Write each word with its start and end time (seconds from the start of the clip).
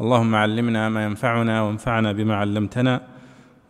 اللهم 0.00 0.34
علمنا 0.34 0.88
ما 0.88 1.04
ينفعنا 1.04 1.62
وانفعنا 1.62 2.12
بما 2.12 2.36
علمتنا 2.36 3.00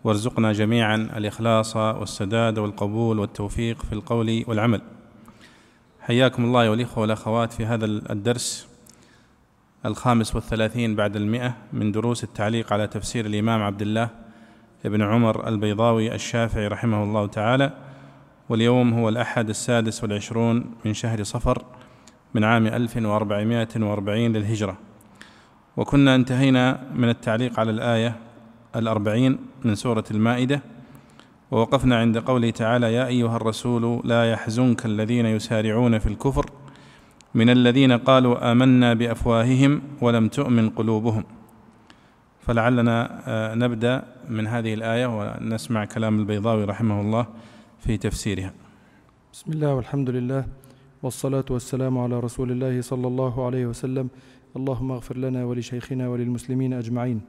وارزقنا 0.05 0.53
جميعا 0.53 0.97
الإخلاص 0.97 1.77
والسداد 1.77 2.59
والقبول 2.59 3.19
والتوفيق 3.19 3.83
في 3.83 3.93
القول 3.93 4.45
والعمل. 4.47 4.81
حياكم 6.01 6.45
الله 6.45 6.71
والاخوه 6.71 6.99
والأخوات 6.99 7.53
في 7.53 7.67
هذا 7.67 7.85
الدرس 7.85 8.69
الخامس 9.87 10.35
والثلاثين 10.35 10.97
بعد 10.97 11.17
المئة 11.17 11.57
من 11.73 11.93
دروس 11.93 12.25
التعليق 12.25 12.73
على 12.73 12.87
تفسير 12.87 13.27
الإمام 13.27 13.63
عبد 13.63 13.83
الله 13.83 14.09
بن 14.85 15.03
عمر 15.03 15.49
البيضاوي 15.49 16.15
الشافعي 16.15 16.69
رحمه 16.69 17.03
الله 17.03 17.27
تعالى. 17.27 17.73
واليوم 18.49 18.95
هو 18.95 19.09
الأحد 19.09 19.49
السادس 19.49 20.03
والعشرون 20.03 20.65
من 20.85 20.95
شهر 20.95 21.23
صفر 21.23 21.65
من 22.35 22.45
عام 22.45 22.67
1440 22.67 24.33
للهجرة. 24.33 24.77
وكنا 25.77 26.15
انتهينا 26.15 26.81
من 26.95 27.09
التعليق 27.09 27.61
على 27.61 27.71
الآية 27.71 28.17
الأربعين 28.77 29.39
من 29.65 29.75
سورة 29.75 30.05
المائدة 30.11 30.63
ووقفنا 31.51 31.97
عند 31.99 32.19
قوله 32.19 32.51
تعالى 32.51 32.93
يا 32.95 33.07
أيها 33.07 33.37
الرسول 33.37 34.01
لا 34.05 34.31
يحزنك 34.33 34.87
الذين 34.87 35.27
يسارعون 35.27 35.99
في 35.99 36.07
الكفر 36.07 36.51
من 37.35 37.51
الذين 37.51 37.93
قالوا 37.93 38.53
آمنا 38.53 38.95
بأفواههم 38.95 39.83
ولم 40.01 40.29
تؤمن 40.29 40.71
قلوبهم. 40.71 41.25
فلعلنا 42.41 43.23
آه، 43.27 43.55
نبدأ 43.55 44.03
من 44.29 44.47
هذه 44.47 44.75
الآية 44.75 45.07
ونسمع 45.07 45.85
كلام 45.85 46.19
البيضاوي 46.21 46.65
رحمه 46.65 47.01
الله 47.01 47.27
في 47.79 47.97
تفسيرها. 47.97 48.53
بسم 49.33 49.53
الله 49.53 49.75
والحمد 49.75 50.11
لله 50.11 50.45
والصلاة 51.03 51.45
والسلام 51.51 51.99
على 51.99 52.21
رسول 52.21 52.51
الله 52.51 52.81
صلى 52.81 53.07
الله 53.07 53.47
عليه 53.47 53.67
وسلم. 53.67 54.09
اللهم 54.57 54.93
اغفر 54.93 55.17
لنا 55.19 55.45
ولشيخنا 55.45 56.09
وللمسلمين 56.09 56.73
أجمعين. 56.73 57.21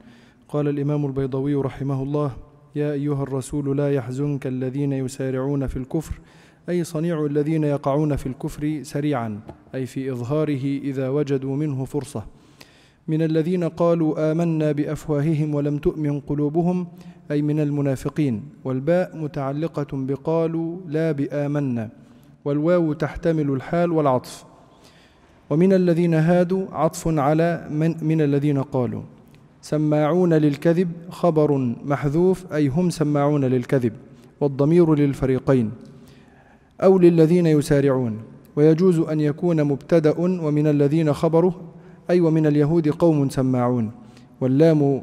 قال 0.48 0.68
الإمام 0.68 1.06
البيضوي 1.06 1.54
رحمه 1.54 2.02
الله 2.02 2.30
يا 2.76 2.92
أيها 2.92 3.22
الرسول 3.22 3.76
لا 3.76 3.94
يحزنك 3.94 4.46
الذين 4.46 4.92
يسارعون 4.92 5.66
في 5.66 5.76
الكفر 5.76 6.20
أي 6.68 6.84
صنيع 6.84 7.26
الذين 7.26 7.64
يقعون 7.64 8.16
في 8.16 8.26
الكفر 8.26 8.80
سريعا 8.82 9.40
أي 9.74 9.86
في 9.86 10.12
إظهاره 10.12 10.64
إذا 10.64 11.08
وجدوا 11.08 11.56
منه 11.56 11.84
فرصة. 11.84 12.24
من 13.08 13.22
الذين 13.22 13.64
قالوا 13.64 14.32
آمنا 14.32 14.72
بأفواههم 14.72 15.54
ولم 15.54 15.78
تؤمن 15.78 16.20
قلوبهم 16.20 16.86
أي 17.30 17.42
من 17.42 17.60
المنافقين. 17.60 18.42
والباء 18.64 19.16
متعلقة 19.16 19.86
بقالوا 19.92 20.76
لا 20.86 21.12
بآمنا 21.12 21.90
والواو 22.44 22.92
تحتمل 22.92 23.50
الحال 23.50 23.92
والعطف. 23.92 24.44
ومن 25.50 25.72
الذين 25.72 26.14
هادوا 26.14 26.66
عطف 26.72 27.08
على 27.08 27.66
من, 27.70 27.94
من 28.02 28.20
الذين 28.20 28.62
قالوا. 28.62 29.02
سماعون 29.62 30.34
للكذب 30.34 30.88
خبر 31.10 31.74
محذوف 31.84 32.52
أي 32.52 32.68
هم 32.68 32.90
سماعون 32.90 33.44
للكذب 33.44 33.92
والضمير 34.40 34.94
للفريقين 34.94 35.70
أو 36.80 36.98
للذين 36.98 37.46
يسارعون. 37.46 38.18
ويجوز 38.56 38.98
أن 38.98 39.20
يكون 39.20 39.64
مبتدأ 39.64 40.14
ومن 40.18 40.66
الذين 40.66 41.12
خبره 41.12 41.54
أي 42.10 42.20
ومن 42.20 42.46
اليهود 42.46 42.88
قوم 42.88 43.28
سماعون. 43.28 43.90
واللام 44.40 45.02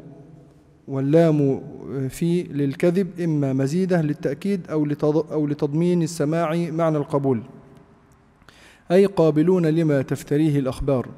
واللام 0.88 1.60
في 2.08 2.42
للكذب 2.42 3.20
إما 3.20 3.52
مزيدة 3.52 4.02
للتأكيد 4.02 4.60
أو 4.70 5.46
لتضمين 5.46 6.02
السماع 6.02 6.56
معنى 6.70 6.96
القبول. 6.96 7.40
أي 8.92 9.06
قابلون 9.06 9.66
لما 9.66 10.02
تفتريه 10.02 10.58
الأخبار 10.58 11.08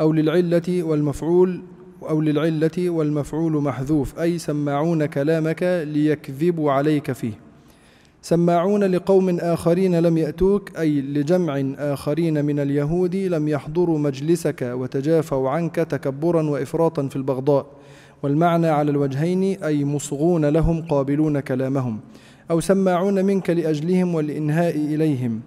أو 0.00 0.12
للعلة 0.12 0.82
والمفعول 0.82 1.62
أو 2.08 2.20
للعلة 2.20 2.90
والمفعول 2.90 3.52
محذوف 3.52 4.20
أي 4.20 4.38
سماعون 4.38 5.06
كلامك 5.06 5.84
ليكذبوا 5.86 6.72
عليك 6.72 7.12
فيه. 7.12 7.32
سماعون 8.22 8.84
لقوم 8.84 9.38
آخرين 9.38 10.00
لم 10.00 10.18
يأتوك 10.18 10.78
أي 10.78 11.00
لجمع 11.00 11.62
آخرين 11.78 12.44
من 12.44 12.60
اليهود 12.60 13.16
لم 13.16 13.48
يحضروا 13.48 13.98
مجلسك 13.98 14.72
وتجافوا 14.74 15.50
عنك 15.50 15.74
تكبرا 15.74 16.42
وإفراطا 16.42 17.08
في 17.08 17.16
البغضاء. 17.16 17.66
والمعنى 18.22 18.68
على 18.68 18.90
الوجهين 18.90 19.42
أي 19.42 19.84
مصغون 19.84 20.44
لهم 20.44 20.82
قابلون 20.82 21.40
كلامهم. 21.40 22.00
أو 22.50 22.60
سماعون 22.60 23.24
منك 23.24 23.50
لأجلهم 23.50 24.14
والإنهاء 24.14 24.76
إليهم. 24.76 25.40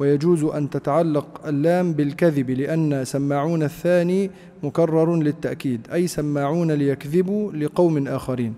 ويجوز 0.00 0.44
أن 0.44 0.70
تتعلق 0.70 1.46
اللام 1.46 1.92
بالكذب 1.92 2.50
لأن 2.50 3.04
سماعون 3.04 3.62
الثاني 3.62 4.30
مكرر 4.62 5.16
للتأكيد 5.16 5.80
أي 5.92 6.06
سماعون 6.06 6.72
ليكذبوا 6.72 7.52
لقوم 7.52 8.08
آخرين. 8.08 8.54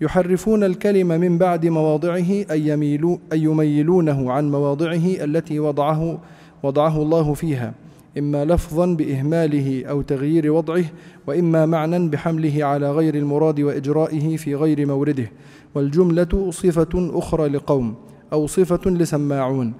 يحرفون 0.00 0.64
الكلمة 0.64 1.16
من 1.16 1.38
بعد 1.38 1.66
مواضعه 1.66 2.30
أي, 2.50 2.68
يميلو 2.68 3.20
أي 3.32 3.42
يميلونه 3.42 4.32
عن 4.32 4.50
مواضعه 4.50 5.06
التي 5.24 5.58
وضعه 5.58 6.20
وضعه 6.62 7.02
الله 7.02 7.34
فيها 7.34 7.74
إما 8.18 8.44
لفظا 8.44 8.86
بإهماله 8.86 9.84
أو 9.86 10.02
تغيير 10.02 10.52
وضعه 10.52 10.84
وإما 11.26 11.66
معنى 11.66 12.08
بحمله 12.08 12.64
على 12.64 12.92
غير 12.92 13.14
المراد 13.14 13.60
وإجرائه 13.60 14.36
في 14.36 14.54
غير 14.54 14.86
مورده. 14.86 15.30
والجملة 15.74 16.50
صفة 16.50 17.18
أخرى 17.18 17.48
لقوم 17.48 17.94
أو 18.32 18.46
صفة 18.46 18.90
لسماعون. 18.90 19.74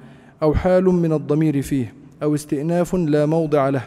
أو 0.45 0.55
حال 0.55 0.85
من 0.85 1.13
الضمير 1.13 1.63
فيه 1.63 1.95
أو 2.23 2.35
استئناف 2.35 2.95
لا 2.95 3.27
موضع 3.27 3.69
له. 3.69 3.83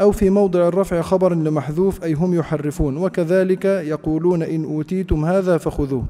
أو 0.00 0.12
في 0.12 0.30
موضع 0.30 0.68
الرفع 0.68 1.00
خبر 1.02 1.34
لمحذوف 1.34 2.04
أي 2.04 2.12
هم 2.14 2.34
يحرفون. 2.34 2.96
وكذلك 2.96 3.64
يقولون 3.64 4.42
إن 4.42 4.64
أوتيتم 4.64 5.24
هذا 5.24 5.58
فخذوه 5.58 6.04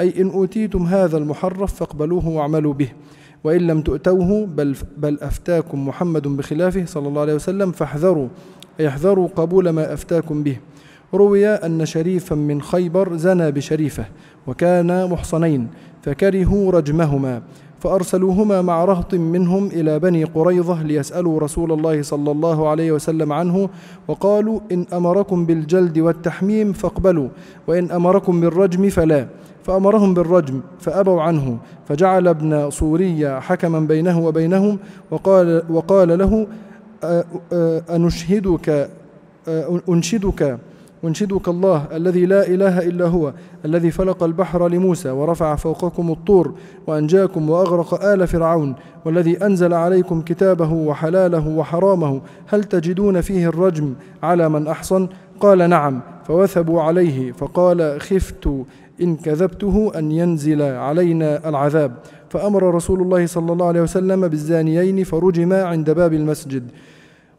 أي 0.00 0.20
إن 0.20 0.30
أوتيتم 0.30 0.82
هذا 0.82 1.16
المحرف 1.16 1.74
فاقبلوه 1.74 2.28
واعملوا 2.28 2.74
به. 2.74 2.88
وإن 3.44 3.60
لم 3.60 3.82
تؤتوه 3.82 4.46
بل, 4.46 4.76
بل 4.96 5.18
أفتاكم 5.20 5.88
محمد 5.88 6.28
بخلافه 6.28 6.84
صلى 6.84 7.08
الله 7.08 7.20
عليه 7.20 7.34
وسلم 7.34 7.72
فاحذروا 7.72 8.28
أي 8.80 8.88
احذروا 8.88 9.28
قبول 9.36 9.68
ما 9.70 9.92
أفتاكم 9.92 10.42
به. 10.42 10.56
روي 11.14 11.46
أن 11.48 11.86
شريفا 11.86 12.34
من 12.34 12.62
خيبر 12.62 13.16
زنى 13.16 13.52
بشريفة 13.52 14.04
وكانا 14.46 15.06
محصنين 15.06 15.68
فكرهوا 16.02 16.72
رجمهما. 16.72 17.42
فأرسلوهما 17.82 18.62
مع 18.62 18.84
رهط 18.84 19.14
منهم 19.14 19.66
إلى 19.66 19.98
بني 19.98 20.24
قريظة 20.24 20.82
ليسألوا 20.82 21.40
رسول 21.40 21.72
الله 21.72 22.02
صلى 22.02 22.30
الله 22.30 22.68
عليه 22.68 22.92
وسلم 22.92 23.32
عنه 23.32 23.68
وقالوا 24.08 24.60
إن 24.72 24.86
أمركم 24.92 25.46
بالجلد 25.46 25.98
والتحميم 25.98 26.72
فاقبلوا 26.72 27.28
وإن 27.66 27.90
أمركم 27.90 28.40
بالرجم 28.40 28.88
فلا 28.88 29.26
فأمرهم 29.64 30.14
بالرجم 30.14 30.60
فأبوا 30.80 31.22
عنه 31.22 31.58
فجعل 31.88 32.28
ابن 32.28 32.70
صورية 32.70 33.40
حكما 33.40 33.80
بينه 33.80 34.26
وبينهم 34.26 34.78
وقال, 35.10 35.62
وقال 35.70 36.18
له 36.18 36.46
أنشهدك 37.90 38.88
أنشدك 39.88 40.58
أنشدك 41.04 41.48
الله 41.48 41.86
الذي 41.92 42.26
لا 42.26 42.46
إله 42.46 42.78
إلا 42.78 43.06
هو 43.06 43.32
الذي 43.64 43.90
فلق 43.90 44.22
البحر 44.22 44.68
لموسى 44.68 45.10
ورفع 45.10 45.54
فوقكم 45.56 46.10
الطور 46.10 46.54
وأنجاكم 46.86 47.50
وأغرق 47.50 48.04
آل 48.04 48.26
فرعون 48.26 48.74
والذي 49.04 49.46
أنزل 49.46 49.74
عليكم 49.74 50.20
كتابه 50.20 50.72
وحلاله 50.72 51.48
وحرامه. 51.48 52.20
هل 52.46 52.64
تجدون 52.64 53.20
فيه 53.20 53.48
الرجم 53.48 53.94
على 54.22 54.48
من 54.48 54.66
أحصن؟ 54.66 55.08
قال 55.40 55.70
نعم. 55.70 56.00
فوثبوا 56.24 56.82
عليه 56.82 57.32
فقال 57.32 58.00
خفت 58.00 58.48
إن 59.02 59.16
كذبته 59.16 59.92
أن 59.98 60.12
ينزل 60.12 60.62
علينا 60.62 61.48
العذاب. 61.48 61.92
فأمر 62.28 62.74
رسول 62.74 63.02
الله 63.02 63.26
صلى 63.26 63.52
الله 63.52 63.66
عليه 63.66 63.80
وسلم 63.80 64.28
بالزانيين 64.28 65.04
فرجما 65.04 65.62
عند 65.62 65.90
باب 65.90 66.12
المسجد. 66.12 66.70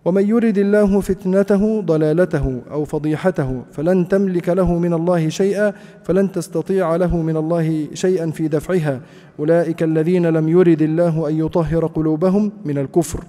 ومن 0.06 0.30
يرد 0.30 0.58
الله 0.58 1.00
فتنته 1.00 1.82
ضلالته 1.82 2.62
أو 2.72 2.86
فضيحته 2.86 3.62
فلن 3.72 4.08
تملك 4.08 4.50
له 4.50 4.78
من 4.78 4.94
الله 4.94 5.30
شيئا 5.30 5.74
فلن 6.04 6.32
تستطيع 6.32 6.96
له 6.96 7.18
من 7.18 7.38
الله 7.38 7.88
شيئا 7.94 8.32
في 8.32 8.48
دفعها. 8.48 9.02
أولئك 9.40 9.84
الذين 9.84 10.26
لم 10.26 10.50
يرد 10.50 10.82
الله 10.82 11.30
أن 11.30 11.40
يطهر 11.40 11.86
قلوبهم 11.86 12.52
من 12.66 12.78
الكفر. 12.78 13.24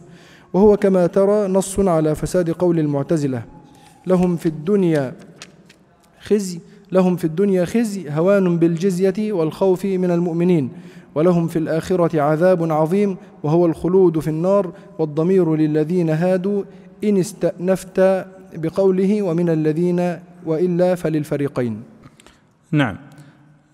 وهو 0.53 0.77
كما 0.77 1.07
ترى 1.07 1.49
نص 1.49 1.81
على 1.81 2.15
فساد 2.15 2.51
قول 2.51 2.79
المعتزلة. 2.79 3.43
لهم 4.07 4.37
في 4.37 4.47
الدنيا 4.47 5.15
خزي 6.21 6.61
لهم 6.93 7.17
في 7.17 7.25
الدنيا 7.25 7.65
خزي 7.65 8.11
هوان 8.11 8.59
بالجزية 8.59 9.33
والخوف 9.33 9.85
من 9.85 10.11
المؤمنين. 10.11 10.69
ولهم 11.15 11.49
في 11.49 11.59
الآخرة 11.59 12.21
عذاب 12.21 12.73
عظيم 12.73 13.17
وهو 13.43 13.67
الخلود 13.67 14.19
في 14.19 14.29
النار 14.29 14.73
والضمير 14.99 15.57
للذين 15.57 16.11
هادوا 16.11 16.65
إن 17.05 17.19
استأنفت 17.19 18.27
بقوله 18.55 19.23
ومن 19.23 19.49
الذين 19.49 20.19
وإلا 20.47 20.95
فللفريقين. 20.95 21.83
نعم. 22.71 22.97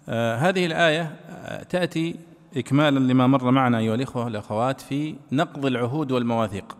آه 0.08 0.37
هذه 0.37 0.66
الآية 0.66 1.10
آه 1.31 1.62
تأتي 1.62 2.14
إكمالا 2.56 2.98
لما 2.98 3.26
مر 3.26 3.50
معنا 3.50 3.78
أيها 3.78 3.94
الإخوة 3.94 4.25
والأخوات 4.25 4.81
في 4.81 5.14
نقض 5.32 5.66
العهود 5.66 6.12
والمواثيق. 6.12 6.76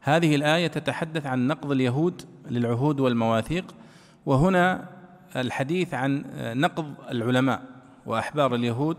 هذه 0.00 0.34
الآية 0.34 0.66
تتحدث 0.66 1.26
عن 1.26 1.46
نقض 1.46 1.70
اليهود 1.70 2.22
للعهود 2.50 3.00
والمواثيق 3.00 3.74
وهنا 4.26 4.84
الحديث 5.36 5.94
عن 5.94 6.24
نقض 6.36 6.86
العلماء 7.10 7.62
وأحبار 8.06 8.54
اليهود 8.54 8.96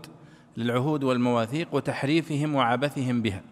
للعهود 0.56 1.04
والمواثيق 1.04 1.68
وتحريفهم 1.72 2.54
وعبثهم 2.54 3.22
بها. 3.22 3.42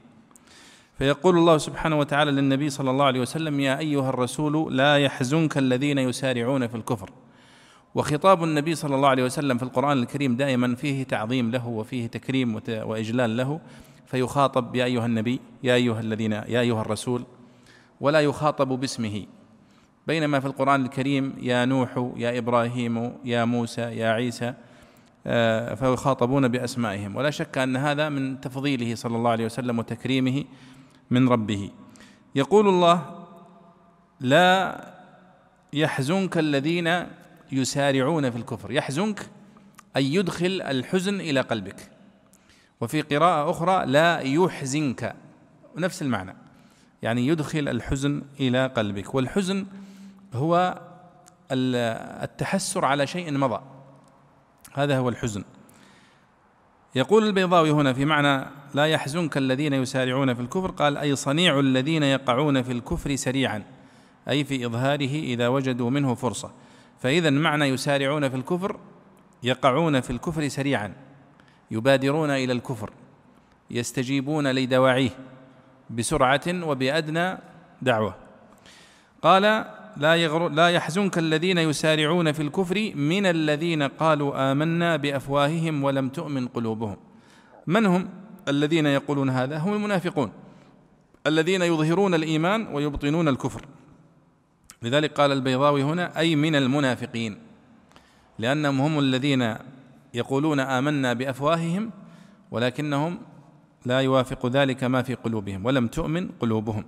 فيقول 0.99 1.39
الله 1.39 1.59
سبحانه 1.59 1.99
وتعالى 1.99 2.31
للنبي 2.31 2.71
صلى 2.71 2.91
الله 2.91 3.05
عليه 3.05 3.21
وسلم 3.21 3.61
يا 3.61 3.79
أيها 3.79 4.09
الرسول 4.09 4.77
لا 4.77 4.99
يحزنك 4.99 5.59
الذين 5.59 5.99
يسارعون 5.99 6.67
في 6.67 6.75
الكفر. 6.75 7.11
وخطاب 7.95 8.45
النبي 8.45 8.75
صلى 8.75 8.95
الله 8.95 9.09
عليه 9.09 9.25
وسلم 9.25 9.59
في 9.59 9.63
القرآن 9.63 9.99
الكريم 9.99 10.37
دائما 10.37 10.75
فيه 10.75 11.03
تعظيم 11.03 11.51
له 11.51 11.69
وفيه 11.69 12.07
تكريم 12.07 12.61
وإجلال 12.69 13.37
له. 13.37 13.61
فيخاطب 14.07 14.77
يا 14.77 14.85
أيها 14.85 15.07
النبي 15.07 15.41
يا 15.63 15.75
أيها 15.75 16.01
الذين 16.01 16.33
يا 16.33 16.61
أيها 16.61 16.81
الرسول 16.81 17.25
ولا 18.01 18.21
يخاطب 18.21 18.69
باسمه. 18.69 19.27
بينما 20.07 20.41
في 20.41 20.47
القرآن 20.47 20.85
الكريم 20.85 21.35
يا 21.41 21.65
نوح 21.65 22.13
يا 22.17 22.39
إبراهيم 22.39 23.13
يا 23.25 23.45
موسى 23.45 23.81
يا 23.83 24.09
عيسى 24.09 24.55
فيخاطبون 25.75 26.49
بأسمائهم. 26.49 27.17
ولا 27.17 27.31
شك 27.31 27.59
أن 27.59 27.77
هذا 27.77 28.09
من 28.09 28.41
تفضيله 28.41 28.95
صلى 28.95 29.17
الله 29.17 29.31
عليه 29.31 29.45
وسلم 29.45 29.79
وتكريمه 29.79 30.45
من 31.11 31.29
ربه. 31.29 31.71
يقول 32.35 32.69
الله 32.69 33.27
لا 34.21 34.85
يحزنك 35.73 36.39
الذين 36.39 37.07
يسارعون 37.53 38.31
في 38.31 38.37
الكفر. 38.37 38.73
يحزنك 38.73 39.29
أي 39.97 40.15
يدخل 40.15 40.63
الحزن 40.63 41.21
إلى 41.21 41.41
قلبك. 41.41 41.91
وفي 42.81 43.03
قراءة 43.03 43.51
أخرى 43.51 43.87
لا 43.87 44.19
يحزنك. 44.21 45.15
نفس 45.77 46.03
المعنى. 46.03 46.35
يعني 47.03 47.27
يدخل 47.27 47.69
الحزن 47.69 48.23
إلى 48.41 48.67
قلبك. 48.67 49.15
والحزن 49.15 49.67
هو 50.35 50.81
التحسر 51.53 52.85
على 52.85 53.07
شيء 53.07 53.33
مضى. 53.33 53.61
هذا 54.75 54.99
هو 54.99 55.09
الحزن. 55.09 55.45
يقول 56.95 57.27
البيضاوي 57.27 57.71
هنا 57.71 57.93
في 57.93 58.05
معنى 58.05 58.47
لا 58.75 58.87
يحزنك 58.87 59.37
الذين 59.37 59.73
يسارعون 59.73 60.35
في 60.35 60.41
الكفر 60.41 60.71
قال 60.71 60.97
أي 60.97 61.17
صنيع 61.17 61.61
الذين 61.61 62.03
يقعون 62.03 62.63
في 62.63 62.73
الكفر 62.73 63.17
سريعا 63.17 63.65
أي 64.29 64.45
في 64.45 64.67
إظهاره 64.67 65.15
إذا 65.15 65.49
وجدوا 65.49 65.91
منه 65.91 66.15
فرصة. 66.15 66.51
فإذا 67.01 67.31
معنى 67.31 67.65
يسارعون 67.65 68.29
في 68.29 68.37
الكفر 68.37 68.77
يقعون 69.43 70.01
في 70.01 70.11
الكفر 70.11 70.49
سريعا 70.49 70.93
يبادرون 71.71 72.31
إلى 72.31 72.53
الكفر 72.53 72.91
يستجيبون 73.71 74.47
لدواعيه 74.47 75.11
بسرعة 75.91 76.43
وبأدنى 76.47 77.39
دعوة. 77.83 78.15
قال 79.23 79.65
لا, 79.99 80.17
يغر 80.17 80.49
لا 80.49 80.69
يحزنك 80.69 81.19
الذين 81.19 81.59
يسارعون 81.59 82.33
في 82.33 82.43
الكفر 82.43 82.93
من 82.95 83.27
الذين 83.27 83.83
قالوا 83.83 84.53
آمنا 84.53 84.97
بأفواههم 84.97 85.85
ولم 85.85 86.09
تؤمن 86.09 86.49
قلوبهم. 86.49 86.97
من 87.67 87.87
هم 87.87 88.09
الذين 88.49 88.87
يقولون 88.87 89.31
هذا؟ 89.31 89.59
هم 89.59 89.73
المنافقون. 89.75 90.33
الذين 91.27 91.63
يظهرون 91.63 92.15
الإيمان 92.15 92.67
ويبطنون 92.67 93.29
الكفر. 93.29 93.67
لذلك 94.83 95.13
قال 95.13 95.33
البيضاوي 95.33 95.83
هنا 95.83 96.19
أي 96.19 96.37
من 96.37 96.55
المنافقين. 96.55 97.39
لأنهم 98.39 98.81
هم 98.81 98.99
الذين 98.99 99.55
يقولون 100.15 100.61
آمنا 100.61 101.13
بأفواههم 101.13 101.91
ولكنهم 102.51 103.19
لا 103.87 104.01
يوافق 104.01 104.47
ذلك 104.47 104.85
ما 104.85 105.03
في 105.03 105.15
قلوبهم 105.15 105.67
ولم 105.67 105.87
تؤمن 105.87 106.29
قلوبهم. 106.41 106.85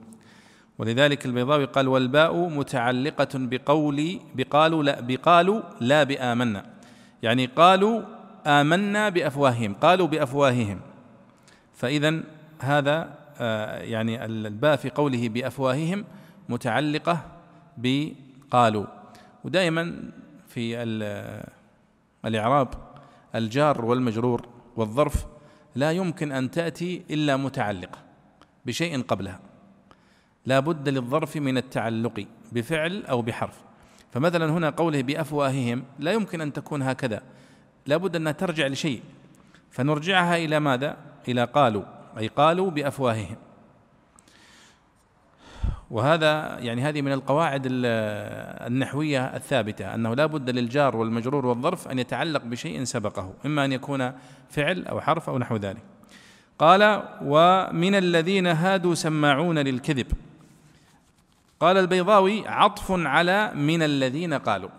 ولذلك 0.81 1.27
البيضاوي 1.27 1.65
قال 1.65 1.88
والباء 1.88 2.49
متعلقة 2.49 3.29
بقول 3.35 4.21
بقالوا 4.35 4.82
لا 4.82 5.00
بقالوا 5.00 5.62
لا 5.81 6.03
بآمنا. 6.03 6.67
يعني 7.23 7.47
قالوا 7.47 8.03
آمنا 8.47 9.09
بأفواههم 9.09 9.75
قالوا 9.75 10.06
بأفواههم. 10.06 10.81
فإذا 11.75 12.21
هذا 12.61 13.15
آه، 13.41 13.79
يعني 13.79 14.25
الباء 14.25 14.77
في 14.77 14.91
قوله 14.91 15.29
بأفواههم 15.29 16.05
متعلقة 16.49 17.21
بقالوا. 17.77 18.87
ودائما 19.44 20.12
في 20.49 20.82
الإعراب 22.25 22.69
الجار 23.35 23.85
والمجرور 23.85 24.49
والظرف 24.77 25.27
لا 25.75 25.93
يمكن 25.93 26.32
أن 26.32 26.50
تأتي 26.50 27.03
إلا 27.11 27.37
متعلقة 27.37 27.99
بشيء 28.67 29.03
قبلها. 29.03 29.50
لا 30.46 30.60
بد 30.60 30.88
للظرف 30.88 31.37
من 31.37 31.56
التعلق 31.56 32.26
بفعل 32.52 33.04
أو 33.06 33.22
بحرف. 33.22 33.60
فمثلا 34.12 34.52
هنا 34.52 34.70
قوله 34.70 35.02
بأفواههم 35.02 35.84
لا 35.98 36.12
يمكن 36.12 36.40
أن 36.40 36.52
تكون 36.52 36.82
هكذا. 36.82 37.22
لا 37.87 37.96
بد 37.96 38.16
أنها 38.16 38.32
ترجع 38.32 38.66
لشيء. 38.66 39.02
فنرجعها 39.70 40.37
إلى 40.37 40.60
ماذا؟ 40.60 40.96
إلى 41.28 41.44
قالوا 41.44 41.82
أي 42.19 42.28
قالوا 42.28 42.70
بأفواههم. 42.70 43.37
وهذا 45.90 46.58
يعني 46.58 46.82
هذه 46.82 47.02
من 47.02 47.12
القواعد 47.12 47.62
النحوية 47.66 49.36
الثابتة 49.36 49.94
أنه 49.94 50.14
لا 50.14 50.26
بد 50.26 50.50
للجار 50.50 50.96
والمجرور 50.96 51.46
والظرف 51.46 51.88
أن 51.88 51.98
يتعلق 51.98 52.44
بشيء 52.44 52.84
سبقه 52.84 53.34
إما 53.46 53.64
أن 53.64 53.72
يكون 53.72 54.12
فعل 54.50 54.86
أو 54.86 55.00
حرف 55.00 55.31
أو 55.31 55.38
نحو 55.38 55.56
ذلك. 55.56 55.82
قال 56.58 57.02
ومن 57.22 57.94
الذين 57.94 58.46
هادوا 58.46 58.94
سماعون 58.94 59.58
للكذب. 59.58 60.06
قال 61.60 61.76
البيضاوي 61.76 62.48
عطف 62.48 62.86
على 62.90 63.54
من 63.54 63.82
الذين 63.82 64.34
قالوا. 64.34 64.70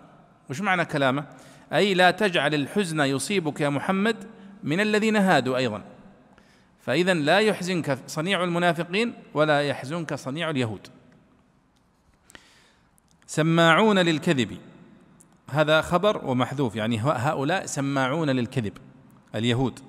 وش 0.50 0.62
معنى 0.62 0.86
كلامه؟ 0.86 1.26
أي 1.74 1.94
لا 1.94 2.12
تجعل 2.12 2.54
الحزن 2.54 3.00
يصيبك 3.00 3.62
يا 3.62 3.70
محمد 3.70 4.28
من 4.64 4.80
الذين 4.80 5.16
هادوا 5.16 5.58
أيضا. 5.58 5.84
فإذا 6.80 7.14
لا 7.14 7.40
يحزنك 7.40 8.00
صنيع 8.08 8.44
المنافقين 8.44 9.14
ولا 9.34 9.62
يحزنك 9.62 10.14
صنيع 10.14 10.50
اليهود. 10.50 10.88
سماعون 13.28 14.00
للكذب. 14.00 14.58
هذا 15.50 15.82
خبر 15.82 16.26
ومحذوف 16.26 16.76
يعني 16.76 17.00
هؤلاء 17.00 17.66
سماعون 17.66 18.30
للكذب 18.30 18.74
اليهود. 19.36 19.80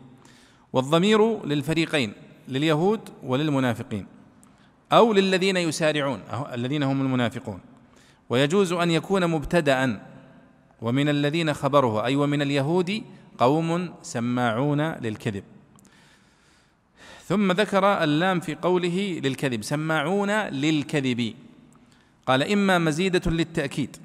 والضمير 0.72 1.46
للفريقين 1.46 2.12
لليهود 2.48 3.08
وللمنافقين. 3.22 4.06
أو 4.92 5.12
للذين 5.12 5.56
يسارعون 5.56 6.20
الذين 6.52 6.82
هم 6.82 7.00
المنافقون. 7.00 7.60
ويجوز 8.28 8.72
أن 8.72 8.90
يكون 8.90 9.26
مبتدأ. 9.26 10.02
ومن 10.82 11.08
الذين 11.08 11.54
خبره 11.54 12.04
أي 12.04 12.16
ومن 12.16 12.42
اليهود 12.42 13.02
قوم 13.38 13.94
سماعون 14.02 14.80
للكذب. 14.80 15.44
ثم 17.24 17.52
ذكر 17.52 18.04
اللام 18.04 18.40
في 18.40 18.54
قوله 18.54 19.20
للكذب 19.24 19.62
سماعون 19.62 20.30
للكذب. 20.30 21.34
قال 22.26 22.52
إما 22.52 22.78
مزيدة 22.78 23.30
للتأكيد. 23.30 23.96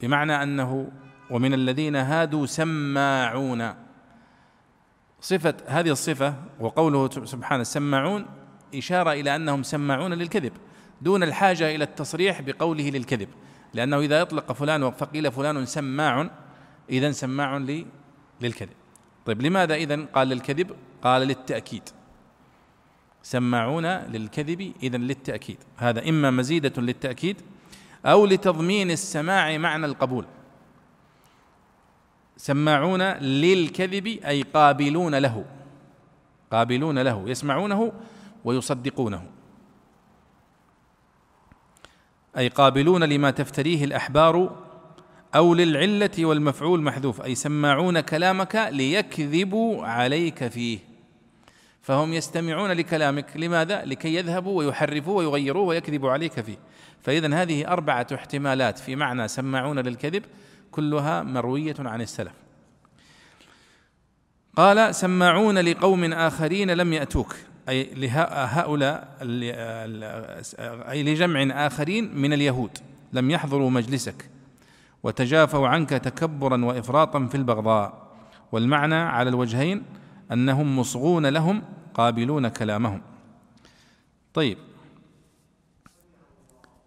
بمعنى 0.00 0.42
أنه 0.42 0.90
ومن 1.30 1.54
الذين 1.54 1.96
هادوا 1.96 2.46
سماعون. 2.46 3.85
صفة 5.26 5.54
هذه 5.66 5.90
الصفة 5.90 6.34
وقوله 6.60 7.10
سبحانه 7.24 7.62
سماعون 7.62 8.26
إشارة 8.74 9.12
إلى 9.12 9.36
أنهم 9.36 9.62
سماعون 9.62 10.12
للكذب 10.12 10.52
دون 11.02 11.22
الحاجة 11.22 11.74
إلى 11.74 11.84
التصريح 11.84 12.40
بقوله 12.40 12.90
للكذب. 12.90 13.28
لأنه 13.74 13.98
إذا 13.98 14.20
يطلق 14.20 14.52
فلان 14.52 14.90
فقيل 14.90 15.32
فلان 15.32 15.66
سماع 15.66 16.30
إذا 16.90 17.10
سماع 17.10 17.56
للكذب. 18.40 18.72
طيب 19.26 19.42
لماذا 19.42 19.74
إذا 19.74 20.04
قال 20.14 20.28
للكذب؟ 20.28 20.70
قال 21.02 21.22
للتأكيد. 21.22 21.82
سماعون 23.22 23.86
للكذب 23.86 24.72
إذا 24.82 24.98
للتأكيد. 24.98 25.58
هذا 25.76 26.08
إما 26.08 26.30
مزيدة 26.30 26.82
للتأكيد 26.82 27.36
أو 28.04 28.26
لتضمين 28.26 28.90
السماع 28.90 29.58
معنى 29.58 29.86
القبول. 29.86 30.24
سماعون 32.36 33.02
للكذب 33.02 34.06
أي 34.06 34.42
قابلون 34.42 35.14
له. 35.14 35.44
قابلون 36.50 36.98
له 36.98 37.24
يسمعونه 37.26 37.92
ويصدقونه. 38.44 39.22
أي 42.38 42.48
قابلون 42.48 43.04
لما 43.04 43.30
تفتريه 43.30 43.84
الأحبار 43.84 44.56
أو 45.34 45.54
للعلة 45.54 46.10
والمفعول 46.18 46.82
محذوف. 46.82 47.22
أي 47.22 47.34
سماعون 47.34 48.00
كلامك 48.00 48.68
ليكذبوا 48.72 49.86
عليك 49.86 50.48
فيه. 50.48 50.78
فهم 51.82 52.12
يستمعون 52.12 52.70
لكلامك. 52.70 53.36
لماذا؟ 53.36 53.84
لكي 53.84 54.14
يذهبوا 54.14 54.58
ويحرفوا 54.58 55.18
ويغيروا 55.18 55.68
ويكذبوا 55.68 56.10
عليك 56.10 56.40
فيه. 56.40 56.56
فإذا 57.02 57.42
هذه 57.42 57.68
أربعة 57.68 58.06
احتمالات 58.14 58.78
في 58.78 58.96
معنى 58.96 59.28
سماعون 59.28 59.78
للكذب. 59.78 60.24
كلها 60.76 61.22
مروية 61.22 61.74
عن 61.78 62.00
السلف. 62.00 62.32
قال 64.56 64.94
سماعون 64.94 65.58
لقوم 65.58 66.12
آخرين 66.12 66.70
لم 66.70 66.92
يأتوك. 66.92 67.36
أي 67.68 67.84
لهؤلاء 67.94 69.16
أي 70.90 71.02
لجمع 71.02 71.66
آخرين 71.66 72.16
من 72.16 72.32
اليهود. 72.32 72.78
لم 73.12 73.30
يحضروا 73.30 73.70
مجلسك 73.70 74.30
وتجافوا 75.02 75.68
عنك 75.68 75.90
تكبرا 75.90 76.64
وإفراطا 76.64 77.26
في 77.26 77.34
البغضاء. 77.34 78.06
والمعنى 78.52 78.94
على 78.94 79.30
الوجهين 79.30 79.82
أنهم 80.32 80.78
مصغون 80.78 81.26
لهم 81.26 81.62
قابلون 81.94 82.48
كلامهم. 82.48 83.02
طيب. 84.34 84.58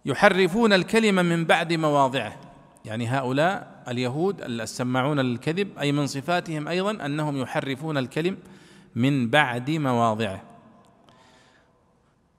يحرفون 0.06 0.74
الكلمة 0.74 1.22
من 1.22 1.46
بعد 1.46 1.74
مواضعه. 1.74 2.40
يعني 2.86 3.08
هؤلاء 3.08 3.79
اليهود 3.90 4.42
السماعون 4.42 5.20
للكذب 5.20 5.78
أي 5.80 5.92
من 5.92 6.08
صفاتهم 6.08 6.68
أيضا 6.68 7.06
أنهم 7.06 7.38
يحرفون 7.38 7.98
الكلم 7.98 8.38
من 8.96 9.30
بعد 9.30 9.72
مواضعه. 9.72 10.42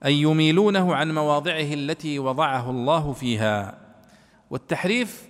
أي 0.04 0.20
يميلونه 0.20 0.94
عن 0.94 1.14
مواضعه 1.14 1.74
التي 1.74 2.18
وضعه 2.18 2.70
الله 2.70 3.12
فيها. 3.12 3.78
والتحريف 4.50 5.28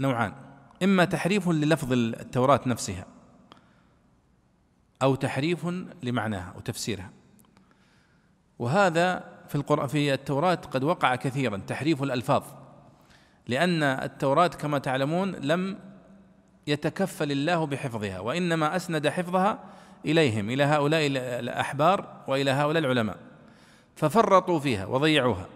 نوعان 0.00 0.32
إما 0.82 1.04
تحريف 1.04 1.48
للفظ 1.48 1.92
التوراة 1.92 2.60
نفسها 2.66 3.06
أو 5.02 5.14
تحريف 5.14 5.66
لمعناها 6.02 6.54
وتفسيرها 6.56 7.10
وهذا 8.58 9.24
في 9.48 9.54
القرآن 9.54 9.86
في 9.86 10.14
التوراة 10.14 10.54
قد 10.54 10.84
وقع 10.84 11.16
كثيرا 11.16 11.56
تحريف 11.56 12.02
الألفاظ. 12.02 12.42
لأن 13.48 13.82
التوراة 13.82 14.46
كما 14.46 14.78
تعلمون 14.78 15.30
لم 15.34 15.78
يتكفل 16.66 17.32
الله 17.32 17.66
بحفظها 17.66 18.20
وإنما 18.20 18.76
أسند 18.76 19.08
حفظها 19.08 19.58
إليهم 20.06 20.50
إلى 20.50 20.64
هؤلاء 20.64 21.06
الأحبار 21.16 22.22
وإلى 22.28 22.50
هؤلاء 22.50 22.82
العلماء 22.82 23.16
ففرطوا 23.96 24.58
فيها 24.58 24.86
وضيعوها. 24.86 25.46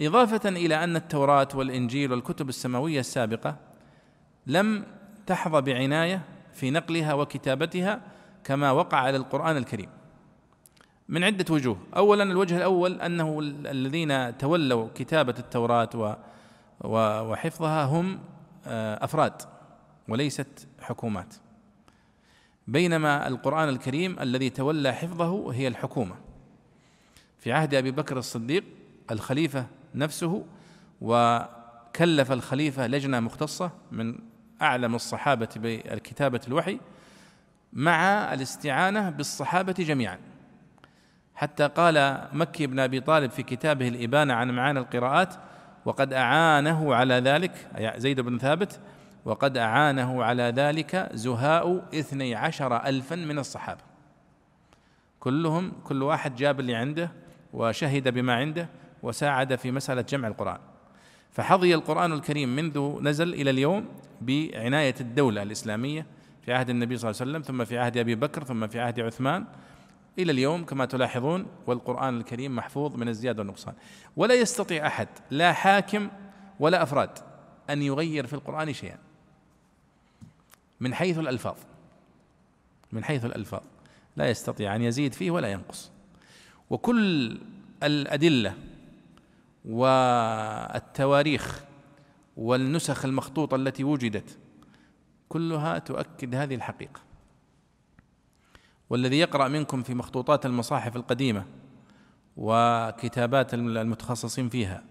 إضافة 0.00 0.48
إلى 0.48 0.84
أن 0.84 0.96
التوراة 0.96 1.48
والإنجيل 1.54 2.12
والكتب 2.12 2.48
السماوية 2.48 3.00
السابقة 3.00 3.56
لم 4.46 4.84
تحظى 5.26 5.60
بعناية 5.60 6.22
في 6.52 6.70
نقلها 6.70 7.14
وكتابتها 7.14 8.00
كما 8.44 8.70
وقع 8.70 8.98
على 8.98 9.16
القرآن 9.16 9.56
الكريم. 9.56 9.88
من 11.08 11.24
عدة 11.24 11.54
وجوه. 11.54 11.76
أولا 11.96 12.22
الوجه 12.22 12.56
الأول 12.56 13.00
أنه 13.00 13.38
الذين 13.66 14.38
تولوا 14.38 14.88
كتابة 14.94 15.34
التوراة 15.38 16.18
وحفظها 16.84 17.84
هم 17.84 18.20
آه، 18.66 19.04
أفراد 19.04 19.42
وليست 20.08 20.68
حكومات. 20.80 21.34
بينما 22.66 23.28
القرآن 23.28 23.68
الكريم 23.68 24.16
الذي 24.20 24.50
تولى 24.50 24.92
حفظه 24.92 25.52
هي 25.52 25.68
الحكومة. 25.68 26.14
في 27.38 27.52
عهد 27.52 27.74
أبي 27.74 27.90
بكر 27.90 28.18
الصديق 28.18 28.64
الخليفة 29.10 29.66
نفسه 29.94 30.44
وكلف 31.00 32.32
الخليفة 32.32 32.86
لجنة 32.86 33.20
مختصة 33.20 33.70
من 33.92 34.18
أعلم 34.62 34.94
الصحابة 34.94 35.48
بكتابة 35.56 36.40
الوحي 36.48 36.80
مع 37.72 38.32
الاستعانة 38.34 39.10
بالصحابة 39.10 39.72
جميعا. 39.72 40.18
حتى 41.34 41.66
قال 41.66 42.28
مكي 42.32 42.66
بن 42.66 42.78
أبي 42.78 43.00
طالب 43.00 43.30
في 43.30 43.42
كتابه 43.42 43.88
الإبانة 43.88 44.34
عن 44.34 44.50
معاني 44.50 44.78
القراءات 44.78 45.34
وقد 45.84 46.12
أعانه 46.12 46.94
على 46.94 47.14
ذلك 47.14 47.68
زيد 47.96 48.20
بن 48.20 48.38
ثابت 48.38 48.80
وقد 49.24 49.56
أعانه 49.56 50.24
على 50.24 50.42
ذلك 50.42 51.08
زهاء 51.12 51.88
اثني 51.94 52.34
عشر 52.34 52.76
ألفا 52.76 53.16
من 53.16 53.38
الصحابة. 53.38 53.80
كلهم 55.20 55.72
كل 55.84 56.02
واحد 56.02 56.34
جاب 56.34 56.60
اللي 56.60 56.74
عنده 56.74 57.10
وشهد 57.52 58.08
بما 58.08 58.34
عنده 58.34 58.68
وساعد 59.02 59.54
في 59.54 59.70
مسألة 59.70 60.02
جمع 60.02 60.28
القرآن. 60.28 60.58
فحظي 61.30 61.74
القرآن 61.74 62.12
الكريم 62.12 62.56
منذ 62.56 63.02
نزل 63.02 63.34
إلى 63.34 63.50
اليوم 63.50 63.88
بعناية 64.20 64.94
الدولة 65.00 65.42
الإسلامية 65.42 66.06
في 66.42 66.52
عهد 66.52 66.70
النبي 66.70 66.96
صلى 66.96 67.10
الله 67.10 67.20
عليه 67.20 67.30
وسلم 67.30 67.42
ثم 67.42 67.64
في 67.64 67.78
عهد 67.78 67.96
أبي 67.96 68.14
بكر 68.14 68.44
ثم 68.44 68.66
في 68.66 68.80
عهد 68.80 69.00
عثمان 69.00 69.44
إلى 70.18 70.32
اليوم 70.32 70.64
كما 70.64 70.84
تلاحظون 70.84 71.46
والقرآن 71.66 72.16
الكريم 72.16 72.56
محفوظ 72.56 72.96
من 72.96 73.08
الزيادة 73.08 73.38
والنقصان. 73.38 73.74
ولا 74.16 74.34
يستطيع 74.34 74.86
أحد 74.86 75.08
لا 75.30 75.52
حاكم 75.52 76.10
ولا 76.60 76.82
أفراد 76.82 77.18
أن 77.70 77.82
يغير 77.82 78.26
في 78.26 78.32
القرآن 78.32 78.72
شيئا. 78.72 78.98
من 80.80 80.94
حيث 80.94 81.18
الألفاظ 81.18 81.56
من 82.92 83.04
حيث 83.04 83.24
الألفاظ 83.24 83.62
لا 84.16 84.30
يستطيع 84.30 84.76
أن 84.76 84.82
يزيد 84.82 85.12
فيه 85.12 85.30
ولا 85.30 85.52
ينقص. 85.52 85.90
وكل 86.70 87.40
الأدلة 87.82 88.54
والتواريخ 89.64 91.64
والنسخ 92.36 93.04
المخطوطة 93.04 93.54
التي 93.54 93.84
وجدت 93.84 94.38
كلها 95.28 95.78
تؤكد 95.78 96.34
هذه 96.34 96.54
الحقيقة. 96.54 97.00
والذي 98.92 99.18
يقرأ 99.18 99.48
منكم 99.48 99.82
في 99.82 99.94
مخطوطات 99.94 100.46
المصاحف 100.46 100.96
القديمة 100.96 101.44
وكتابات 102.36 103.54
المتخصصين 103.54 104.48
فيها 104.48 104.84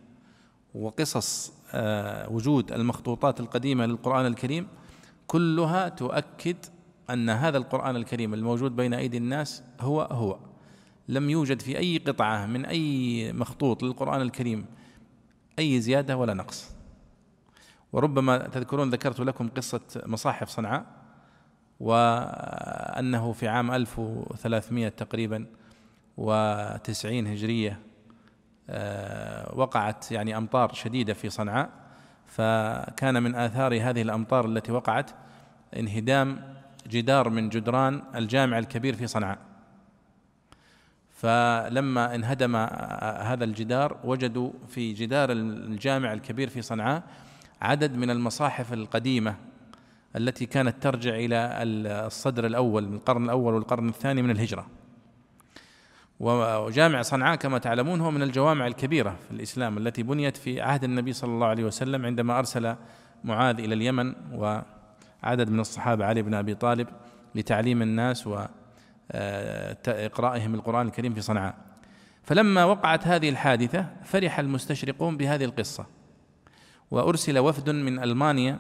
وقصص 0.75 1.53
آه، 1.74 2.29
وجود 2.29 2.72
المخطوطات 2.72 3.39
القديمة 3.39 3.86
للقرآن 3.86 4.25
الكريم 4.25 4.67
كلها 5.27 5.89
تؤكد 5.89 6.55
أن 7.10 7.29
هذا 7.29 7.58
القرآن 7.58 7.96
الكريم 7.96 8.34
الموجود 8.34 8.75
بين 8.75 8.93
أيدي 8.93 9.17
الناس 9.17 9.63
هو 9.81 10.01
هو. 10.01 10.39
لم 11.08 11.29
يوجد 11.29 11.62
في 11.62 11.77
أي 11.77 11.98
قطعة 11.98 12.46
من 12.46 12.65
أي 12.65 13.34
مخطوط 13.34 13.84
للقرآن 13.84 14.22
الكريم 14.22 14.65
أي 15.60 15.81
زيادة 15.81 16.17
ولا 16.17 16.34
نقص. 16.34 16.72
وربما 17.93 18.38
تذكرون 18.38 18.89
ذكرت 18.89 19.20
لكم 19.20 19.50
قصة 19.50 19.81
مصاحف 20.05 20.50
صنعاء. 20.50 21.00
وأنه 21.82 23.32
في 23.32 23.48
عام 23.48 23.72
1300 23.72 24.90
تقريبا 24.90 25.46
وتسعين 26.18 27.28
هجرية 27.28 27.80
آه، 28.70 29.56
وقعت 29.56 30.12
يعني 30.12 30.38
أمطار 30.38 30.74
شديدة 30.74 31.14
في 31.14 31.30
صنعاء. 31.30 31.70
فكان 32.26 33.24
من 33.24 33.36
آثار 33.36 33.74
هذه 33.82 34.02
الأمطار 34.02 34.46
التي 34.46 34.72
وقعت 34.72 35.12
انهدام 35.78 36.54
جدار 36.88 37.30
من 37.30 37.50
جدران 37.50 38.02
الجامع 38.16 38.60
الكبير 38.60 38.96
في 38.96 39.08
صنعاء. 39.08 39.38
فلما 41.10 42.16
انهدم 42.16 42.56
هذا 43.22 43.44
الجدار 43.44 43.98
وجدوا 44.04 44.52
في 44.68 44.94
جدار 44.94 45.32
الجامع 45.32 46.14
الكبير 46.14 46.50
في 46.50 46.62
صنعاء 46.62 47.04
عدد 47.62 47.96
من 47.96 48.10
المصاحف 48.10 48.74
القديمة 48.74 49.36
التي 50.15 50.46
كانت 50.46 50.84
ترجع 50.84 51.15
إلى 51.15 51.36
الصدر 52.06 52.46
الأول 52.46 52.88
من 52.88 52.94
القرن 52.94 53.24
الأول 53.24 53.53
والقرن 53.53 53.89
الثاني 53.89 54.22
من 54.22 54.32
الهجرة. 54.32 54.68
وجامع 56.20 57.01
صنعاء 57.01 57.36
كما 57.36 57.58
تعلمون 57.58 58.01
هو 58.01 58.12
من 58.12 58.22
الجوامع 58.22 58.68
الكبيرة 58.68 59.15
في 59.27 59.32
الإسلام 59.32 59.77
التي 59.77 60.03
بنيت 60.03 60.38
في 60.38 60.62
عهد 60.62 60.84
النبي 60.84 61.13
صلى 61.13 61.32
الله 61.32 61.48
عليه 61.48 61.63
وسلم 61.63 62.06
عندما 62.06 62.39
أرسل 62.39 62.75
معاذ 63.24 63.60
إلى 63.60 63.74
اليمن 63.74 64.13
وعدد 64.34 65.50
من 65.50 65.60
الصحابة 65.60 66.06
علي 66.06 66.22
بن 66.22 66.34
أبي 66.34 66.56
طالب 66.56 66.88
لتعليم 67.36 67.82
الناس 67.82 68.27
واقرائهم 69.13 70.56
القرآن 70.56 70.88
الكريم 70.88 71.13
في 71.13 71.22
صنعاء. 71.22 71.56
فلما 72.24 72.65
وقعت 72.65 73.08
هذه 73.08 73.30
الحادثة 73.30 73.86
فرح 74.03 74.39
المستشرقون 74.39 75.18
بهذه 75.18 75.46
القصة. 75.46 75.86
وأرسل 76.91 77.39
وفد 77.39 77.70
من 77.70 78.03
ألمانيا 78.03 78.60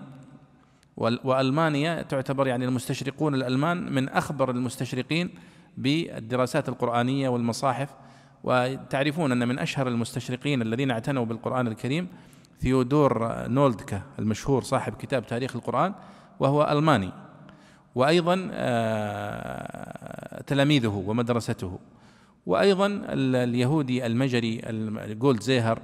وألمانيا 1.23 2.01
تعتبر 2.01 2.47
يعني 2.47 2.65
المستشرقون 2.65 3.35
الألمان 3.35 3.93
من 3.93 4.09
أخبر 4.09 4.51
المستشرقين 4.51 5.29
بالدراسات 5.77 6.69
القرآنية 6.69 7.29
والمصاحف. 7.29 7.89
وتعرفون 8.43 9.31
أن 9.31 9.47
من 9.47 9.59
أشهر 9.59 9.87
المستشرقين 9.87 10.61
الذين 10.61 10.91
اعتنوا 10.91 11.25
بالقرآن 11.25 11.67
الكريم 11.67 12.07
ثيودور 12.59 13.47
نولدكا 13.47 14.01
المشهور 14.19 14.63
صاحب 14.63 14.93
كتاب 14.93 15.27
تاريخ 15.27 15.55
القرآن 15.55 15.93
وهو 16.39 16.67
ألماني. 16.71 17.11
وأيضا 17.95 18.49
آه، 18.51 20.41
تلاميذه 20.41 21.03
ومدرسته. 21.07 21.79
وأيضا 22.45 23.01
اليهودي 23.09 24.05
المجري 24.05 24.61
جولد 25.19 25.41
زيهر 25.41 25.79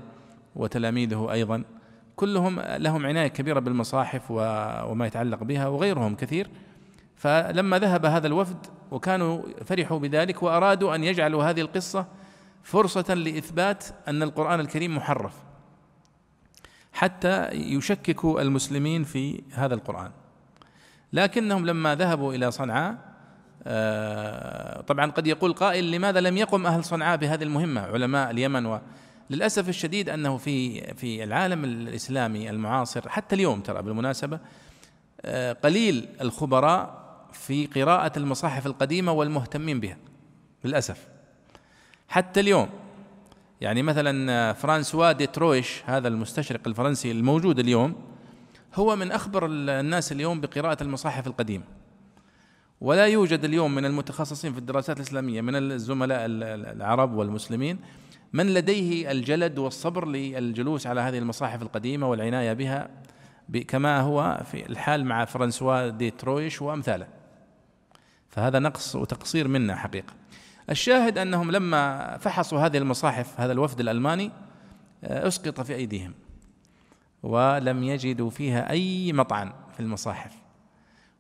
وتلاميذه 0.56 1.32
أيضا. 1.32 1.64
كلهم 2.18 2.60
لهم 2.60 3.06
عناية 3.06 3.28
كبيرة 3.28 3.60
بالمصاحف 3.60 4.32
وما 4.32 5.08
يتعلق 5.08 5.44
بها 5.44 5.68
وغيرهم 5.68 6.16
كثير. 6.16 6.50
فلما 7.16 7.80
ذهب 7.80 8.06
هذا 8.06 8.28
الوفد 8.28 8.58
وكانوا 8.92 9.42
فرحوا 9.66 10.00
بذلك 10.00 10.44
وأرادوا 10.44 10.96
أن 10.96 11.04
يجعلوا 11.04 11.44
هذه 11.44 11.62
القصة 11.62 12.06
فرصة 12.64 13.14
لإثبات 13.14 13.86
أن 14.08 14.24
القرآن 14.24 14.60
الكريم 14.60 14.96
محرف 14.96 15.34
حتى 16.94 17.48
يشككوا 17.52 18.42
المسلمين 18.42 19.04
في 19.04 19.44
هذا 19.54 19.74
القرآن. 19.74 20.12
لكنهم 21.14 21.66
لما 21.66 21.96
ذهبوا 21.96 22.34
إلى 22.34 22.52
صنعاء 22.52 22.98
آه، 23.70 24.82
طبعا 24.82 25.12
قد 25.12 25.28
يقول 25.28 25.54
قائل 25.54 25.92
لماذا 25.92 26.20
لم 26.20 26.38
يقم 26.38 26.66
أهل 26.66 26.84
صنعاء 26.84 27.18
بهذه 27.18 27.44
المهمة 27.44 27.82
علماء 27.82 28.32
اليمن 28.32 28.80
وللأسف 29.32 29.70
الشديد 29.70 30.10
أنه 30.10 30.38
في 30.38 30.82
في 30.94 31.24
العالم 31.24 31.64
الإسلامي 31.64 32.50
المعاصر 32.50 33.10
حتى 33.10 33.36
اليوم 33.36 33.62
ترى 33.62 33.82
بالمناسبة 33.82 34.40
آه، 35.22 35.54
قليل 35.54 36.08
الخبراء 36.22 37.08
في 37.34 37.66
قراءة 37.66 38.12
المصاحف 38.18 38.68
القديمة 38.68 39.12
والمهتمين 39.12 39.80
بها 39.80 39.98
للأسف. 40.64 41.08
حتى 42.08 42.40
اليوم 42.40 42.70
يعني 43.62 43.84
مثلا 43.84 44.54
فرانسوا 44.54 45.12
ديترويش 45.12 45.82
هذا 45.86 46.08
المستشرق 46.08 46.68
الفرنسي 46.68 47.12
الموجود 47.12 47.60
اليوم 47.60 47.96
هو 48.76 48.96
من 48.96 49.12
أخبر 49.12 49.46
الناس 49.46 50.12
اليوم 50.12 50.42
بقراءة 50.42 50.84
المصاحف 50.84 51.28
القديمة 51.28 51.64
ولا 52.82 53.08
يوجد 53.08 53.46
اليوم 53.46 53.76
من 53.76 53.86
المتخصصين 53.86 54.54
في 54.54 54.60
الدراسات 54.60 54.98
الإسلامية 54.98 55.42
من 55.42 55.56
الزملاء 55.56 56.26
العرب 56.26 57.14
والمسلمين 57.14 57.80
من 58.34 58.54
لديه 58.54 59.12
الجلد 59.12 59.58
والصبر 59.58 60.08
للجلوس 60.08 60.88
على 60.88 61.02
هذه 61.02 61.18
المصاحف 61.18 61.62
القديمة 61.62 62.10
والعناية 62.10 62.54
بها 62.54 62.90
كما 63.68 64.02
هو 64.02 64.42
في 64.52 64.70
الحال 64.70 65.06
مع 65.06 65.26
فرانسوا 65.26 65.90
ديترويش 65.90 66.62
وأمثاله. 66.62 67.08
فهذا 68.30 68.60
نقص 68.60 68.96
وتقصير 68.96 69.48
منا 69.48 69.76
حقيقة. 69.76 70.14
الشاهد 70.70 71.18
أنهم 71.18 71.52
لما 71.52 72.18
فحصوا 72.18 72.60
هذه 72.60 72.78
المصاحف 72.78 73.40
هذا 73.40 73.52
الوفد 73.52 73.80
الألماني 73.80 74.32
آه، 75.04 75.28
أسقط 75.28 75.62
في 75.62 75.76
أيديهم 75.76 76.14
ولم 77.24 77.84
يجدوا 77.84 78.30
فيها 78.30 78.70
أي 78.70 79.14
مطعن 79.14 79.54
في 79.74 79.80
المصاحف 79.80 80.32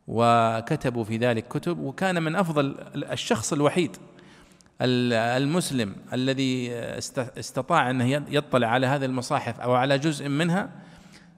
وكتبوا 0.08 1.04
في 1.04 1.18
ذلك 1.18 1.48
كتب 1.48 1.80
وكان 1.80 2.24
من 2.24 2.36
أفضل 2.36 2.76
الشخص 2.96 3.54
الوحيد 3.54 3.98
المسلم 4.82 5.96
الذي 6.14 6.72
استطاع 7.40 7.90
أن 7.90 8.02
يطلع 8.30 8.68
على 8.68 8.88
هذه 8.88 9.06
المصاحف 9.06 9.60
أو 9.60 9.74
على 9.74 9.98
جزء 9.98 10.30
منها 10.30 10.70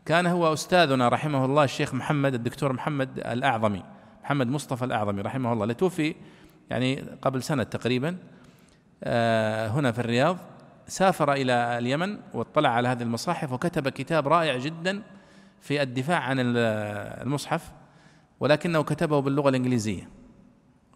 كان 0.06 0.28
هو 0.28 0.54
أستاذنا 0.54 1.10
رحمه 1.10 1.46
الله 1.46 1.64
الشيخ 1.64 1.94
محمد 1.94 2.34
الدكتور 2.34 2.74
محمد 2.74 3.10
الأعظمي 3.18 3.84
محمد 4.24 4.48
مصطفى 4.48 4.86
الأعظمي 4.86 5.22
رحمه 5.22 5.54
الله. 5.54 5.66
لتوفي 5.66 6.16
يعني 6.70 7.04
قبل 7.22 7.44
سنة 7.44 7.64
تقريبا 7.64 8.18
آه، 9.04 9.68
هنا 9.68 9.92
في 9.92 10.00
الرياض 10.00 10.38
سافر 10.88 11.34
إلى 11.34 11.78
اليمن 11.78 12.18
واطلع 12.34 12.70
على 12.70 12.88
هذه 12.88 13.02
المصاحف 13.02 13.52
وكتب 13.52 13.90
كتاب 13.90 14.28
رائع 14.28 14.58
جدا 14.58 15.02
في 15.62 15.82
الدفاع 15.82 16.20
عن 16.20 16.38
المصحف 16.40 17.72
ولكنه 18.40 18.84
كتبه 18.84 19.20
باللغة 19.22 19.50
الإنجليزية. 19.50 20.19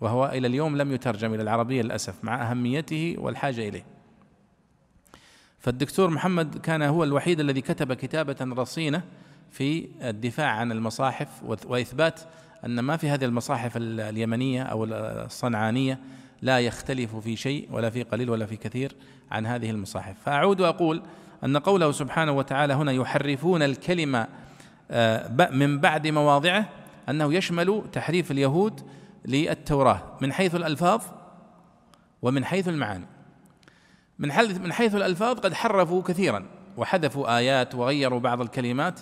وهو 0.04 0.26
إلى 0.26 0.48
اليوم 0.48 0.78
لم 0.78 0.92
يترجم 0.92 1.34
إلى 1.34 1.44
العربية 1.44 1.82
للأسف 1.82 2.24
مع 2.24 2.52
أهميته 2.52 3.16
والحاجة 3.18 3.70
إليه. 3.70 3.86
فالدكتور 5.60 6.10
محمد 6.10 6.58
كان 6.58 6.82
هو 6.82 7.04
الوحيد 7.04 7.40
الذي 7.40 7.62
كتب 7.62 7.94
كتابة 7.94 8.36
رصينة 8.42 9.02
في 9.52 9.88
الدفاع 10.02 10.48
عن 10.48 10.72
المصاحف 10.72 11.28
وإثبات 11.44 12.20
أن 12.66 12.80
ما 12.80 12.98
في 12.98 13.10
هذه 13.10 13.26
المصاحف 13.26 13.78
اليمنية 13.78 14.64
أو 14.64 14.84
الصنعانية 14.84 16.00
لا 16.42 16.60
يختلف 16.60 17.16
في 17.16 17.36
شيء 17.36 17.68
ولا 17.72 17.90
في 17.90 18.04
قليل 18.04 18.30
ولا 18.30 18.46
في 18.46 18.56
كثير 18.56 18.96
عن 19.32 19.46
هذه 19.46 19.70
المصاحف. 19.70 20.16
فأعود 20.26 20.62
وأقول 20.62 21.04
أن 21.44 21.58
قوله 21.58 21.92
سبحانه 21.92 22.32
وتعالى 22.32 22.74
هنا 22.74 22.92
يحرفون 22.92 23.62
الكلمة 23.62 24.28
آه، 24.92 25.50
من 25.52 25.80
بعد 25.80 26.08
مواضعه 26.08 26.70
أنه 27.10 27.34
يشمل 27.34 27.84
تحريف 27.92 28.32
اليهود 28.32 28.82
للتوراة 29.26 30.02
من 30.22 30.34
حيث 30.34 30.56
الألفاظ 30.56 31.02
ومن 32.22 32.46
حيث 32.46 32.68
المعاني. 32.68 33.08
من 34.20 34.32
حيث 34.32 34.58
من 34.58 34.74
حيث 34.74 34.96
الألفاظ 34.96 35.40
قد 35.40 35.54
حرفوا 35.54 36.04
كثيرا 36.04 36.46
وحذفوا 36.78 37.38
آيات 37.38 37.76
وغيروا 37.76 38.20
بعض 38.20 38.42
الكلمات. 38.42 39.00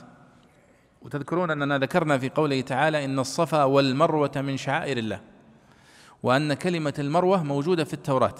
وتذكرون 1.01 1.51
أننا 1.51 1.77
ذكرنا 1.77 2.17
في 2.17 2.29
قوله 2.29 2.61
تعالى 2.61 3.05
إن 3.05 3.19
الصفا 3.19 3.63
والمروة 3.63 4.31
من 4.35 4.57
شعائر 4.57 4.97
الله 4.97 5.21
وأن 6.23 6.53
كلمة 6.53 6.93
المروة 6.99 7.43
موجودة 7.43 7.83
في 7.83 7.93
التوراة 7.93 8.35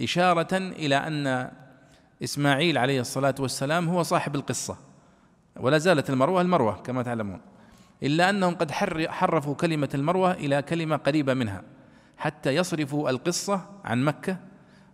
إشارة 0.00 0.56
إلى 0.56 0.96
أن 0.96 1.50
إسماعيل 2.24 2.78
عليه 2.78 3.00
الصلاة 3.00 3.34
والسلام 3.40 3.88
هو 3.88 4.02
صاحب 4.02 4.34
القصة 4.34 4.76
ولا 5.56 5.78
زالت 5.78 6.10
المروة 6.10 6.40
المروة 6.40 6.74
كما 6.74 7.02
تعلمون. 7.02 7.40
إلا 8.02 8.30
أنهم 8.30 8.54
قد 8.54 8.70
حرفوا 9.10 9.54
كلمة 9.54 9.88
المروة 9.94 10.32
إلى 10.32 10.62
كلمة 10.62 10.96
قريبة 10.96 11.34
منها 11.34 11.62
حتى 12.16 12.54
يصرفوا 12.54 13.10
القصة 13.10 13.66
عن 13.84 14.04
مكة 14.04 14.36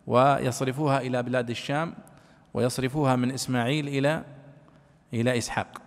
ويصرفوها 0.06 1.00
إلى 1.00 1.22
بلاد 1.22 1.50
الشام 1.50 1.94
ويصرفوها 2.54 3.16
من 3.16 3.30
إسماعيل 3.30 3.88
إلى 3.88 4.24
إلى 5.14 5.38
إسحاق 5.38 5.82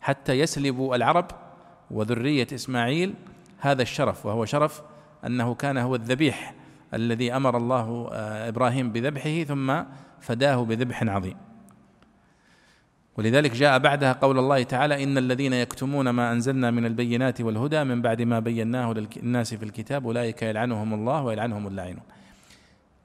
حتى 0.00 0.32
يسلبوا 0.32 0.96
العرب 0.96 1.26
وذرية 1.90 2.46
إسماعيل 2.54 3.14
هذا 3.58 3.82
الشرف 3.82 4.26
وهو 4.26 4.44
شرف 4.44 4.82
أنه 5.26 5.54
كان 5.54 5.78
هو 5.78 5.94
الذبيح 5.94 6.54
الذي 6.94 7.36
أمر 7.36 7.56
الله 7.56 8.10
آه، 8.12 8.48
إبراهيم 8.48 8.92
بذبحه 8.92 9.42
ثم 9.42 9.82
فداه 10.20 10.64
بذبح 10.64 11.02
عظيم. 11.02 11.36
ولذلك 13.18 13.52
جاء 13.52 13.78
بعدها 13.78 14.12
قول 14.12 14.38
الله 14.38 14.62
تعالى 14.62 15.04
إن 15.04 15.18
الذين 15.18 15.52
يكتمون 15.52 16.10
ما 16.10 16.32
أنزلنا 16.32 16.70
من 16.70 16.86
البينات 16.86 17.40
والهدى 17.40 17.84
من 17.84 18.02
بعد 18.02 18.22
ما 18.22 18.38
بيناه 18.38 18.92
للناس 18.92 19.54
في 19.54 19.64
الكتاب 19.64 20.06
أولئك 20.06 20.42
يلعنهم 20.42 20.94
الله 20.94 21.22
ويلعنهم 21.22 21.66
اللاعنون 21.66 22.02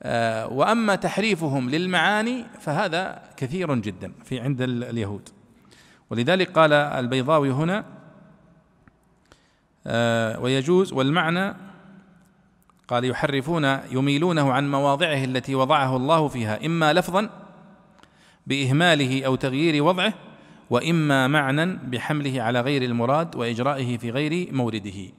آه، 0.03 0.47
وأما 0.47 0.95
تحريفهم 0.95 1.69
للمعاني 1.69 2.45
فهذا 2.59 3.21
كثير 3.37 3.75
جدا 3.75 4.11
في 4.23 4.39
عند 4.39 4.61
اليهود. 4.61 5.29
ولذلك 6.09 6.51
قال 6.51 6.73
البيضاوي 6.73 7.51
هنا 7.51 7.85
آه، 9.87 10.39
ويجوز 10.39 10.93
والمعنى 10.93 11.55
قال 12.87 13.05
يحرفون 13.05 13.79
يميلونه 13.91 14.53
عن 14.53 14.71
مواضعه 14.71 15.23
التي 15.23 15.55
وضعه 15.55 15.95
الله 15.95 16.27
فيها 16.27 16.65
إما 16.65 16.93
لفظا 16.93 17.29
بإهماله 18.47 19.25
أو 19.25 19.35
تغيير 19.35 19.83
وضعه 19.83 20.13
وإما 20.69 21.27
معنى 21.27 21.65
بحمله 21.65 22.41
على 22.41 22.61
غير 22.61 22.81
المراد 22.81 23.35
وإجرائه 23.35 23.97
في 23.97 24.11
غير 24.11 24.53
مورده. 24.53 25.11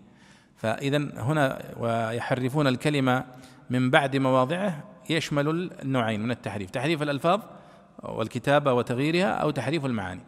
فاذا 0.56 0.96
هنا 1.16 1.62
ويحرفون 1.78 2.66
الكلمة 2.66 3.24
من 3.70 3.90
بعد 3.90 4.16
مواضعه 4.16 4.85
يشمل 5.11 5.70
النوعين 5.82 6.22
من 6.22 6.30
التحريف 6.30 6.70
تحريف 6.70 7.02
الألفاظ 7.02 7.40
والكتابة 8.02 8.72
وتغييرها 8.72 9.32
أو 9.32 9.50
تحريف 9.50 9.85
المعاني. 9.87 10.22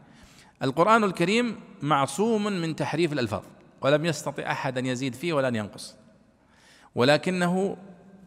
القرآن 0.63 1.05
الكريم 1.05 1.57
معصوم 1.83 2.45
من 2.45 2.77
تحريف 2.77 3.13
الألفاظ 3.13 3.43
ولم 3.81 4.05
يستطع 4.05 4.53
أحد 4.53 4.79
أن 4.79 4.87
يزيد 4.87 5.15
فيه 5.15 5.33
ولا 5.33 5.49
أن 5.49 5.57
ينقص. 5.57 5.97
ولكنه 6.95 7.77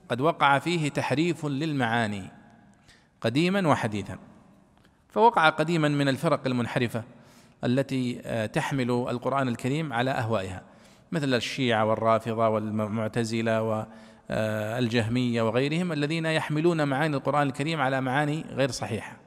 قد 0.09 0.21
وقع 0.21 0.59
فيه 0.59 0.89
تحريف 0.89 1.45
للمعاني 1.45 2.23
قديما 3.21 3.67
وحديثا. 3.67 4.17
فوقع 5.09 5.49
قديما 5.49 5.87
من 5.87 6.07
الفرق 6.07 6.41
المنحرفة 6.45 7.03
التي 7.63 8.21
آه، 8.25 8.45
تحمل 8.45 8.91
القرآن 8.91 9.47
الكريم 9.47 9.93
على 9.93 10.11
أهوائها 10.11 10.61
مثل 11.11 11.33
الشيعة 11.33 11.85
والرافضة 11.85 12.49
والمعتزلة 12.49 13.85
والجهمية 14.29 15.41
وغيرهم 15.41 15.91
الذين 15.91 16.25
يحملون 16.25 16.87
معاني 16.87 17.15
القرآن 17.15 17.47
الكريم 17.47 17.81
على 17.81 18.01
معاني 18.01 18.45
غير 18.49 18.71
صحيحة. 18.71 19.17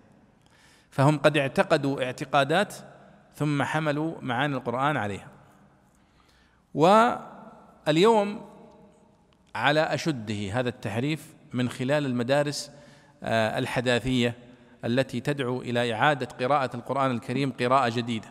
فهم 0.90 1.18
قد 1.18 1.36
اعتقدوا 1.36 2.04
اعتقادات 2.04 2.74
ثم 3.34 3.62
حملوا 3.62 4.14
معاني 4.20 4.54
القرآن 4.54 4.96
عليها. 4.96 5.28
واليوم 6.74 8.40
على 9.54 9.80
أشده 9.80 10.52
هذا 10.52 10.68
التحريف 10.68 11.34
من 11.52 11.68
خلال 11.68 12.06
المدارس 12.06 12.70
آه، 13.22 13.58
الحداثية 13.58 14.34
التي 14.84 15.20
تدعو 15.20 15.62
إلى 15.62 15.92
إعادة 15.92 16.26
قراءة 16.26 16.76
القرآن 16.76 17.10
الكريم 17.10 17.52
قراءة 17.52 17.88
جديدة. 17.88 18.28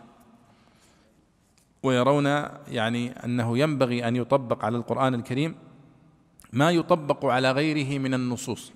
ويرون 1.83 2.25
يعني 2.67 3.11
أنه 3.25 3.57
ينبغي 3.57 4.07
أن 4.07 4.15
يطبق 4.15 4.65
على 4.65 4.77
القرآن 4.77 5.13
الكريم 5.13 5.55
ما 6.53 6.71
يطبق 6.71 7.25
على 7.25 7.51
غيره 7.51 7.99
من 7.99 8.13
النصوص. 8.13 8.71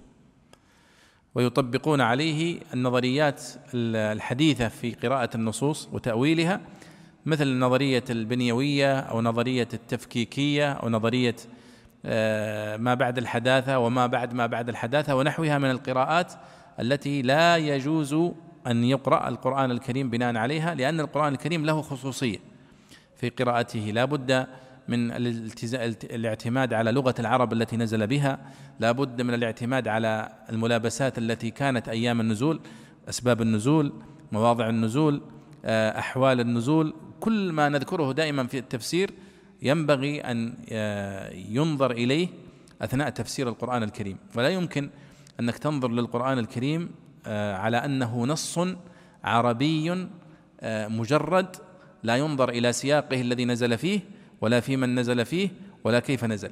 ويطبقون 1.36 2.02
عليه 2.02 2.60
النظريات 2.74 3.44
الحديثة 3.74 4.68
في 4.68 4.94
قراءة 4.94 5.30
النصوص 5.36 5.90
وتأويلها 5.92 6.62
مثل 7.26 7.48
النظرية 7.48 8.04
البنيوية 8.10 9.00
أو 9.00 9.22
نظرية 9.22 9.68
التفكيكية 9.74 10.72
أو 10.74 10.90
نظرية 10.90 11.36
آه، 12.06 12.78
ما 12.78 12.94
بعد 12.94 13.18
الحداثة 13.18 13.80
وما 13.80 14.08
بعد 14.08 14.34
ما 14.34 14.46
بعد 14.46 14.70
الحداثة 14.70 15.16
ونحوها 15.16 15.58
من 15.58 15.72
القراءات 15.72 16.34
التي 16.80 17.22
لا 17.22 17.58
يجوز 17.58 18.14
أن 18.68 18.84
يقرأ 18.84 19.28
القرآن 19.28 19.72
الكريم 19.72 20.10
بناء 20.10 20.36
عليها 20.36 20.76
لأن 20.76 21.00
القرآن 21.00 21.34
الكريم 21.34 21.66
له 21.66 21.82
خصوصية. 21.82 22.40
في 23.16 23.30
قراءته 23.30 23.80
لا 23.80 24.06
بد 24.06 24.48
من 24.88 25.12
الاعتماد 26.04 26.74
على 26.74 26.92
لغة 26.92 27.16
العرب 27.20 27.54
التي 27.54 27.78
نزل 27.78 28.08
بها 28.08 28.40
لا 28.80 28.92
بد 28.92 29.22
من 29.22 29.34
الاعتماد 29.34 29.88
على 29.88 30.30
الملابسات 30.50 31.18
التي 31.18 31.52
كانت 31.52 31.90
أيام 31.90 32.22
النزول 32.22 32.60
أسباب 33.10 33.42
النزول 33.42 33.94
مواضع 34.32 34.70
النزول 34.70 35.22
آه، 35.66 36.00
أحوال 36.00 36.40
النزول. 36.40 36.94
كل 37.20 37.52
ما 37.52 37.70
نذكره 37.70 38.12
دائما 38.12 38.48
في 38.48 38.58
التفسير 38.58 39.12
ينبغي 39.62 40.22
أن 40.22 40.58
آه، 40.72 41.34
ينظر 41.34 41.92
إليه 41.92 42.28
أثناء 42.82 43.10
تفسير 43.10 43.50
القرآن 43.50 43.84
الكريم. 43.84 44.18
ولا 44.36 44.50
يمكن 44.50 44.90
أنك 45.40 45.58
تنظر 45.58 45.92
للقرآن 45.92 46.40
الكريم 46.40 46.92
آه، 47.28 47.58
على 47.58 47.78
أنه 47.78 48.26
نص 48.26 48.60
عربي 49.24 50.08
مجرد 50.66 51.56
لا 52.04 52.16
ينظر 52.16 52.50
إلى 52.50 52.74
سياقه 52.74 53.22
الذي 53.22 53.46
نزل 53.46 53.78
فيه 53.78 54.00
ولا 54.42 54.60
في 54.60 54.78
من 54.78 55.00
نزل 55.00 55.26
فيه 55.26 55.50
ولا 55.84 56.00
كيف 56.00 56.26
نزل. 56.26 56.52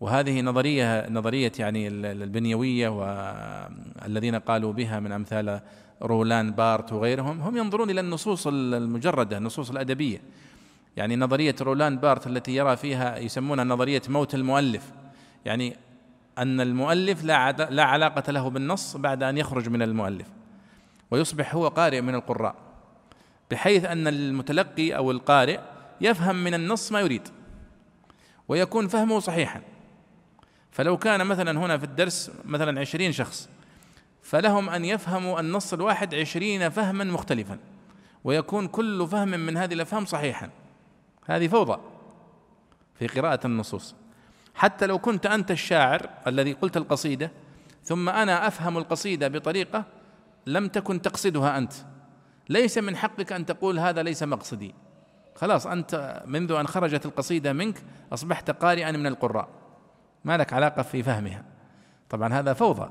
وهذه 0.00 0.40
نظرية 0.40 1.08
نظرية 1.10 1.52
يعني 1.58 1.88
البنيوية 1.88 2.88
والذين 2.88 4.34
قالوا 4.34 4.72
بها 4.72 5.00
من 5.00 5.12
أمثال 5.12 5.60
رولان 6.02 6.52
بارت 6.52 6.92
وغيرهم 6.92 7.40
هم 7.40 7.56
ينظرون 7.56 7.90
إلى 7.90 8.00
النصوص 8.00 8.46
المجردة 8.46 9.38
النصوص 9.38 9.70
الأدبية. 9.70 10.20
يعني 10.96 11.16
نظرية 11.16 11.56
رولان 11.60 11.96
بارت 11.98 12.26
التي 12.26 12.56
يرى 12.56 12.76
فيها 12.76 13.18
يسمونها 13.18 13.64
نظرية 13.64 14.02
موت 14.08 14.34
المؤلف. 14.34 14.92
يعني 15.44 15.76
أن 16.38 16.60
المؤلف 16.60 17.24
لا 17.24 17.52
لا 17.52 17.84
علاقة 17.84 18.32
له 18.32 18.50
بالنص 18.50 18.96
بعد 18.96 19.22
أن 19.22 19.38
يخرج 19.38 19.68
من 19.68 19.82
المؤلف 19.82 20.26
ويصبح 21.10 21.54
هو 21.54 21.68
قارئ 21.68 22.00
من 22.00 22.14
القراء 22.14 22.54
بحيث 23.50 23.84
أن 23.84 24.06
المتلقي 24.06 24.96
أو 24.96 25.10
القارئ 25.10 25.60
يفهم 26.00 26.44
من 26.44 26.54
النص 26.54 26.92
ما 26.92 27.00
يريد 27.00 27.28
ويكون 28.48 28.88
فهمه 28.88 29.18
صحيحا. 29.18 29.60
فلو 30.70 30.96
كان 30.96 31.26
مثلا 31.26 31.58
هنا 31.58 31.78
في 31.78 31.84
الدرس 31.84 32.30
مثلا 32.44 32.80
عشرين 32.80 33.12
شخص 33.12 33.48
فلهم 34.22 34.70
أن 34.70 34.84
يفهموا 34.84 35.40
النص 35.40 35.72
الواحد 35.72 36.14
عشرين 36.14 36.68
فهما 36.68 37.04
مختلفا 37.04 37.58
ويكون 38.24 38.68
كل 38.68 39.08
فهم 39.08 39.28
من 39.28 39.56
هذه 39.56 39.74
الأفهام 39.74 40.04
صحيحا. 40.04 40.50
هذه 41.26 41.48
فوضى 41.48 41.80
في 42.98 43.06
قراءة 43.06 43.46
النصوص. 43.46 43.94
حتى 44.54 44.86
لو 44.86 44.98
كنت 44.98 45.26
أنت 45.26 45.50
الشاعر 45.50 46.10
الذي 46.26 46.52
قلت 46.52 46.76
القصيدة 46.76 47.30
ثم 47.82 48.08
أنا 48.08 48.46
أفهم 48.46 48.78
القصيدة 48.78 49.28
بطريقة 49.28 49.84
لم 50.46 50.68
تكن 50.68 51.02
تقصدها 51.02 51.58
أنت. 51.58 51.72
ليس 52.48 52.78
من 52.78 52.96
حقك 52.96 53.32
أن 53.32 53.46
تقول 53.46 53.78
هذا 53.78 54.02
ليس 54.02 54.22
مقصدي. 54.22 54.74
خلاص 55.34 55.66
أنت 55.66 56.22
منذ 56.26 56.52
أن 56.52 56.66
خرجت 56.66 57.06
القصيدة 57.06 57.52
منك 57.52 57.82
أصبحت 58.12 58.50
قارئا 58.50 58.92
من 58.92 59.06
القراء. 59.06 59.48
ما 60.24 60.36
لك 60.36 60.52
علاقة 60.52 60.82
في 60.82 61.02
فهمها. 61.02 61.44
طبعا 62.10 62.34
هذا 62.34 62.52
فوضى. 62.52 62.90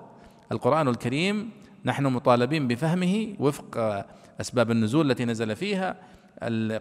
القرآن 0.52 0.88
الكريم 0.88 1.52
نحن 1.86 2.06
مطالبين 2.06 2.68
بفهمه 2.68 3.36
وفق 3.40 3.78
أسباب 4.42 4.72
النزول 4.72 5.12
التي 5.12 5.26
نزل 5.26 5.56
فيها 5.56 5.96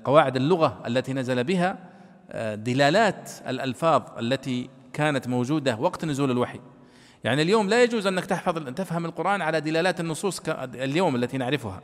قواعد 0.05 0.37
اللغة 0.37 0.83
التي 0.87 1.13
نزل 1.13 1.45
بها 1.45 1.79
دلالات 2.55 3.31
الألفاظ 3.49 4.03
التي 4.19 4.71
كانت 4.93 5.29
موجودة 5.29 5.77
وقت 5.77 6.05
نزول 6.05 6.31
الوحي. 6.31 6.61
يعني 7.25 7.43
اليوم 7.43 7.69
لا 7.69 7.83
يجوز 7.83 8.07
أنك 8.07 8.25
تحفظ 8.25 8.75
تفهم 8.75 9.05
القرآن 9.05 9.43
على 9.43 9.61
دلالات 9.61 10.01
النصوص 10.01 10.43
اليوم 10.75 11.17
التي 11.17 11.39
نعرفها 11.39 11.83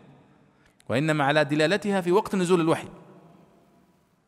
وإنما 0.89 1.25
على 1.25 1.45
دلالتها 1.45 2.01
في 2.01 2.13
وقت 2.13 2.35
نزول 2.35 2.61
الوحي. 2.61 2.89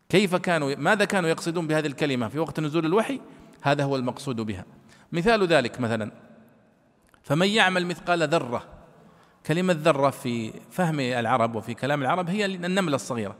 كيف 0.09 0.37
كانوا 0.37 0.75
ماذا 0.75 1.05
كانوا 1.05 1.31
يقصدون 1.31 1.67
بهذه 1.67 1.87
الكلمة 1.87 2.29
في 2.29 2.39
وقت 2.39 2.61
نزول 2.61 2.87
الوحي؟ 2.87 3.21
هذا 3.63 3.85
هو 3.85 3.97
المقصود 3.97 4.41
بها. 4.41 4.65
مثال 5.13 5.47
ذلك 5.47 5.81
مثلا 5.81 6.13
فمن 7.23 7.49
يعمل 7.49 7.87
مثقال 7.87 8.29
ذرة 8.29 8.63
كلمة 9.47 9.77
ذرة 9.79 10.11
في 10.11 10.53
فهم 10.71 11.01
العرب 11.01 11.55
وفي 11.55 11.75
كلام 11.75 12.03
العرب 12.03 12.31
هي 12.31 12.45
النملة 12.45 12.95
الصغيرة. 12.95 13.37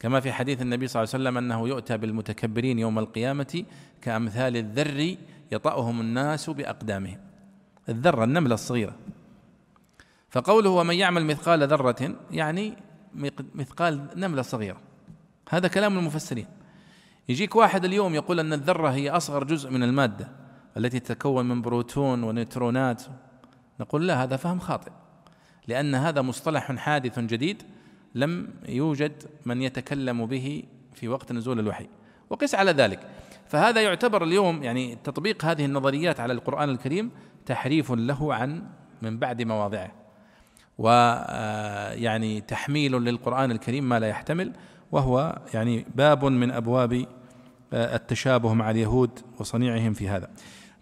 كما 0.00 0.20
في 0.20 0.32
حديث 0.32 0.62
النبي 0.62 0.88
صلى 0.88 1.02
الله 1.02 1.14
عليه 1.14 1.24
وسلم 1.24 1.38
أنه 1.38 1.68
يؤتى 1.68 1.96
بالمتكبرين 1.96 2.78
يوم 2.78 2.98
القيامة 2.98 3.64
كأمثال 4.02 4.56
الذر 4.56 5.16
يطأهم 5.52 6.00
الناس 6.00 6.50
بأقدامهم. 6.50 7.18
الذرة 7.88 8.24
النملة 8.24 8.54
الصغيرة. 8.54 8.96
فقوله 10.30 10.70
ومن 10.70 10.94
يعمل 10.94 11.24
مثقال 11.24 11.68
ذرة 11.68 12.14
يعني 12.30 12.76
مثقال 13.54 14.06
نملة 14.16 14.42
صغيرة. 14.42 14.80
هذا 15.50 15.68
كلام 15.68 15.98
المفسرين. 15.98 16.46
يجيك 17.28 17.56
واحد 17.56 17.84
اليوم 17.84 18.14
يقول 18.14 18.40
أن 18.40 18.52
الذرة 18.52 18.88
هي 18.88 19.10
أصغر 19.10 19.44
جزء 19.44 19.70
من 19.70 19.82
المادة 19.82 20.28
التي 20.76 21.00
تتكون 21.00 21.48
من 21.48 21.62
بروتون 21.62 22.22
ونيوترونات. 22.22 23.02
نقول 23.80 24.06
لا 24.06 24.22
هذا 24.22 24.36
فهم 24.36 24.58
خاطئ 24.58 24.90
لأن 25.68 25.94
هذا 25.94 26.22
مصطلح 26.22 26.72
حادث 26.72 27.18
جديد 27.18 27.62
لم 28.14 28.48
يوجد 28.68 29.12
من 29.46 29.62
يتكلم 29.62 30.26
به 30.26 30.62
في 30.94 31.08
وقت 31.08 31.32
نزول 31.32 31.58
الوحي. 31.58 31.86
وقس 32.30 32.54
على 32.54 32.70
ذلك. 32.70 33.00
فهذا 33.48 33.80
يعتبر 33.80 34.24
اليوم 34.24 34.62
يعني 34.62 34.98
تطبيق 35.04 35.44
هذه 35.44 35.64
النظريات 35.64 36.20
على 36.20 36.32
القرآن 36.32 36.68
الكريم 36.68 37.10
تحريف 37.46 37.92
له 37.92 38.34
عن 38.34 38.62
من 39.02 39.18
بعد 39.18 39.42
مواضعه. 39.42 39.92
ويعني 40.78 42.40
تحميل 42.40 42.92
للقرآن 42.92 43.50
الكريم 43.50 43.88
ما 43.88 44.00
لا 44.00 44.06
يحتمل 44.06 44.52
وهو 44.92 45.38
يعني 45.54 45.86
باب 45.94 46.24
من 46.24 46.50
أبواب 46.50 47.06
آه، 47.72 47.96
التشابه 47.96 48.54
مع 48.54 48.70
اليهود 48.70 49.10
وصنيعهم 49.38 49.92
في 49.92 50.08
هذا. 50.08 50.30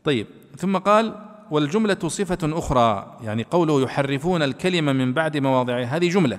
طيب 0.04 0.26
ثم 0.56 0.76
قال 0.76 1.14
والجملة 1.50 1.98
صفة 2.08 2.58
أخرى 2.58 3.18
يعني 3.22 3.42
قوله 3.42 3.82
يحرفون 3.82 4.42
الكلمة 4.42 4.92
من 4.92 5.12
بعد 5.12 5.36
مواضعها 5.36 5.84
هذه 5.84 6.08
جملة. 6.08 6.38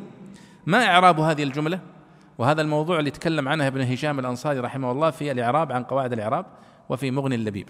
ما 0.65 0.85
إعراب 0.85 1.19
هذه 1.19 1.43
الجملة؟ 1.43 1.79
وهذا 2.37 2.61
الموضوع 2.61 2.99
اللي 2.99 3.11
تكلم 3.11 3.47
عنه 3.47 3.67
ابن 3.67 3.81
هشام 3.81 4.19
الأنصاري 4.19 4.59
رحمه 4.59 4.91
الله 4.91 5.09
في 5.09 5.31
الإعراب 5.31 5.71
عن 5.71 5.83
قواعد 5.83 6.13
الإعراب 6.13 6.45
وفي 6.89 7.11
مغني 7.11 7.35
اللبيب. 7.35 7.69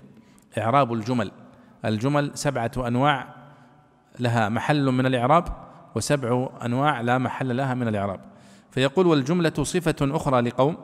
إعراب 0.58 0.94
الجمل. 0.94 1.32
الجمل 1.86 2.32
سبعة 2.34 2.72
أنواع 2.78 3.36
لها 4.20 4.50
محل 4.50 4.86
من 4.86 5.06
الإعراب 5.06 5.46
وسبع 5.96 6.50
أنواع 6.66 7.02
لا 7.02 7.18
محل 7.18 7.58
لها 7.58 7.74
من 7.74 7.88
الإعراب. 7.88 8.20
فيقول 8.72 9.08
والجملة 9.08 9.54
صفة 9.64 9.96
أخرى 10.02 10.42
لقوم 10.42 10.78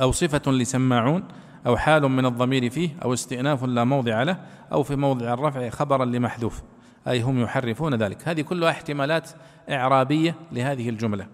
أو 0.00 0.12
صفة 0.12 0.52
لسماعون 0.52 1.24
أو 1.66 1.76
حال 1.76 2.02
من 2.02 2.26
الضمير 2.26 2.70
فيه 2.70 2.90
أو 3.04 3.12
استئناف 3.12 3.64
لا 3.64 3.84
موضع 3.84 4.22
له 4.22 4.38
أو 4.72 4.82
في 4.82 4.96
موضع 4.96 5.32
الرفع 5.34 5.68
خبرا 5.68 6.04
لمحذوف. 6.04 6.62
أي 7.08 7.22
هم 7.22 7.42
يحرفون 7.42 7.94
ذلك. 7.94 8.28
هذه 8.28 8.40
كلها 8.40 8.70
احتمالات 8.70 9.30
إعرابية 9.70 10.34
لهذه 10.52 10.88
الجملة. 10.88 11.26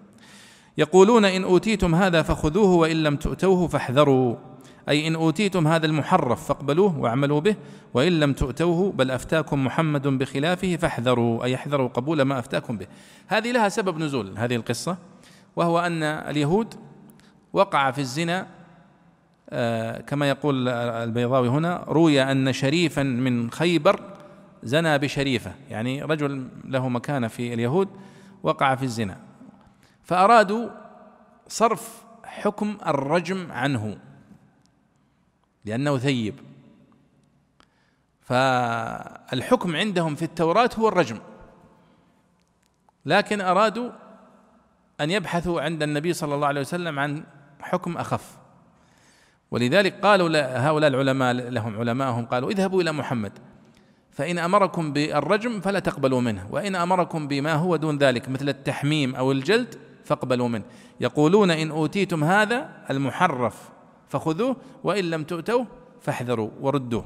يقولون 0.79 1.25
إن 1.25 1.45
أوتيتم 1.45 1.95
هذا 1.95 2.23
فخذوه 2.23 2.75
وإن 2.75 3.03
لم 3.03 3.17
تؤتوه 3.17 3.69
فاحذروا. 3.69 4.37
أي 4.89 5.09
إن 5.09 5.15
أوتيتم 5.15 5.69
هذا 5.69 5.87
المحرف 5.87 6.45
فاقبلوه 6.45 6.99
واعملوا 6.99 7.41
به 7.41 7.57
وإن 7.95 8.21
لم 8.21 8.33
تؤتوه 8.33 8.93
بل 8.93 9.11
أفتاكم 9.11 9.65
محمد 9.65 10.07
بخلافه 10.07 10.77
فاحذروا. 10.77 11.45
أي 11.45 11.55
احذروا 11.55 11.89
قبول 11.89 12.23
ما 12.23 12.39
أفتاكم 12.39 12.79
به. 12.79 12.87
هذه 13.27 13.53
لها 13.53 13.69
سبب 13.69 13.99
نزول 13.99 14.39
هذه 14.39 14.57
القصة 14.57 14.97
وهو 15.57 15.81
أن 15.81 16.03
اليهود 16.03 16.75
وقع 17.53 17.91
في 17.91 18.01
الزنا 18.01 18.47
آه، 19.51 20.01
كما 20.01 20.29
يقول 20.29 20.69
البيضاوي 20.69 21.49
هنا 21.49 21.85
روي 21.89 22.23
أن 22.23 22.53
شريفا 22.53 23.03
من 23.03 23.51
خيبر 23.51 24.01
زنى 24.63 24.99
بشريفة. 24.99 25.53
يعني 25.71 26.03
رجل 26.03 26.49
له 26.65 26.89
مكانة 26.89 27.29
في 27.29 27.55
اليهود 27.55 27.89
وقع 28.43 28.75
في 28.75 28.83
الزنا. 28.83 29.21
فأرادوا 30.03 30.71
صرف 31.49 32.05
حكم 32.25 32.79
الرجم 32.87 33.53
عنه 33.53 33.99
لأنه 35.65 35.99
ثيب. 35.99 36.35
فالحكم 38.21 39.77
عندهم 39.77 40.15
في 40.15 40.23
التوراة 40.23 40.71
هو 40.79 40.89
الرجم. 40.89 41.19
لكن 43.07 43.41
أرادوا 43.41 43.91
أن 45.01 45.11
يبحثوا 45.11 45.61
عند 45.61 45.83
النبي 45.83 46.13
صلى 46.13 46.35
الله 46.35 46.47
عليه 46.47 46.61
وسلم 46.61 46.99
عن 46.99 47.25
حكم 47.61 47.97
أخف. 47.97 48.39
ولذلك 49.51 50.01
قالوا 50.01 50.29
هؤلاء 50.69 50.91
العلماء 50.91 51.33
لهم 51.33 51.77
علماءهم 51.77 52.27
قالوا 52.27 52.51
اذهبوا 52.51 52.83
إلى 52.83 52.93
محمد. 52.93 53.39
فإن 54.19 54.39
أمركم 54.39 54.93
بالرجم 54.93 55.61
فلا 55.61 55.79
تقبلوا 55.79 56.21
منه 56.21 56.47
وإن 56.51 56.75
أمركم 56.75 57.29
بما 57.29 57.53
هو 57.53 57.77
دون 57.77 57.99
ذلك 57.99 58.29
مثل 58.29 58.49
التحميم 58.49 59.15
أو 59.15 59.33
الجلد 59.33 59.75
فاقبلوا 60.05 60.49
منه. 60.49 60.65
يقولون 61.01 61.51
إن 61.51 61.71
أوتيتم 61.71 62.25
هذا 62.25 62.71
المحرف 62.91 63.69
فخذوه 64.09 64.57
وإن 64.85 65.05
لم 65.05 65.25
تؤتوه 65.25 65.67
فاحذروا 66.01 66.51
وردوه. 66.61 67.05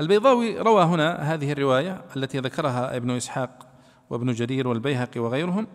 البيضاوي 0.00 0.58
روى 0.58 0.84
هنا 0.84 1.34
هذه 1.34 1.52
الرواية 1.52 2.04
التي 2.16 2.38
ذكرها 2.38 2.96
ابن 2.96 3.10
إسحاق 3.10 3.66
وابن 4.10 4.32
جرير 4.32 4.68
والبيهقي 4.68 5.20
وغيرهم 5.20 5.66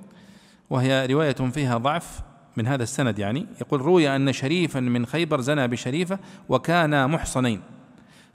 وهي 0.69 1.05
رواية 1.05 1.33
فيها 1.33 1.77
ضعف 1.77 2.21
من 2.55 2.67
هذا 2.67 2.83
السند 2.83 3.19
يعني. 3.19 3.45
يقول 3.61 3.81
روي 3.81 4.15
أن 4.15 4.33
شريفا 4.33 4.79
من 4.79 5.05
خيبر 5.05 5.41
زنى 5.41 5.67
بشريفة 5.67 6.19
وكانا 6.49 7.07
محصنين. 7.07 7.76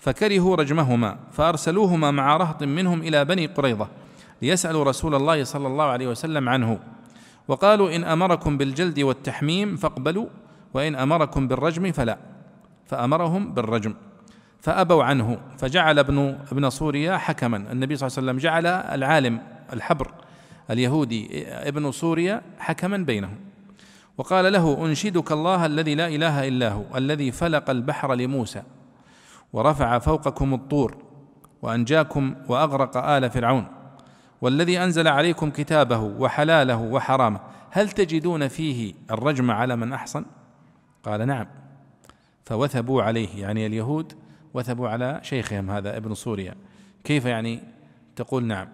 فكرهوا 0.03 0.57
رجمهما 0.57 1.17
فأرسلوهما 1.33 2.11
مع 2.11 2.37
رهط 2.37 2.63
منهم 2.63 3.01
إلى 3.01 3.25
بني 3.25 3.47
قريظة 3.47 3.89
ليسألوا 4.43 4.85
رسول 4.85 5.15
الله 5.15 5.45
صلى 5.45 5.67
الله 5.67 5.85
عليه 5.85 6.07
وسلم 6.07 6.49
عنه. 6.49 6.79
وقالوا 7.49 7.97
إن 7.97 8.05
أمركم 8.05 8.59
بالجلد 8.59 9.01
والتحميم 9.01 9.77
فاقبلوا 9.77 10.27
وإن 10.75 10.95
أمركم 10.95 11.49
بالرجم 11.49 11.93
فلا. 11.93 12.19
فأمرهم 12.87 13.55
بالرجم 13.55 13.95
فأبوا 14.61 15.05
عنه 15.05 15.39
فجعل 15.59 15.99
ابن 15.99 16.39
ابن 16.53 16.71
سوريا 16.71 17.17
حكما. 17.17 17.57
النبي 17.57 17.97
صلى 17.97 18.07
الله 18.07 18.19
عليه 18.19 18.27
وسلم 18.27 18.39
جعل 18.39 18.67
العالم 18.67 19.41
الحبر 19.73 20.11
اليهودي 20.71 21.47
ابن 21.47 21.93
سوريا 21.93 22.43
حكما 22.59 22.97
بينهم. 22.97 23.37
وقال 24.19 24.53
له 24.53 24.87
أنشدك 24.87 25.33
الله 25.33 25.67
الذي 25.67 25.95
لا 25.95 26.09
إله 26.09 26.49
إلا 26.49 26.69
هو 26.73 26.85
الذي 26.97 27.31
فلق 27.33 27.71
البحر 27.71 28.15
لموسى. 28.15 28.63
ورفع 29.53 29.99
فوقكم 29.99 30.55
الطور 30.55 30.97
وأنجاكم 31.63 32.35
وأغرق 32.49 32.97
آل 32.97 33.31
فرعون. 33.31 33.67
والذي 34.41 34.85
أنزل 34.85 35.09
عليكم 35.09 35.51
كتابه 35.51 35.99
وحلاله 35.99 36.77
وحرامه 36.77 37.41
هل 37.71 37.91
تجدون 37.91 38.49
فيه 38.49 38.95
الرجم 39.11 39.51
على 39.51 39.77
من 39.77 39.93
أحصن؟ 39.93 40.25
قال 41.05 41.27
نعم. 41.27 41.47
فوثبوا 42.45 43.03
عليه 43.03 43.43
يعني 43.43 43.67
اليهود 43.67 44.13
وثبوا 44.55 44.89
على 44.89 45.21
شيخهم 45.23 45.71
هذا 45.71 45.97
ابن 45.97 46.15
سوريا. 46.15 46.55
كيف 47.05 47.25
يعني 47.25 47.61
تقول 48.17 48.45
نعم؟ 48.45 48.69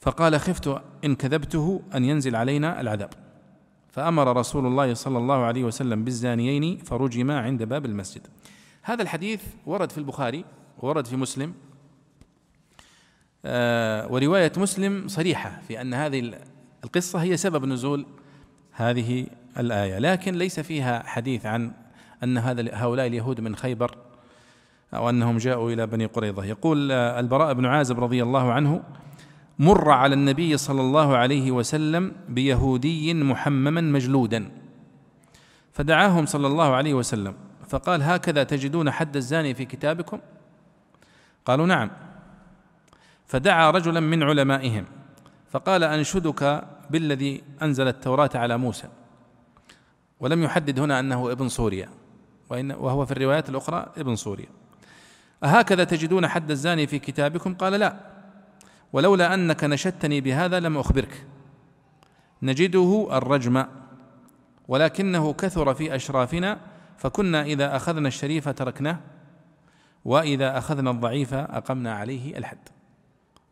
فقال 0.00 0.40
خفت 0.40 0.82
إن 1.04 1.14
كذبته 1.14 1.82
أن 1.94 2.04
ينزل 2.04 2.36
علينا 2.36 2.80
العذاب. 2.80 3.10
فأمر 3.88 4.36
رسول 4.36 4.66
الله 4.66 4.94
صلى 4.94 5.18
الله 5.18 5.44
عليه 5.44 5.64
وسلم 5.64 6.04
بالزانيين 6.04 6.78
فرجما 6.78 7.40
عند 7.40 7.62
باب 7.62 7.86
المسجد. 7.86 8.26
هذا 8.82 9.02
الحديث 9.02 9.42
ورد 9.66 9.92
في 9.92 9.98
البخاري 9.98 10.44
ورد 10.78 11.06
في 11.06 11.16
مسلم. 11.16 11.54
آه 13.44 14.12
ورواية 14.12 14.52
مسلم 14.56 15.08
صريحة 15.08 15.60
في 15.68 15.80
أن 15.80 15.94
هذه 15.94 16.34
القصة 16.84 17.22
هي 17.22 17.36
سبب 17.36 17.64
نزول 17.64 18.06
هذه 18.72 19.26
الآية. 19.58 19.98
لكن 19.98 20.34
ليس 20.34 20.60
فيها 20.60 21.02
حديث 21.06 21.46
عن 21.46 21.72
أن 22.24 22.38
هذا 22.38 22.74
هؤلاء 22.74 23.06
اليهود 23.06 23.40
من 23.40 23.56
خيبر 23.56 23.96
أو 24.94 25.10
أنهم 25.10 25.38
جاءوا 25.38 25.70
إلى 25.70 25.86
بني 25.86 26.06
قريظة. 26.06 26.44
يقول 26.44 26.92
آه، 26.92 27.20
البراء 27.20 27.54
بن 27.54 27.66
عازب 27.66 28.00
رضي 28.00 28.22
الله 28.22 28.52
عنه 28.52 28.82
مر 29.58 29.90
على 29.90 30.14
النبي 30.14 30.56
صلى 30.56 30.80
الله 30.80 31.16
عليه 31.16 31.50
وسلم 31.50 32.12
بيهودي 32.28 33.14
محمما 33.14 33.80
مجلودا. 33.80 34.50
فدعاهم 35.72 36.26
صلى 36.26 36.46
الله 36.46 36.74
عليه 36.74 36.94
وسلم. 36.94 37.34
فقال 37.70 38.02
هكذا 38.02 38.42
تجدون 38.44 38.90
حد 38.90 39.16
الزاني 39.16 39.54
في 39.54 39.64
كتابكم؟ 39.64 40.20
قالوا 41.44 41.66
نعم. 41.66 41.90
فدعا 43.26 43.70
رجلا 43.70 44.00
من 44.00 44.22
علمائهم 44.22 44.84
فقال 45.50 45.84
أنشدك 45.84 46.64
بالذي 46.90 47.42
أنزل 47.62 47.88
التوراة 47.88 48.30
على 48.34 48.58
موسى 48.58 48.88
ولم 50.20 50.42
يحدد 50.42 50.80
هنا 50.80 51.00
أنه 51.00 51.32
ابن 51.32 51.48
سوريا 51.48 51.88
وإن 52.48 52.72
وهو 52.72 53.06
في 53.06 53.12
الروايات 53.12 53.48
الأخرى 53.48 53.86
ابن 53.96 54.16
سوريا. 54.16 54.48
أهكذا 55.44 55.84
تجدون 55.84 56.28
حد 56.28 56.50
الزاني 56.50 56.86
في 56.86 56.98
كتابكم؟ 56.98 57.54
قال 57.54 57.72
لا. 57.72 57.96
ولولا 58.92 59.34
أنك 59.34 59.64
نشدتني 59.64 60.20
بهذا 60.20 60.60
لم 60.60 60.76
أخبرك. 60.78 61.26
نجده 62.42 63.08
الرجم 63.12 63.64
ولكنه 64.68 65.32
كثر 65.32 65.74
في 65.74 65.94
أشرافنا 65.94 66.69
فكنا 67.00 67.42
إذا 67.42 67.76
أخذنا 67.76 68.08
الشريف 68.08 68.48
تركناه 68.48 68.98
وإذا 70.04 70.58
أخذنا 70.58 70.90
الضعيف 70.90 71.34
أقمنا 71.34 71.94
عليه 71.94 72.38
الحد. 72.38 72.68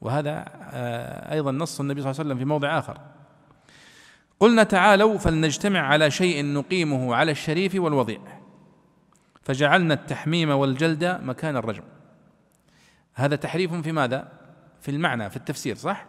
وهذا 0.01 0.45
آه، 0.73 1.33
أيضا 1.33 1.53
نص 1.53 1.81
النبي 1.81 2.01
صلى 2.01 2.11
الله 2.11 2.21
عليه 2.21 2.29
وسلم 2.31 2.39
في 2.39 2.45
موضع 2.45 2.79
آخر. 2.79 3.01
قلنا 4.41 4.63
تعالوا 4.63 5.19
فلنجتمع 5.19 5.81
على 5.81 6.11
شيء 6.11 6.45
نقيمه 6.45 7.15
على 7.15 7.33
الشريف 7.33 7.75
والوضيع. 7.75 8.21
فجعلنا 9.43 9.95
التحميم 9.95 10.51
والجلد 10.51 11.05
مكان 11.05 11.57
الرجم. 11.57 11.85
هذا 13.15 13.37
تحريف 13.37 13.75
في 13.75 13.93
ماذا؟ 13.93 14.29
في 14.81 14.91
المعنى 14.91 15.31
في 15.31 15.37
التفسير 15.37 15.77
صح؟ 15.77 16.07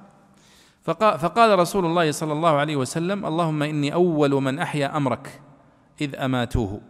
فقال 0.83 1.59
رسول 1.59 1.85
الله 1.85 2.11
صلى 2.11 2.33
الله 2.33 2.57
عليه 2.57 2.75
وسلم 2.75 3.25
اللهم 3.25 3.63
إني 3.63 3.93
أول 3.93 4.31
من 4.31 4.59
أحيا 4.59 4.97
أمرك 4.97 5.41
إذ 6.01 6.15
أماتوه. 6.15 6.88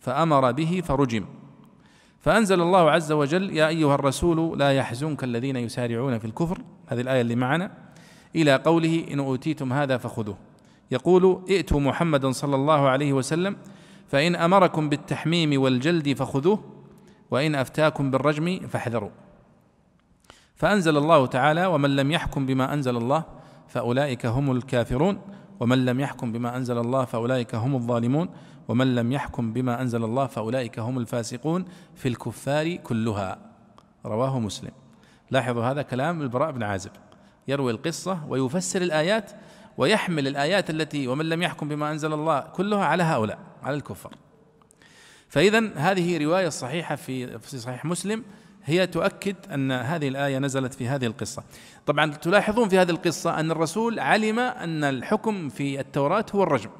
فأمر 0.00 0.52
به 0.52 0.82
فرجم. 0.84 1.24
فأنزل 2.20 2.60
الله 2.60 2.90
عز 2.90 3.12
وجل 3.12 3.56
يا 3.56 3.68
أيها 3.68 3.94
الرسول 3.94 4.58
لا 4.58 4.72
يحزنك 4.72 5.24
الذين 5.24 5.56
يسارعون 5.56 6.18
في 6.18 6.24
الكفر. 6.24 6.58
هذه 6.86 7.00
الآية 7.00 7.20
اللي 7.20 7.34
معنا. 7.34 7.70
إلى 8.36 8.56
قوله 8.56 9.06
إن 9.10 9.18
أوتيتم 9.18 9.72
هذا 9.72 9.96
فخذوه. 9.96 10.36
يقول 10.90 11.42
ائتوا 11.50 11.80
محمدا 11.80 12.30
صلى 12.30 12.56
الله 12.56 12.88
عليه 12.88 13.12
وسلم 13.12 13.56
فإن 14.08 14.36
أمركم 14.36 14.88
بالتحميم 14.88 15.62
والجلد 15.62 16.12
فخذوه 16.12 16.64
وإن 17.30 17.54
أفتاكم 17.54 18.10
بالرجم 18.10 18.60
فاحذروا. 18.68 19.10
فأنزل 20.56 20.96
الله 20.96 21.26
تعالى 21.26 21.66
ومن 21.66 21.96
لم 21.96 22.10
يحكم 22.10 22.46
بما 22.46 22.74
أنزل 22.74 22.96
الله 22.96 23.24
فأولئك 23.68 24.26
هم 24.26 24.50
الكافرون 24.50 25.18
ومن 25.60 25.84
لم 25.84 26.00
يحكم 26.00 26.32
بما 26.32 26.56
أنزل 26.56 26.78
الله 26.78 27.04
فأولئك 27.04 27.54
هم 27.54 27.74
الظالمون. 27.74 28.28
ومن 28.70 28.94
لم 28.94 29.12
يحكم 29.12 29.52
بما 29.52 29.82
أنزل 29.82 30.04
الله 30.04 30.26
فأولئك 30.26 30.78
هم 30.78 30.98
الفاسقون 30.98 31.64
في 31.94 32.08
الكفار 32.08 32.76
كلها 32.76 33.38
رواه 34.06 34.38
مسلم 34.38 34.70
لاحظوا 35.30 35.64
هذا 35.64 35.82
كلام 35.82 36.22
البراء 36.22 36.50
بن 36.50 36.62
عازب 36.62 36.90
يروي 37.48 37.72
القصة 37.72 38.26
ويفسر 38.28 38.82
الآيات 38.82 39.30
ويحمل 39.76 40.26
الآيات 40.28 40.70
التي 40.70 41.08
ومن 41.08 41.28
لم 41.28 41.42
يحكم 41.42 41.68
بما 41.68 41.90
أنزل 41.90 42.12
الله 42.12 42.40
كلها 42.40 42.84
على 42.84 43.02
هؤلاء 43.02 43.38
على 43.62 43.76
الكفار 43.76 44.12
فاذا 45.28 45.72
هذه 45.76 46.24
رواية 46.24 46.48
صحيحة 46.48 46.96
في 46.96 47.38
صحيح 47.58 47.84
مسلم 47.84 48.24
هي 48.64 48.86
تؤكد 48.86 49.36
أن 49.54 49.72
هذه 49.72 50.08
الآية 50.08 50.38
نزلت 50.38 50.74
في 50.74 50.88
هذه 50.88 51.06
القصة. 51.06 51.42
طبعا 51.86 52.14
تلاحظون 52.14 52.68
في 52.68 52.78
هذه 52.78 52.90
القصة 52.90 53.40
أن 53.40 53.50
الرسول 53.50 53.98
علم 53.98 54.38
أن 54.38 54.84
الحكم 54.84 55.48
في 55.48 55.80
التوراة 55.80 56.26
هو 56.34 56.42
الرجم. 56.42 56.70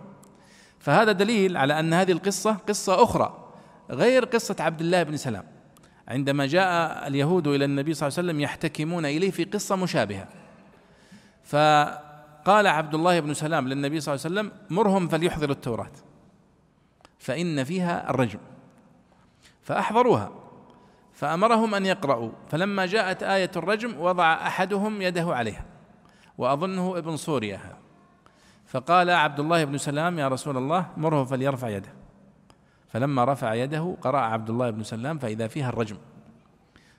فهذا 0.80 1.12
دليل 1.12 1.56
على 1.56 1.80
أن 1.80 1.94
هذه 1.94 2.12
القصة 2.12 2.52
قصة 2.52 3.02
أخرى 3.02 3.52
غير 3.90 4.24
قصة 4.24 4.56
عبد 4.60 4.80
الله 4.80 5.02
بن 5.02 5.16
سلام. 5.16 5.44
عندما 6.08 6.46
جاء 6.46 7.06
اليهود 7.08 7.46
إلى 7.46 7.64
النبي 7.64 7.94
صلى 7.94 8.08
الله 8.08 8.18
عليه 8.18 8.28
وسلم 8.28 8.40
يحتكمون 8.40 9.06
إليه 9.06 9.30
في 9.30 9.44
قصة 9.44 9.76
مشابهة. 9.76 10.28
فقال 11.44 12.66
عبد 12.66 12.94
الله 12.94 13.20
بن 13.20 13.34
سلام 13.34 13.68
للنبي 13.68 14.00
صلى 14.00 14.14
الله 14.14 14.26
عليه 14.26 14.34
وسلم 14.34 14.76
مرهم 14.76 15.08
فليحضروا 15.08 15.54
التوراة. 15.54 15.92
فإن 17.18 17.64
فيها 17.64 18.10
الرجم 18.10 18.38
فأحضروها 19.62 20.32
فأمرهم 21.14 21.74
أن 21.74 21.86
يقرأوا 21.86 22.30
فلما 22.48 22.86
جاءت 22.86 23.22
آية 23.22 23.50
الرجم 23.56 24.00
وضع 24.00 24.32
أحدهم 24.32 25.02
يده 25.02 25.34
عليها 25.34 25.64
وأظنه 26.38 26.98
ابن 26.98 27.16
سوريا 27.16 27.60
فقال 28.70 29.10
عبد 29.10 29.40
الله 29.40 29.64
بن 29.64 29.78
سلام 29.78 30.18
يا 30.18 30.28
رسول 30.28 30.56
الله 30.56 30.86
مره 30.96 31.24
فليرفع 31.24 31.68
يده. 31.68 31.92
فلما 32.88 33.24
رفع 33.24 33.54
يده 33.54 33.96
قرأ 34.00 34.18
عبد 34.18 34.50
الله 34.50 34.70
بن 34.70 34.82
سلام 34.82 35.18
فإذا 35.18 35.46
فيها 35.46 35.68
الرجم. 35.68 35.96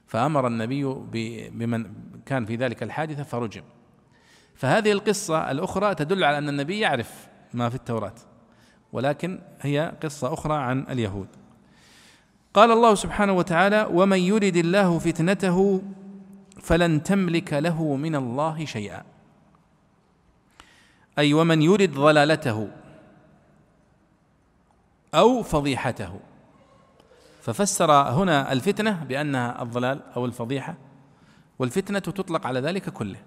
فأمر 0.08 0.48
النبي 0.48 0.84
بمن 1.50 1.86
كان 2.26 2.46
في 2.46 2.56
ذلك 2.56 2.84
الحادثة 2.84 3.24
فرجم. 3.24 3.62
فهذه 4.56 4.92
القصة 4.92 5.52
الأخرى 5.52 5.96
تدل 5.96 6.24
على 6.24 6.38
أن 6.38 6.50
النبي 6.50 6.80
يعرف 6.80 7.28
ما 7.54 7.70
في 7.70 7.76
التوراة 7.76 8.16
ولكن 8.94 9.40
هي 9.62 9.94
قصة 10.04 10.34
أخرى 10.34 10.54
عن 10.54 10.86
اليهود. 10.90 11.28
قال 12.54 12.72
الله 12.72 12.96
سبحانه 12.96 13.34
وتعالى 13.34 13.88
ومن 13.92 14.20
يرد 14.20 14.56
الله 14.56 15.00
فتنته 15.00 15.82
فلن 16.62 17.04
تملك 17.04 17.54
له 17.54 17.96
من 17.96 18.16
الله 18.16 18.66
شيئا. 18.66 19.04
أي 21.22 21.34
ومن 21.34 21.62
يرد 21.62 21.94
ضلالته 21.94 22.68
أو 25.14 25.44
فضيحته. 25.44 26.20
ففسر 27.42 27.92
هنا 27.92 28.52
الفتنة 28.52 29.04
بأنها 29.04 29.62
الضلال 29.62 30.00
أو 30.16 30.26
الفضيحة 30.26 30.76
والفتنة 31.60 32.00
تطلق 32.00 32.48
على 32.48 32.60
ذلك 32.60 32.90
كله. 32.90 33.20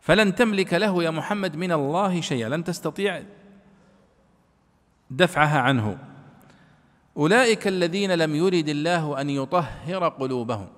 فلن 0.00 0.34
تملك 0.34 0.74
له 0.74 1.02
يا 1.02 1.10
محمد 1.10 1.56
من 1.56 1.72
الله 1.72 2.20
شيئا 2.20 2.48
لن 2.48 2.64
تستطيع 2.64 3.22
دفعها 5.10 5.60
عنه. 5.60 5.98
أولئك 7.16 7.68
الذين 7.68 8.12
لم 8.12 8.34
يرد 8.34 8.68
الله 8.68 9.20
أن 9.20 9.30
يطهر 9.30 10.08
قلوبهم 10.08 10.68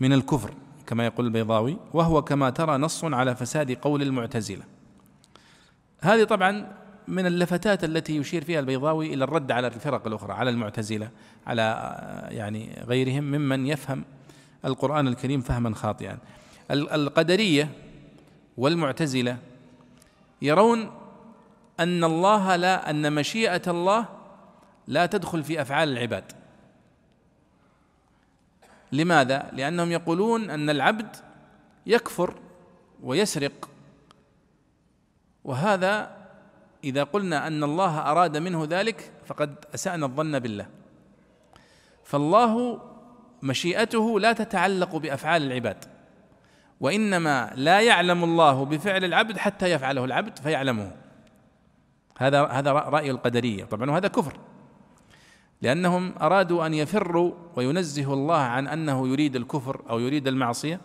من 0.00 0.12
الكفر 0.12 0.54
كما 0.86 1.06
يقول 1.06 1.26
البيضاوي 1.26 1.76
وهو 1.92 2.22
كما 2.22 2.50
ترى 2.50 2.76
نص 2.76 3.04
على 3.04 3.36
فساد 3.36 3.72
قول 3.72 4.02
المعتزلة. 4.02 4.71
هذه 6.02 6.24
طبعا 6.24 6.72
من 7.08 7.26
اللفتات 7.26 7.84
التي 7.84 8.16
يشير 8.16 8.44
فيها 8.44 8.60
البيضاوي 8.60 9.14
إلى 9.14 9.24
الرد 9.24 9.52
على 9.52 9.66
الفرق 9.66 10.06
الأخرى 10.06 10.32
على 10.32 10.50
المعتزلة 10.50 11.10
على 11.46 11.96
يعني 12.30 12.82
غيرهم 12.86 13.24
ممن 13.24 13.66
يفهم 13.66 14.04
القرآن 14.64 15.08
الكريم 15.08 15.40
فهما 15.40 15.74
خاطئا. 15.74 16.18
القدرية 16.70 17.68
والمعتزلة 18.56 19.36
يرون 20.42 20.90
أن 21.80 22.04
الله 22.04 22.56
لا 22.56 22.90
أن 22.90 23.12
مشيئة 23.12 23.62
الله 23.66 24.08
لا 24.88 25.06
تدخل 25.06 25.42
في 25.42 25.62
أفعال 25.62 25.88
العباد. 25.88 26.24
لماذا؟ 28.92 29.50
لأنهم 29.52 29.92
يقولون 29.92 30.50
أن 30.50 30.70
العبد 30.70 31.16
يكفر 31.86 32.34
ويسرق 33.02 33.71
وهذا 35.44 36.16
إذا 36.84 37.02
قلنا 37.02 37.46
أن 37.46 37.64
الله 37.64 37.98
أراد 37.98 38.36
منه 38.36 38.66
ذلك 38.70 39.12
فقد 39.26 39.54
أسأنا 39.74 40.06
الظن 40.06 40.38
بالله. 40.38 40.66
فالله 42.04 42.80
مشيئته 43.42 44.20
لا 44.20 44.32
تتعلق 44.32 44.96
بأفعال 44.96 45.42
العباد 45.42 45.84
وإنما 46.80 47.52
لا 47.54 47.80
يعلم 47.80 48.24
الله 48.24 48.64
بفعل 48.64 49.04
العبد 49.04 49.38
حتى 49.38 49.70
يفعله 49.70 50.04
العبد 50.04 50.38
فيعلمه. 50.38 50.92
هذا 52.18 52.46
هذا 52.46 52.72
رأي 52.72 53.10
القدرية. 53.10 53.64
طبعا 53.64 53.90
وهذا 53.90 54.08
كفر. 54.08 54.38
لأنهم 55.62 56.14
أرادوا 56.22 56.66
أن 56.66 56.74
يفروا 56.74 57.32
وينزهوا 57.56 58.14
الله 58.14 58.38
عن 58.38 58.66
أنه 58.66 59.08
يريد 59.08 59.36
الكفر 59.36 59.82
أو 59.90 59.98
يريد 59.98 60.28
المعصية 60.28 60.80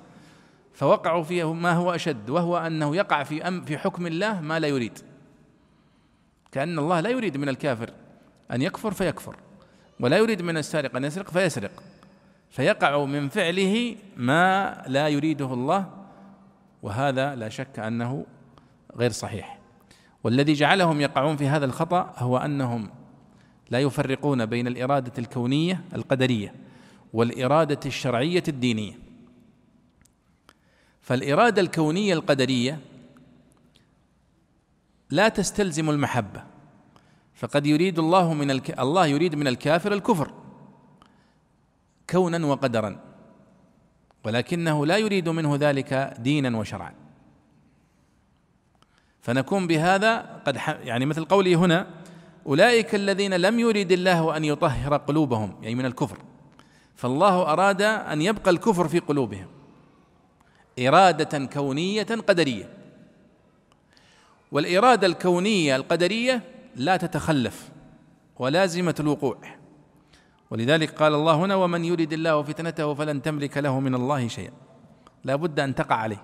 فوقعوا 0.78 1.24
فيه 1.24 1.54
ما 1.54 1.72
هو 1.72 1.96
أشد 1.96 2.30
وهو 2.30 2.58
أنه 2.58 2.96
يقع 2.96 3.24
في 3.24 3.62
في 3.66 3.78
حكم 3.78 4.08
الله 4.08 4.42
ما 4.42 4.60
لا 4.60 4.68
يريد. 4.68 5.00
كأن 6.52 6.80
الله 6.80 7.00
لا 7.00 7.10
يريد 7.10 7.38
من 7.38 7.50
الكافر 7.50 7.90
أن 8.52 8.62
يكفر 8.62 8.92
فيكفر 8.92 9.36
ولا 10.00 10.18
يريد 10.18 10.42
من 10.42 10.58
السارق 10.58 10.96
أن 10.96 11.04
يسرق 11.04 11.30
فيسرق. 11.30 11.72
فيقع 12.50 13.06
من 13.06 13.30
فعله 13.30 13.96
ما 14.18 14.84
لا 14.88 15.08
يريده 15.08 15.54
الله 15.54 15.86
وهذا 16.84 17.36
لا 17.36 17.50
شك 17.50 17.80
أنه 17.80 18.26
غير 18.96 19.12
صحيح. 19.12 19.60
والذي 20.24 20.54
جعلهم 20.54 21.02
يقعون 21.02 21.38
في 21.38 21.48
هذا 21.48 21.66
الخطأ 21.66 22.14
هو 22.18 22.38
أنهم 22.38 22.90
لا 23.70 23.80
يفرقون 23.80 24.46
بين 24.46 24.68
الإرادة 24.68 25.14
الكونية 25.18 25.82
القدرية 25.96 26.54
والإرادة 27.14 27.80
الشرعية 27.86 28.44
الدينية. 28.48 29.07
فالإرادة 31.08 31.62
الكونية 31.62 32.14
القدرية 32.14 32.80
لا 35.10 35.30
تستلزم 35.30 35.90
المحبة 35.90 36.44
فقد 37.36 37.66
يريد 37.66 38.00
الله 38.00 38.34
من 38.34 38.52
الك... 38.52 38.80
الله 38.80 39.06
يريد 39.06 39.36
من 39.36 39.48
الكافر 39.48 39.94
الكفر 39.94 40.32
كونا 42.10 42.46
وقدرا 42.46 43.00
ولكنه 44.26 44.86
لا 44.86 44.98
يريد 44.98 45.30
منه 45.30 45.56
ذلك 45.56 46.14
دينا 46.20 46.58
وشرعا. 46.58 46.94
فنكون 49.22 49.68
بهذا 49.68 50.42
قد 50.46 50.58
ح... 50.58 50.70
يعني 50.70 51.06
مثل 51.06 51.26
قوله 51.26 51.56
هنا 51.56 51.88
أولئك 52.46 52.96
الذين 52.96 53.34
لم 53.34 53.60
يريد 53.60 53.92
الله 53.92 54.38
أن 54.38 54.46
يطهر 54.46 54.98
قلوبهم 54.98 55.56
يعني 55.62 55.76
من 55.76 55.86
الكفر 55.86 56.18
فالله 56.96 57.42
أراد 57.54 57.82
أن 57.82 58.22
يبقى 58.22 58.52
الكفر 58.52 58.88
في 58.88 59.00
قلوبهم. 59.00 59.57
إرادة 60.80 61.46
كونية 61.46 62.04
قدرية. 62.04 62.70
والإرادة 64.52 65.08
الكونية 65.08 65.76
القدرية 65.76 66.42
لا 66.76 66.98
تتخلف 66.98 67.70
ولازمة 68.40 68.96
الوقوع. 69.00 69.38
ولذلك 70.52 70.92
قال 70.92 71.14
الله 71.14 71.36
هنا 71.36 71.56
ومن 71.56 71.86
يرد 71.86 72.14
الله 72.14 72.44
فتنته 72.44 72.94
فلن 72.94 73.22
تملك 73.22 73.58
له 73.58 73.80
من 73.80 73.96
الله 73.96 74.28
شيئا. 74.28 74.52
لا 75.24 75.36
بد 75.36 75.60
أن 75.60 75.76
تقع 75.76 75.96
عليه. 75.96 76.24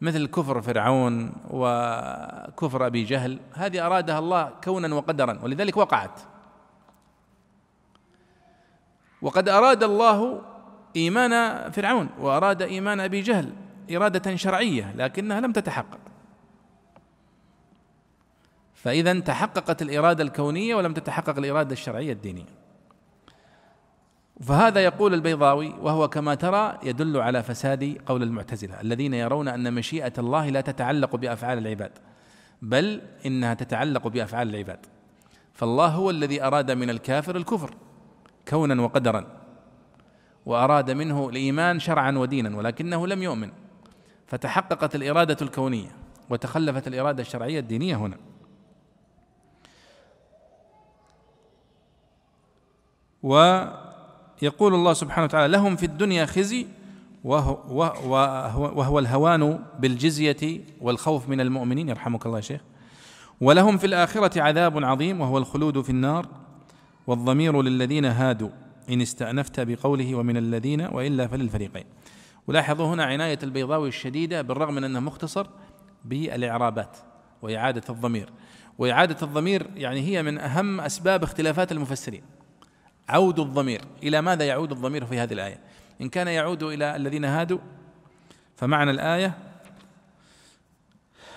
مثل 0.00 0.26
كفر 0.26 0.62
فرعون 0.62 1.32
وكفر 1.50 2.86
أبي 2.86 3.04
جهل 3.04 3.40
هذه 3.52 3.86
أرادها 3.86 4.18
الله 4.18 4.52
كونا 4.64 4.94
وقدرا 4.94 5.38
ولذلك 5.42 5.76
وقعت. 5.76 6.20
وقد 9.22 9.48
أراد 9.48 9.82
الله 9.82 10.42
إيمان 10.96 11.70
فرعون 11.70 12.08
وأراد 12.18 12.62
إيمان 12.62 13.00
أبي 13.00 13.20
جهل 13.20 13.52
إرادة 13.96 14.36
شرعية 14.36 14.94
لكنها 14.96 15.40
لم 15.40 15.52
تتحقق. 15.52 15.98
فإذا 18.74 19.20
تحققت 19.20 19.82
الإرادة 19.82 20.24
الكونية 20.24 20.74
ولم 20.74 20.94
تتحقق 20.94 21.38
الإرادة 21.38 21.72
الشرعية 21.72 22.12
الدينية. 22.12 22.66
فهذا 24.40 24.80
يقول 24.84 25.14
البيضاوي 25.14 25.68
وهو 25.80 26.08
كما 26.08 26.34
ترى 26.34 26.78
يدل 26.82 27.16
على 27.16 27.42
فساد 27.42 27.98
قول 28.06 28.22
المعتزلة 28.22 28.80
الذين 28.80 29.14
يرون 29.14 29.48
أن 29.48 29.74
مشيئة 29.74 30.12
الله 30.18 30.48
لا 30.48 30.60
تتعلق 30.60 31.16
بأفعال 31.16 31.58
العباد 31.58 31.92
بل 32.62 33.02
إنها 33.26 33.54
تتعلق 33.54 34.08
بأفعال 34.08 34.48
العباد. 34.48 34.86
فالله 35.52 35.86
هو 35.86 36.10
الذي 36.10 36.42
أراد 36.42 36.70
من 36.70 36.90
الكافر 36.90 37.36
الكفر 37.36 37.74
كونا 38.48 38.82
وقدرا. 38.82 39.45
وأراد 40.46 40.90
منه 40.90 41.28
الإيمان 41.28 41.78
شرعا 41.78 42.18
ودينا 42.18 42.56
ولكنه 42.56 43.06
لم 43.06 43.22
يؤمن. 43.22 43.50
فتحققت 44.26 44.94
الإرادة 44.94 45.36
الكونية 45.42 45.88
وتخلفت 46.30 46.88
الإرادة 46.88 47.22
الشرعية 47.22 47.60
الدينية 47.60 47.96
هنا. 47.96 48.16
ويقول 53.22 54.74
الله 54.74 54.92
سبحانه 54.92 55.24
وتعالى 55.24 55.52
لهم 55.52 55.76
في 55.76 55.86
الدنيا 55.86 56.26
خزي 56.26 56.66
وهو, 57.24 57.58
وهو, 57.68 58.78
وهو 58.78 58.98
الهوان 58.98 59.58
بالجزية 59.78 60.60
والخوف 60.80 61.28
من 61.28 61.40
المؤمنين. 61.40 61.88
يرحمك 61.88 62.26
الله 62.26 62.36
يا 62.36 62.42
شيخ. 62.42 62.60
ولهم 63.40 63.78
في 63.78 63.86
الآخرة 63.86 64.42
عذاب 64.42 64.84
عظيم 64.84 65.20
وهو 65.20 65.38
الخلود 65.38 65.80
في 65.80 65.90
النار 65.90 66.26
والضمير 67.06 67.62
للذين 67.62 68.04
هادوا. 68.04 68.65
إن 68.90 69.00
استأنفت 69.00 69.60
بقوله 69.60 70.14
ومن 70.14 70.36
الذين 70.36 70.80
وإلا 70.80 71.26
فللفريقين. 71.26 71.84
ولاحظوا 72.46 72.86
هنا 72.94 73.04
عناية 73.04 73.38
البيضاوي 73.42 73.88
الشديدة 73.88 74.42
بالرغم 74.42 74.74
من 74.74 74.84
أنه 74.84 75.00
مختصر 75.00 75.46
بالإعرابات 76.04 76.96
وإعادة 77.42 77.82
الضمير. 77.88 78.30
وإعادة 78.78 79.16
الضمير 79.22 79.66
يعني 79.74 80.00
هي 80.00 80.22
من 80.22 80.38
أهم 80.38 80.80
أسباب 80.80 81.22
اختلافات 81.22 81.72
المفسرين. 81.72 82.22
عود 83.08 83.40
الضمير. 83.40 83.80
إلى 84.02 84.20
ماذا 84.20 84.44
يعود 84.44 84.72
الضمير 84.72 85.04
في 85.04 85.18
هذه 85.18 85.32
الآية؟ 85.32 85.60
إن 86.00 86.08
كان 86.08 86.28
يعود 86.28 86.62
إلى 86.62 86.96
الذين 86.96 87.24
هادوا 87.24 87.58
فمعنى 88.56 88.90
الآية 88.90 89.38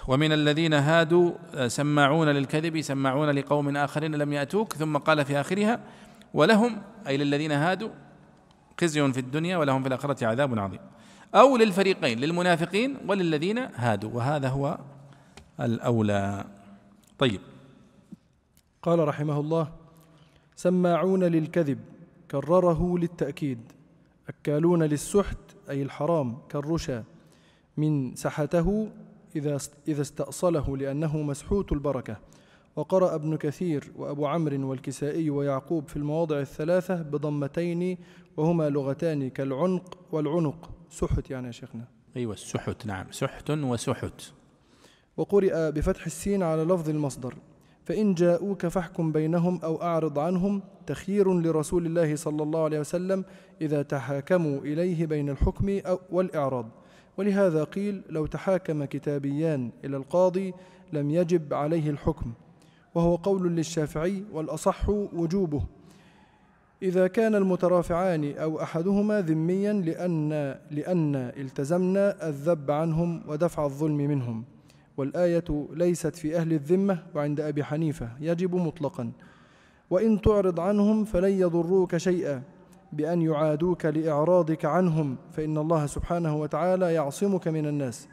ومن 0.07 0.31
الذين 0.31 0.73
هادوا 0.73 1.31
سماعون 1.67 2.27
للكذب 2.27 2.81
سماعون 2.81 3.29
لقوم 3.29 3.77
آخرين 3.77 4.15
لم 4.15 4.33
يأتوك 4.33 4.73
ثم 4.73 4.97
قال 4.97 5.25
في 5.25 5.39
آخرها 5.41 5.79
ولهم 6.33 6.81
أي 7.07 7.17
للذين 7.17 7.51
هادوا 7.51 7.89
خزي 8.81 9.11
في 9.13 9.19
الدنيا 9.19 9.57
ولهم 9.57 9.81
في 9.81 9.87
الآخرة 9.87 10.27
عذاب 10.27 10.59
عظيم. 10.59 10.79
أو 11.35 11.57
للفريقين 11.57 12.19
للمنافقين 12.19 12.97
وللذين 13.07 13.57
هادوا. 13.57 14.11
وهذا 14.13 14.49
هو 14.49 14.79
الأولى. 15.59 16.45
طيب. 17.17 17.41
قال 18.81 19.07
رحمه 19.07 19.39
الله 19.39 19.71
سماعون 20.55 21.23
للكذب 21.23 21.79
كرره 22.31 22.97
للتأكيد. 22.97 23.59
أكالون 24.29 24.83
للسحت 24.83 25.37
أي 25.69 25.83
الحرام 25.83 26.37
كالرشا. 26.49 27.03
من 27.77 28.15
سحته 28.15 28.89
إذا 29.35 29.57
إذا 29.87 30.01
استأصله 30.01 30.77
لأنه 30.77 31.17
مسحوت 31.17 31.71
البركة. 31.71 32.17
وقرأ 32.75 33.15
ابن 33.15 33.37
كثير 33.37 33.91
وأبو 33.95 34.25
عمرو 34.25 34.69
والكسائي 34.69 35.29
ويعقوب 35.29 35.87
في 35.87 35.95
المواضع 35.97 36.39
الثلاثة 36.39 37.01
بضمتين 37.01 37.97
وهما 38.37 38.69
لغتان 38.69 39.29
كالعنق 39.29 39.97
والعنق. 40.11 40.71
سحت 40.89 41.29
يعني 41.29 41.47
يا 41.47 41.51
شيخنا. 41.51 41.87
أيوة 42.15 42.33
السحت 42.33 42.85
نعم. 42.85 43.05
سحت 43.11 43.49
وسحت. 43.49 44.21
وقرئ 45.17 45.71
بفتح 45.71 46.05
السين 46.05 46.43
على 46.43 46.63
لفظ 46.63 46.89
المصدر. 46.89 47.35
فإن 47.85 48.13
جاءوك 48.13 48.65
فاحكم 48.65 49.11
بينهم 49.11 49.59
أو 49.63 49.81
أعرض 49.81 50.19
عنهم 50.19 50.61
تخيير 50.87 51.33
لرسول 51.33 51.85
الله 51.85 52.15
صلى 52.15 52.43
الله 52.43 52.63
عليه 52.63 52.79
وسلم 52.79 53.25
إذا 53.61 53.81
تحاكموا 53.81 54.59
إليه 54.59 55.05
بين 55.05 55.29
الحكم 55.29 55.79
أو 55.85 55.99
والإعراض. 56.11 56.69
ولهذا 57.17 57.63
قيل 57.63 58.03
لو 58.09 58.25
تحاكم 58.25 58.85
كتابيان 58.85 59.71
إلى 59.85 59.97
القاضي 59.97 60.53
لم 60.93 61.11
يجب 61.11 61.53
عليه 61.53 61.89
الحكم. 61.89 62.33
وهو 62.99 63.15
قول 63.15 63.55
للشافعي 63.55 64.23
والأصح 64.33 64.89
وجوبه. 64.89 65.63
إذا 66.83 67.07
كان 67.07 67.35
المترافعان 67.35 68.37
أو 68.37 68.61
أحدهما 68.61 69.21
ذميا 69.21 69.73
لأن, 69.73 70.29
لأن 70.71 71.15
التزمنا 71.15 72.27
الذب 72.29 72.71
عنهم 72.71 73.23
ودفع 73.27 73.65
الظلم 73.65 73.97
منهم. 73.97 74.43
والآية 74.97 75.67
ليست 75.73 76.15
في 76.15 76.37
أهل 76.37 76.53
الذمة 76.53 77.03
وعند 77.15 77.39
أبي 77.39 77.63
حنيفة 77.63 78.09
يجب 78.19 78.55
مطلقا. 78.55 79.11
وإن 79.89 80.21
تعرض 80.21 80.59
عنهم 80.59 81.05
فلن 81.05 81.31
يضروك 81.31 81.97
شيئا. 81.97 82.41
بأن 82.93 83.21
يعادوك 83.21 83.85
لإعراضك 83.85 84.65
عنهم 84.65 85.15
فإن 85.31 85.57
الله 85.57 85.85
سبحانه 85.85 86.35
وتعالى 86.35 86.93
يعصمك 86.93 87.47
من 87.47 87.65
الناس. 87.65 88.07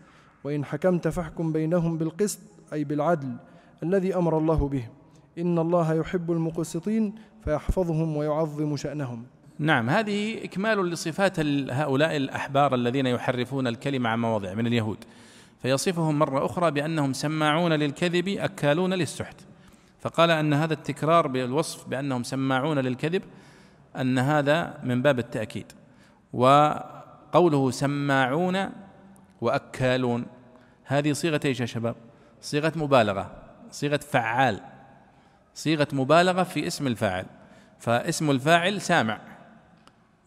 وإن 0.45 0.64
حكمت 0.64 1.09
فاحكم 1.09 1.53
بينهم 1.53 1.99
بالقسط 1.99 2.41
أي 2.72 2.84
بالعدل. 2.84 3.37
الذي 3.83 4.16
أمر 4.16 4.39
الله 4.39 4.68
به. 4.68 4.89
إن 5.39 5.59
الله 5.59 5.95
يحب 5.95 6.31
المقسطين 6.33 7.14
فيحفظهم 7.45 8.16
ويعظم 8.16 8.77
شأنهم. 8.77 9.27
نعم 9.59 9.91
هذه 9.91 10.45
إكمال 10.45 10.91
لصفات 10.91 11.41
هؤلاء 11.70 12.16
الأحبار 12.16 12.74
الذين 12.74 13.07
يحرفون 13.07 13.66
الكلمة 13.66 14.09
عن 14.11 14.18
مواضع 14.18 14.55
من 14.55 14.66
اليهود. 14.66 15.05
فيصفهم 15.62 16.18
مرة 16.18 16.47
أخرى 16.47 16.70
بأنهم 16.70 17.12
سماعون 17.12 17.72
للكذب 17.72 18.29
أكالون 18.29 18.95
للسحت. 18.95 19.41
فقال 20.01 20.31
أن 20.31 20.55
هذا 20.55 20.74
التكرار 20.74 21.29
بالوصف 21.29 21.89
بأنهم 21.89 22.22
سماعون 22.22 22.79
للكذب 22.79 23.22
أن 23.97 24.18
هذا 24.18 24.79
من 24.83 25.03
باب 25.03 25.18
التأكيد. 25.18 25.72
وقوله 26.33 27.70
سماعون 27.70 28.70
وأكالون 29.41 30.27
هذه 30.85 31.12
صيغة 31.12 31.41
إيش 31.45 31.61
يا 31.61 31.66
شباب؟ 31.66 31.97
صيغة 32.41 32.72
مبالغة. 32.77 33.46
صيغة 33.77 33.97
فعال 33.97 34.61
صيغة 35.55 35.89
مبالغة 35.93 36.43
في 36.43 36.66
اسم 36.66 36.87
الفاعل 36.87 37.27
فاسم 37.79 38.31
الفاعل 38.31 38.81
سامع 38.81 39.20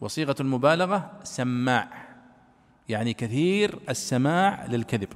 وصيغة 0.00 0.34
المبالغة 0.40 1.10
سماع 1.22 1.88
يعني 2.88 3.14
كثير 3.14 3.78
السماع 3.88 4.66
للكذب. 4.66 5.08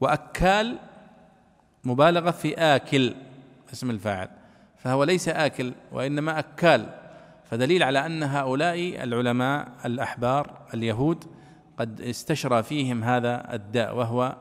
وأكال 0.00 0.78
مبالغة 1.84 2.30
في 2.30 2.54
آكل 2.54 3.14
اسم 3.72 3.90
الفاعل 3.90 4.28
فهو 4.78 5.04
ليس 5.04 5.28
آكل 5.28 5.72
وإنما 5.92 6.38
أكال 6.38 6.86
فدليل 7.50 7.82
على 7.82 8.06
أن 8.06 8.22
هؤلاء 8.22 9.04
العلماء 9.04 9.68
الأحبار 9.84 10.60
اليهود 10.74 11.24
قد 11.78 12.00
استشرى 12.00 12.62
فيهم 12.62 13.04
هذا 13.04 13.54
الداء 13.54 13.96
وهو 13.96 14.36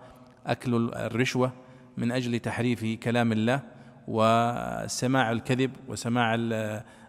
أكل 0.48 0.92
الرشوة 0.96 1.52
من 2.00 2.12
أجل 2.12 2.40
تحريف 2.40 2.86
كلام 3.04 3.32
الله 3.32 3.62
وسماع 4.08 5.32
الكذب 5.32 5.72
وسماع 5.88 6.36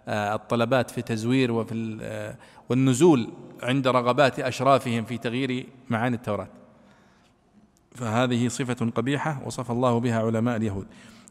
الطلبات 0.08 0.90
في 0.90 1.02
تزوير 1.02 1.52
وفي 1.52 2.34
والنزول 2.68 3.32
عند 3.62 3.88
رغبات 3.88 4.40
أشرافهم 4.40 5.04
في 5.04 5.18
تغيير 5.18 5.66
معاني 5.90 6.16
التوراة. 6.16 6.48
فهذه 7.94 8.48
صفة 8.48 8.90
قبيحة 8.90 9.42
وصف 9.46 9.70
الله 9.70 10.00
بها 10.00 10.22
علماء 10.22 10.56
اليهود. 10.56 10.86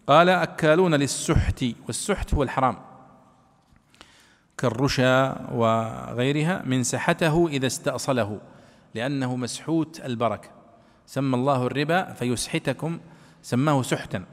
قال 0.07 0.30
أكالون 0.30 0.95
للسحت 0.95 1.66
والسحت 1.88 2.34
هو 2.34 2.43
الحرام. 2.43 2.78
كالرشا 4.57 5.47
وغيرها 5.51 6.64
من 6.66 6.84
سحته 6.84 7.47
إذا 7.47 7.68
استأصله 7.68 8.41
لأنه 8.95 9.36
مسحوت 9.36 10.05
البركة. 10.05 10.49
سمى 11.05 11.36
الله 11.36 11.66
الربا 11.66 12.14
فيسحتكم 12.14 12.99
سماه 13.41 13.81
سحتا 13.81 14.25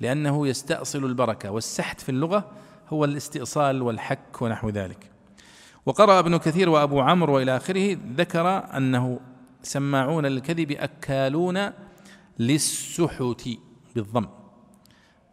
لأنه 0.00 0.48
يستأصل 0.48 1.04
البركة 1.04 1.50
والسحت 1.50 2.00
في 2.00 2.08
اللغة 2.08 2.50
هو 2.88 3.04
الاستئصال 3.04 3.82
والحك 3.82 4.42
ونحو 4.42 4.68
ذلك. 4.68 5.10
وقرأ 5.86 6.18
ابن 6.18 6.36
كثير 6.36 6.68
وأبو 6.68 7.00
عمرو 7.00 7.34
وإلى 7.34 7.56
آخره 7.56 7.98
ذكر 8.16 8.76
أنه 8.76 9.20
سماعون 9.62 10.26
للكذب 10.26 10.70
أكالون 10.70 11.70
للسحت 12.38 13.48
بالضم. 13.94 14.26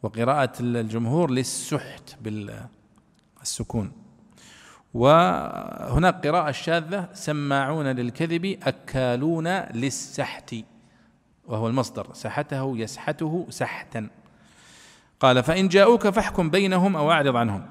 وقراءة 0.03 0.53
الجمهور 0.59 1.31
للسحت 1.31 2.15
بالسكون. 2.21 3.91
وهناك 4.93 6.27
قراءة 6.27 6.51
شاذة 6.51 7.09
سماعون 7.13 7.85
للكذب 7.85 8.45
أكالون 8.63 9.47
للسحت. 9.47 10.55
وهو 11.47 11.67
المصدر 11.67 12.07
سحته 12.13 12.77
يسحته 12.77 13.47
سحتا. 13.49 14.09
قال 15.19 15.43
فإن 15.43 15.67
جاءوك 15.67 16.07
فاحكم 16.07 16.49
بينهم 16.49 16.95
أو 16.95 17.11
أعرض 17.11 17.35
عنهم. 17.35 17.65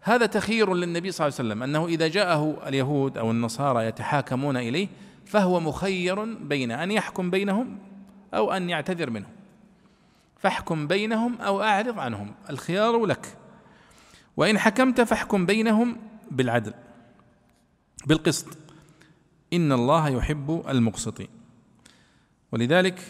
هذا 0.00 0.26
تخير 0.26 0.74
للنبي 0.74 1.10
صلى 1.10 1.26
الله 1.26 1.38
عليه 1.38 1.48
وسلم 1.48 1.62
أنه 1.62 1.86
إذا 1.86 2.08
جاءه 2.08 2.68
اليهود 2.68 3.18
أو 3.18 3.30
النصارى 3.30 3.86
يتحاكمون 3.86 4.56
إليه 4.56 4.88
فهو 5.24 5.60
مخير 5.60 6.24
بين 6.24 6.70
أن 6.70 6.90
يحكم 6.90 7.30
بينهم 7.30 7.78
أو 8.34 8.52
أن 8.52 8.70
يعتذر 8.70 9.10
منهم. 9.10 9.30
فاحكم 10.38 10.86
بينهم 10.86 11.40
أو 11.40 11.62
أعرض 11.62 11.98
عنهم 11.98 12.34
الخيار 12.50 13.06
لك. 13.06 13.36
وإن 14.36 14.58
حكمت 14.58 15.00
فاحكم 15.00 15.46
بينهم 15.46 15.96
بالعدل 16.30 16.74
بالقسط. 18.06 18.46
إن 19.52 19.72
الله 19.72 20.08
يحب 20.08 20.64
المقسطين. 20.68 21.35
ولذلك 22.56 23.00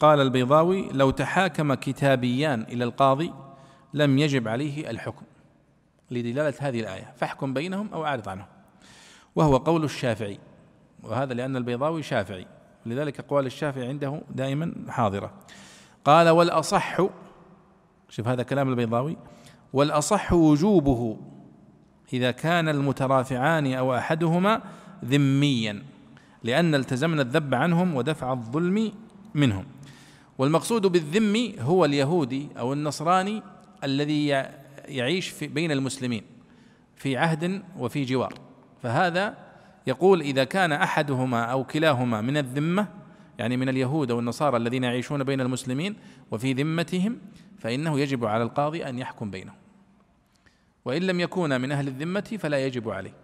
قال 0.00 0.20
البيضاوي 0.20 0.88
لو 0.92 1.10
تحاكم 1.10 1.74
كتابيان 1.74 2.62
إلى 2.62 2.84
القاضي 2.84 3.32
لم 3.94 4.18
يجب 4.18 4.48
عليه 4.48 4.90
الحكم 4.90 5.24
لدلالة 6.10 6.54
هذه 6.60 6.80
الآية 6.80 7.12
فاحكم 7.16 7.54
بينهم 7.54 7.88
أو 7.92 8.04
أعرض 8.04 8.28
عنهم. 8.28 8.46
وهو 9.36 9.56
قول 9.56 9.84
الشافعي 9.84 10.38
وهذا 11.02 11.34
لأن 11.34 11.56
البيضاوي 11.56 12.02
شافعي 12.02 12.46
لذلك 12.86 13.20
أقوال 13.20 13.46
الشافعي 13.46 13.88
عنده 13.88 14.22
دائما 14.30 14.74
حاضرة. 14.88 15.32
قال 16.04 16.28
والأصح 16.28 17.00
شوف 18.08 18.28
هذا 18.28 18.42
كلام 18.42 18.68
البيضاوي 18.68 19.16
والأصح 19.72 20.32
وجوبه 20.32 21.16
إذا 22.12 22.30
كان 22.30 22.68
المترافعان 22.68 23.74
أو 23.74 23.94
أحدهما 23.94 24.62
ذميا. 25.04 25.91
لأن 26.44 26.74
التزمنا 26.74 27.22
الذب 27.22 27.54
عنهم 27.54 27.94
ودفع 27.94 28.32
الظلم 28.32 28.92
منهم. 29.34 29.64
والمقصود 30.38 30.86
بالذمي 30.86 31.54
هو 31.60 31.84
اليهودي 31.84 32.48
أو 32.58 32.72
النصراني 32.72 33.42
الذي 33.84 34.26
يعيش 34.88 35.28
في 35.28 35.46
بين 35.46 35.72
المسلمين 35.72 36.22
في 36.96 37.16
عهد 37.16 37.62
وفي 37.78 38.04
جوار. 38.04 38.34
فهذا 38.82 39.36
يقول 39.86 40.20
إذا 40.20 40.44
كان 40.44 40.72
أحدهما 40.72 41.44
أو 41.44 41.64
كلاهما 41.64 42.20
من 42.20 42.36
الذمة 42.36 42.88
يعني 43.38 43.56
من 43.56 43.68
اليهود 43.68 44.10
أو 44.10 44.18
النصارى 44.18 44.56
الذين 44.56 44.84
يعيشون 44.84 45.24
بين 45.24 45.40
المسلمين 45.40 45.96
وفي 46.30 46.52
ذمتهم 46.52 47.18
فإنه 47.58 48.00
يجب 48.00 48.24
على 48.24 48.42
القاضي 48.42 48.88
أن 48.88 48.98
يحكم 48.98 49.30
بينهم. 49.30 49.54
وإن 50.84 51.02
لم 51.02 51.20
يكون 51.20 51.60
من 51.60 51.72
أهل 51.72 51.88
الذمة 51.88 52.36
فلا 52.38 52.66
يجب 52.66 52.90
عليه. 52.90 53.14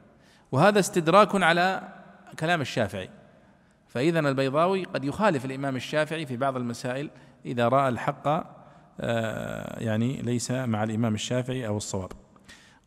وهذا 0.53 0.79
استدراك 0.79 1.43
على 1.43 1.98
كلام 2.39 2.61
الشافعي. 2.61 3.11
فإذا 3.89 4.19
البيضاوي 4.19 4.85
قد 4.85 5.05
يخالف 5.05 5.45
الإمام 5.45 5.77
الشافعي 5.77 6.27
في 6.27 6.37
بعض 6.37 6.57
المسائل 6.57 7.11
إذا 7.47 7.69
رأى 7.69 7.89
الحق 7.89 8.29
آه، 9.01 9.81
يعني 9.81 10.23
ليس 10.23 10.51
مع 10.51 10.85
الإمام 10.85 11.15
الشافعي 11.15 11.67
أو 11.67 11.77
الصواب. 11.77 12.13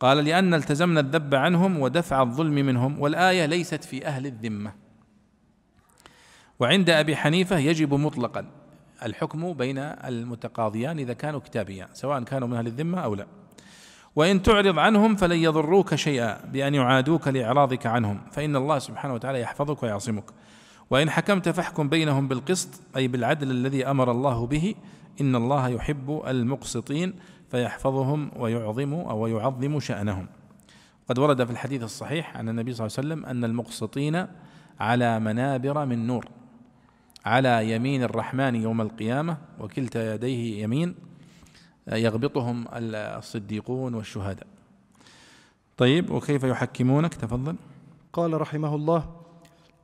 قال 0.00 0.24
لأن 0.24 0.54
التزمنا 0.54 1.00
الذب 1.00 1.34
عنهم 1.34 1.80
ودفع 1.80 2.22
الظلم 2.22 2.54
منهم 2.54 3.00
والآية 3.00 3.46
ليست 3.46 3.84
في 3.84 4.06
أهل 4.06 4.26
الذمة. 4.26 4.72
وعند 6.58 6.90
أبي 6.90 7.16
حنيفة 7.16 7.58
يجب 7.58 7.94
مطلقا 7.94 8.46
الحكم 9.02 9.52
بين 9.52 9.78
المتقاضيان 9.78 10.98
إذا 10.98 11.12
كانوا 11.12 11.40
كتابيان 11.40 11.88
سواء 11.92 12.22
كانوا 12.22 12.48
من 12.48 12.56
أهل 12.56 12.66
الذمة 12.66 13.00
أو 13.00 13.14
لا. 13.14 13.26
وإن 14.16 14.42
تعرض 14.42 14.78
عنهم 14.78 15.16
فلن 15.16 15.36
يضروك 15.36 15.94
شيئا 15.94 16.46
بأن 16.46 16.74
يعادوك 16.74 17.28
لإعراضك 17.28 17.86
عنهم 17.86 18.20
فإن 18.32 18.56
الله 18.56 18.78
سبحانه 18.78 19.14
وتعالى 19.14 19.40
يحفظك 19.40 19.82
ويعصمك. 19.82 20.24
وإن 20.90 21.10
حكمت 21.10 21.48
فاحكم 21.48 21.88
بينهم 21.88 22.28
بالقسط 22.28 22.80
أي 22.96 23.08
بالعدل 23.08 23.50
الذي 23.50 23.86
أمر 23.86 24.10
الله 24.10 24.46
به 24.46 24.74
إن 25.20 25.36
الله 25.36 25.68
يحب 25.68 26.22
المقسطين 26.26 27.14
فيحفظهم 27.50 28.30
ويعظم 28.36 28.94
أو 28.94 29.26
يعظم 29.26 29.80
شأنهم. 29.80 30.26
قد 31.08 31.18
ورد 31.18 31.44
في 31.44 31.50
الحديث 31.50 31.82
الصحيح 31.82 32.36
عن 32.36 32.48
النبي 32.48 32.72
صلى 32.72 32.86
الله 32.86 32.98
عليه 32.98 33.08
وسلم 33.08 33.26
أن 33.26 33.44
المقسطين 33.44 34.26
على 34.80 35.20
منابر 35.20 35.84
من 35.84 36.06
نور 36.06 36.26
على 37.26 37.72
يمين 37.72 38.02
الرحمن 38.02 38.54
يوم 38.54 38.80
القيامة 38.80 39.36
وكلتا 39.60 40.14
يديه 40.14 40.62
يمين 40.62 40.94
يغبطهم 41.88 42.64
الصديقون 42.72 43.94
والشهداء. 43.94 44.46
طيب 45.76 46.10
وكيف 46.10 46.44
يحكمونك؟ 46.44 47.14
تفضل. 47.14 47.56
قال 48.12 48.40
رحمه 48.40 48.74
الله 48.74 49.10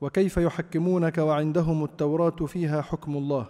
وكيف 0.01 0.37
يحكمونك 0.37 1.19
وعندهم 1.19 1.85
التوراة 1.85 2.47
فيها 2.47 2.83
حكم 2.83 3.17
الله؟ 3.17 3.47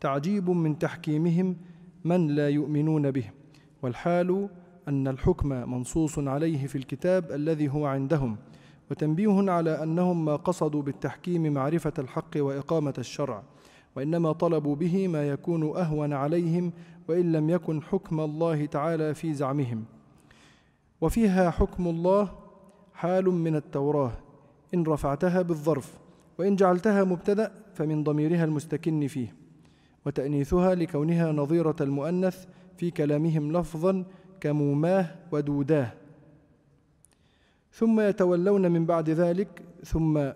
تعجيب 0.00 0.50
من 0.50 0.78
تحكيمهم 0.78 1.56
من 2.04 2.26
لا 2.26 2.48
يؤمنون 2.48 3.10
به. 3.10 3.24
والحال 3.82 4.48
أن 4.88 5.08
الحكم 5.08 5.48
منصوص 5.48 6.18
عليه 6.18 6.66
في 6.66 6.78
الكتاب 6.78 7.32
الذي 7.32 7.68
هو 7.68 7.86
عندهم 7.86 8.36
وتنبيه 8.90 9.50
على 9.50 9.82
أنهم 9.82 10.24
ما 10.24 10.36
قصدوا 10.36 10.82
بالتحكيم 10.82 11.52
معرفة 11.52 11.92
الحق 11.98 12.30
وإقامة 12.36 12.94
الشرع 12.98 13.42
وإنما 13.96 14.32
طلبوا 14.32 14.76
به 14.76 15.08
ما 15.08 15.28
يكون 15.28 15.76
أهون 15.76 16.12
عليهم 16.12 16.72
وإن 17.08 17.32
لم 17.32 17.50
يكن 17.50 17.82
حكم 17.82 18.20
الله 18.20 18.66
تعالى 18.66 19.14
في 19.14 19.34
زعمهم. 19.34 19.84
وفيها 21.00 21.50
حكم 21.50 21.86
الله 21.86 22.32
حال 22.94 23.24
من 23.24 23.56
التوراة. 23.56 24.12
إن 24.74 24.82
رفعتها 24.82 25.42
بالظرف 25.42 25.98
وإن 26.38 26.56
جعلتها 26.56 27.04
مبتدأ 27.04 27.52
فمن 27.74 28.04
ضميرها 28.04 28.44
المستكن 28.44 29.06
فيه. 29.06 29.34
وتأنيثها 30.06 30.74
لكونها 30.74 31.32
نظيرة 31.32 31.76
المؤنث 31.80 32.46
في 32.76 32.90
كلامهم 32.90 33.52
لفظا 33.52 34.04
كموماه 34.40 35.14
ودوداه. 35.32 35.92
ثم 37.72 38.00
يتولون 38.00 38.70
من 38.70 38.86
بعد 38.86 39.10
ذلك 39.10 39.62
ثم 39.84 40.30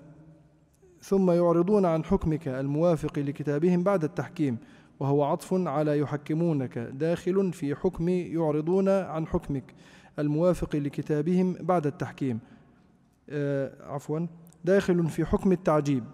ثم 1.02 1.30
يعرضون 1.30 1.86
عن 1.86 2.04
حكمك 2.04 2.48
الموافق 2.48 3.18
لكتابهم 3.18 3.82
بعد 3.82 4.04
التحكيم. 4.04 4.58
وهو 5.01 5.24
عطف 5.24 5.55
على 5.55 5.99
يحكمونك 5.99 6.78
داخل 6.78 7.53
في 7.53 7.74
حكم 7.74 8.09
يعرضون 8.09 8.88
عن 8.88 9.26
حكمك 9.26 9.74
الموافق 10.18 10.76
لكتابهم 10.76 11.57
بعد 11.61 11.86
التحكيم. 11.86 12.38
آه 13.30 13.72
عفوا 13.92 14.26
داخل 14.64 15.09
في 15.09 15.24
حكم 15.24 15.53
التعجيب. 15.53 16.05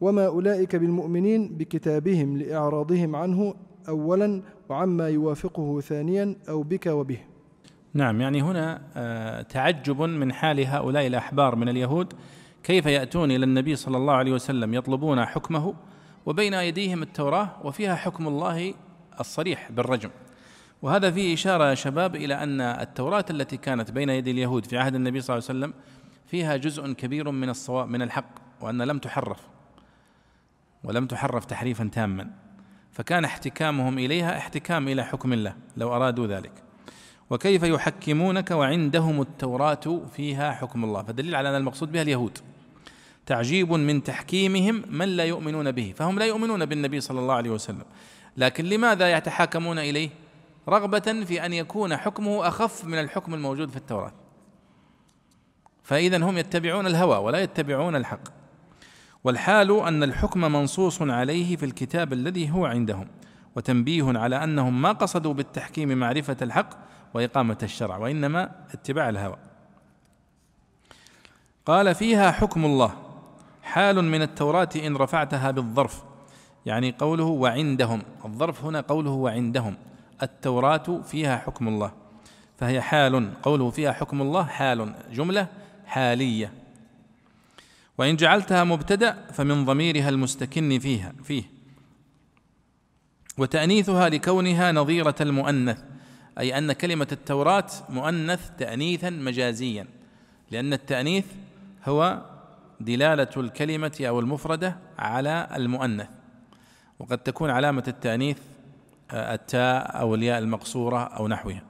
وما 0.00 0.26
أولئك 0.26 0.76
بالمؤمنين 0.76 1.56
بكتابهم 1.56 2.36
لإعراضهم 2.36 3.16
عنه 3.16 3.54
أولا 3.88 4.42
وعما 4.68 5.08
يوافقه 5.08 5.80
ثانيا 5.80 6.36
أو 6.48 6.62
بك 6.62 6.86
وبه. 6.86 7.18
نعم 7.94 8.20
يعني 8.20 8.42
هنا 8.42 8.82
آه، 8.96 9.42
تعجب 9.42 10.02
من 10.02 10.32
حال 10.32 10.66
هؤلاء 10.66 11.06
الأحبار 11.06 11.56
من 11.56 11.68
اليهود. 11.68 12.12
كيف 12.62 12.86
يأتون 12.86 13.30
إلى 13.30 13.44
النبي 13.44 13.76
صلى 13.76 13.96
الله 13.96 14.12
عليه 14.12 14.32
وسلم 14.32 14.74
يطلبون 14.74 15.24
حكمه؟ 15.24 15.74
وبين 16.26 16.54
أيديهم 16.54 17.02
التوراة 17.02 17.50
وفيها 17.62 17.94
حكم 17.94 18.28
الله 18.28 18.74
الصريح 19.20 19.72
بالرجم. 19.72 20.10
وهذا 20.82 21.10
فيه 21.10 21.34
إشارة 21.34 21.70
يا 21.70 21.74
شباب 21.74 22.16
إلى 22.16 22.42
أن 22.42 22.60
التوراة 22.60 23.24
التي 23.30 23.56
كانت 23.56 23.90
بين 23.90 24.08
يدي 24.08 24.30
اليهود 24.30 24.66
في 24.66 24.78
عهد 24.78 24.94
النبي 24.94 25.20
صلى 25.20 25.36
الله 25.36 25.48
عليه 25.48 25.58
وسلم 25.58 25.74
فيها 26.26 26.56
جزء 26.56 26.92
كبير 26.92 27.30
من 27.30 27.48
الصواب 27.48 27.88
من 27.88 28.02
الحق 28.02 28.30
وأن 28.60 28.82
لم 28.82 28.98
تحرف 28.98 29.40
ولم 30.84 31.06
تحرف 31.06 31.44
تحريفا 31.44 31.90
تاما. 31.92 32.30
فكان 32.92 33.24
احتكامهم 33.24 33.98
إليها 33.98 34.38
احتكام 34.38 34.88
إلى 34.88 35.04
حكم 35.04 35.32
الله 35.32 35.54
لو 35.76 35.96
أرادوا 35.96 36.26
ذلك. 36.26 36.52
وكيف 37.30 37.62
يحكمونك 37.62 38.50
وعندهم 38.50 39.20
التوراة 39.20 40.02
فيها 40.16 40.52
حكم 40.52 40.84
الله؟ 40.84 41.02
فدليل 41.02 41.34
على 41.34 41.48
أن 41.50 41.54
المقصود 41.54 41.92
بها 41.92 42.02
اليهود. 42.02 42.38
تعجيب 43.26 43.72
من 43.72 44.02
تحكيمهم 44.02 44.82
من 44.90 45.08
لا 45.08 45.24
يؤمنون 45.24 45.72
به 45.72 45.94
فهم 45.96 46.18
لا 46.18 46.24
يؤمنون 46.24 46.66
بالنبي 46.66 47.00
صلى 47.00 47.20
الله 47.20 47.34
عليه 47.34 47.50
وسلم. 47.50 47.84
لكن 48.36 48.64
لماذا 48.64 49.16
يتحاكمون 49.16 49.78
إليه؟ 49.78 50.10
رغبة 50.68 51.24
في 51.24 51.46
أن 51.46 51.52
يكون 51.52 51.96
حكمه 51.96 52.48
أخف 52.48 52.84
من 52.84 52.98
الحكم 52.98 53.34
الموجود 53.34 53.70
في 53.70 53.76
التوراة. 53.76 54.12
فإذا 55.82 56.16
هم 56.16 56.38
يتبعون 56.38 56.86
الهوى 56.86 57.16
ولا 57.16 57.38
يتبعون 57.38 57.96
الحق. 57.96 58.28
والحال 59.24 59.80
أن 59.80 60.02
الحكم 60.02 60.40
منصوص 60.40 61.02
عليه 61.02 61.56
في 61.56 61.66
الكتاب 61.66 62.12
الذي 62.12 62.50
هو 62.50 62.66
عندهم 62.66 63.08
وتنبيه 63.56 64.18
على 64.18 64.44
أنهم 64.44 64.82
ما 64.82 64.92
قصدوا 64.92 65.34
بالتحكيم 65.34 65.98
معرفة 65.98 66.36
الحق 66.42 66.70
وإقامة 67.14 67.58
الشرع 67.62 67.96
وإنما 67.96 68.50
اتباع 68.74 69.08
الهوى. 69.08 69.36
قال 71.66 71.94
فيها 71.94 72.30
حكم 72.30 72.64
الله 72.64 73.03
حال 73.64 74.04
من 74.04 74.22
التوراة 74.22 74.68
إن 74.76 74.96
رفعتها 74.96 75.50
بالظرف 75.50 76.02
يعني 76.66 76.94
قوله 76.98 77.24
وعندهم 77.24 78.02
الظرف 78.24 78.64
هنا 78.64 78.80
قوله 78.80 79.10
وعندهم 79.10 79.76
التوراة 80.22 81.00
فيها 81.04 81.36
حكم 81.36 81.68
الله 81.68 81.92
فهي 82.58 82.80
حال 82.80 83.42
قوله 83.42 83.70
فيها 83.70 83.92
حكم 83.92 84.22
الله 84.22 84.44
حال 84.44 84.94
جملة 85.12 85.48
حالية. 85.86 86.52
وإن 87.98 88.16
جعلتها 88.16 88.64
مبتدأ 88.64 89.26
فمن 89.32 89.64
ضميرها 89.64 90.08
المستكن 90.08 90.78
فيها 90.78 91.12
فيه. 91.24 91.42
وتأنيثها 93.38 94.08
لكونها 94.08 94.72
نظيرة 94.72 95.14
المؤنث 95.20 95.78
أي 96.38 96.58
أن 96.58 96.72
كلمة 96.72 97.08
التوراة 97.12 97.66
مؤنث 97.88 98.50
تأنيثا 98.58 99.10
مجازيا 99.10 99.86
لأن 100.50 100.72
التأنيث 100.72 101.24
هو 101.84 102.22
دلالة 102.80 103.28
الكلمة 103.36 103.96
أو 104.00 104.20
المفردة 104.20 104.76
على 104.98 105.48
المؤنث. 105.56 106.08
وقد 106.98 107.18
تكون 107.18 107.50
علامة 107.50 107.84
التأنيث 107.88 108.38
آه، 109.10 109.34
التاء 109.34 110.00
أو 110.00 110.14
الياء 110.14 110.38
المقصورة 110.38 111.04
أو 111.04 111.28
نحوها. 111.28 111.62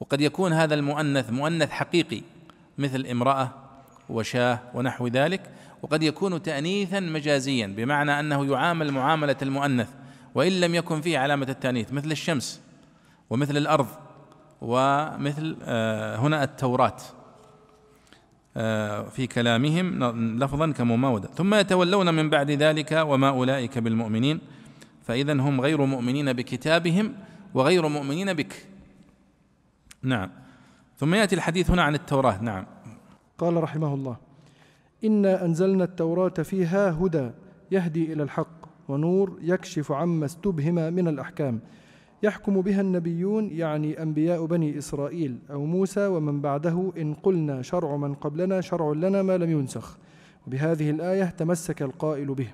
وقد 0.00 0.20
يكون 0.20 0.52
هذا 0.52 0.74
المؤنث 0.74 1.30
مؤنث 1.30 1.70
حقيقي 1.70 2.22
مثل 2.78 3.06
امرأة 3.06 3.50
وشاة 4.08 4.58
ونحو 4.74 5.06
ذلك. 5.06 5.40
وقد 5.82 6.02
يكون 6.02 6.42
تأنيثا 6.42 7.00
مجازيا 7.00 7.66
بمعنى 7.66 8.20
أنه 8.20 8.46
يعامل 8.46 8.92
معاملة 8.92 9.36
المؤنث 9.42 9.88
وإن 10.34 10.60
لم 10.60 10.74
يكن 10.74 11.00
فيه 11.00 11.18
علامة 11.18 11.46
التأنيث 11.48 11.92
مثل 11.92 12.10
الشمس 12.10 12.60
ومثل 13.30 13.56
الأرض 13.56 13.86
ومثل 14.60 15.56
آه، 15.62 16.16
هنا 16.16 16.44
التوراة. 16.44 16.86
آه، 16.86 17.25
في 19.10 19.26
كلامهم 19.26 20.04
لفظا 20.38 20.72
كمماودة. 20.72 21.28
ثم 21.28 21.54
يتولون 21.54 22.14
من 22.14 22.30
بعد 22.30 22.50
ذلك 22.50 22.92
وما 22.92 23.28
أولئك 23.28 23.78
بالمؤمنين. 23.78 24.40
فإذا 25.02 25.32
هم 25.32 25.60
غير 25.60 25.84
مؤمنين 25.84 26.32
بكتابهم 26.32 27.14
وغير 27.54 27.88
مؤمنين 27.88 28.32
بك. 28.32 28.66
نعم. 30.02 30.30
ثم 30.96 31.14
يأتي 31.14 31.34
الحديث 31.34 31.70
هنا 31.70 31.82
عن 31.82 31.94
التوراة. 31.94 32.42
نعم. 32.42 32.66
قال 33.38 33.62
رحمه 33.62 33.94
الله 33.94 34.16
إنا 35.04 35.44
أنزلنا 35.44 35.84
التوراة 35.84 36.28
فيها 36.28 36.90
هدى 36.90 37.30
يهدي 37.70 38.12
إلى 38.12 38.22
الحق 38.22 38.66
ونور 38.88 39.38
يكشف 39.42 39.92
عما 39.92 40.24
استبهم 40.24 40.74
من 40.74 41.08
الأحكام 41.08 41.60
يحكم 42.26 42.60
بها 42.60 42.80
النبيون 42.80 43.50
يعني 43.50 44.02
أنبياء 44.02 44.46
بني 44.46 44.78
إسرائيل 44.78 45.38
أو 45.50 45.64
موسى 45.64 46.06
ومن 46.06 46.40
بعده 46.40 46.92
إن 46.98 47.14
قلنا 47.14 47.62
شرع 47.62 47.96
من 47.96 48.14
قبلنا 48.14 48.60
شرع 48.60 48.92
لنا 48.92 49.22
ما 49.22 49.38
لم 49.38 49.50
ينسخ. 49.50 49.98
وبهذه 50.46 50.90
الآية 50.90 51.24
تمسك 51.24 51.82
القائل 51.82 52.34
به. 52.34 52.48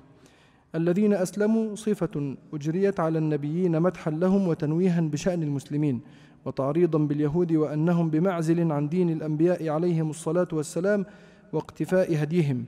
الذين 0.75 1.13
أسلموا 1.13 1.75
صفة 1.75 2.35
أجريت 2.53 2.99
على 2.99 3.17
النبيين 3.19 3.81
مدحا 3.81 4.11
لهم 4.11 4.47
وتنويها 4.47 5.01
بشأن 5.01 5.43
المسلمين 5.43 6.01
وتعريضا 6.45 6.99
باليهود 6.99 7.51
وأنهم 7.51 8.09
بمعزل 8.09 8.71
عن 8.71 8.89
دين 8.89 9.09
الأنبياء 9.09 9.69
عليهم 9.69 10.09
الصلاة 10.09 10.47
والسلام 10.53 11.05
واقتفاء 11.53 12.23
هديهم. 12.23 12.65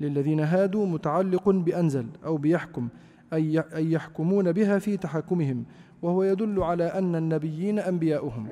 للذين 0.00 0.40
هادوا 0.40 0.86
متعلق 0.86 1.48
بأنزل 1.48 2.06
أو 2.24 2.36
بيحكم 2.36 2.88
أي 3.32 3.64
يحكمون 3.74 4.52
بها 4.52 4.78
في 4.78 4.96
تحكمهم 4.96 5.64
وهو 6.06 6.22
يدل 6.22 6.62
على 6.62 6.84
أن 6.84 7.16
النبيين 7.16 7.78
أنبياؤهم 7.78 8.48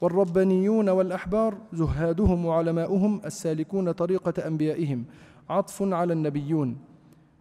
والربانيون 0.00 0.88
والأحبار 0.88 1.54
زهادهم 1.72 2.46
وعلماؤهم 2.46 3.20
السالكون 3.24 3.92
طريقة 3.92 4.46
أنبيائهم 4.46 5.04
عطف 5.50 5.82
على 5.82 6.12
النبيون 6.12 6.76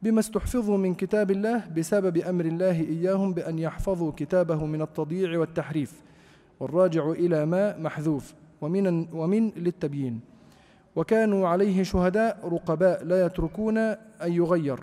بما 0.03 0.19
استحفظوا 0.19 0.77
من 0.77 0.93
كتاب 0.93 1.31
الله 1.31 1.63
بسبب 1.77 2.17
أمر 2.17 2.45
الله 2.45 2.81
إياهم 2.81 3.33
بأن 3.33 3.59
يحفظوا 3.59 4.11
كتابه 4.17 4.65
من 4.65 4.81
التضييع 4.81 5.39
والتحريف 5.39 6.01
والراجع 6.59 7.11
إلى 7.11 7.45
ما 7.45 7.77
محذوف 7.77 8.33
ومن, 8.61 9.07
ومن 9.13 9.49
للتبيين. 9.49 10.19
وكانوا 10.95 11.47
عليه 11.47 11.83
شهداء 11.83 12.39
رقباء 12.43 13.03
لا 13.03 13.25
يتركون 13.25 13.77
أن 13.77 13.97
يغير. 14.33 14.79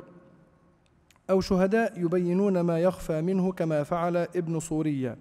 أو 1.32 1.40
شهداء 1.40 1.92
يبينون 1.96 2.60
ما 2.60 2.78
يخفى 2.78 3.22
منه 3.22 3.52
كما 3.52 3.82
فعل 3.82 4.16
ابن 4.16 4.60
صورية. 4.60 5.16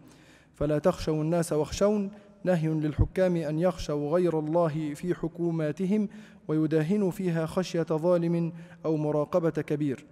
فلا 0.53 0.79
تخشوا 0.79 1.23
الناس 1.23 1.53
واخشون. 1.53 2.11
نهي 2.43 2.67
للحكام 2.67 3.35
أن 3.35 3.59
يخشوا 3.59 4.11
غير 4.11 4.39
الله 4.39 4.93
في 4.93 5.13
حكوماتهم 5.13 6.09
ويداهنوا 6.47 7.11
فيها 7.11 7.45
خشية 7.45 7.83
ظالم 7.83 8.53
أو 8.85 8.97
مراقبة 8.97 9.49
كبير. 9.49 10.05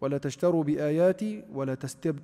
ولا 0.00 0.18
تشتروا 0.18 0.64
بآياتي 0.64 1.44
ولا, 1.54 1.76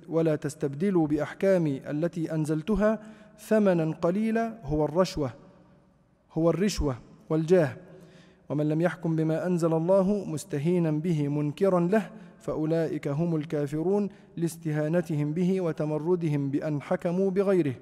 ولا 0.09 0.35
تستبدلوا 0.35 1.07
بأحكامي 1.07 1.89
التي 1.89 2.33
أنزلتها 2.33 2.99
ثمنا 3.39 3.91
قليلا. 4.01 4.59
هو 4.63 4.85
الرشوة 4.85 5.31
هو 6.33 6.49
الرشوة 6.49 6.97
والجاه. 7.29 7.77
ومن 8.49 8.69
لم 8.69 8.81
يحكم 8.81 9.15
بما 9.15 9.47
أنزل 9.47 9.73
الله 9.73 10.25
مستهينا 10.25 10.91
به 10.91 11.27
منكرا 11.27 11.79
له 11.79 12.09
فأولئك 12.47 13.07
هم 13.07 13.35
الكافرون 13.35 14.09
لاستهانتهم 14.37 15.33
به 15.33 15.61
وتمردهم 15.61 16.49
بأن 16.49 16.81
حكموا 16.81 17.31
بغيره 17.31 17.73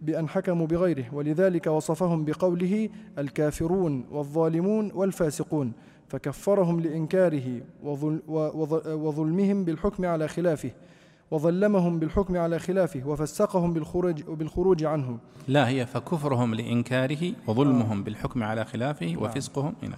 بأن 0.00 0.28
حكموا 0.28 0.66
بغيره 0.66 1.04
ولذلك 1.12 1.66
وصفهم 1.66 2.24
بقوله 2.24 2.88
الكافرون 3.18 4.04
والظالمون 4.10 4.92
والفاسقون 4.94 5.72
فكفرهم 6.08 6.80
لإنكاره 6.80 7.60
وظلمهم 8.86 9.64
بالحكم 9.64 10.06
على 10.06 10.28
خلافه 10.28 10.70
وظلمهم 11.30 11.98
بالحكم 11.98 12.36
على 12.36 12.58
خلافه 12.58 13.08
وفسقهم 13.08 13.72
بالخروج 13.72 14.22
بالخروج 14.22 14.84
عنه 14.84 15.18
لا 15.48 15.68
هي 15.68 15.86
فكفرهم 15.86 16.54
لإنكاره 16.54 17.32
وظلمهم 17.46 17.98
آه. 17.98 18.04
بالحكم 18.04 18.42
على 18.42 18.64
خلافه 18.64 19.06
نعم. 19.06 19.22
وفسقهم 19.22 19.74
هنا 19.82 19.96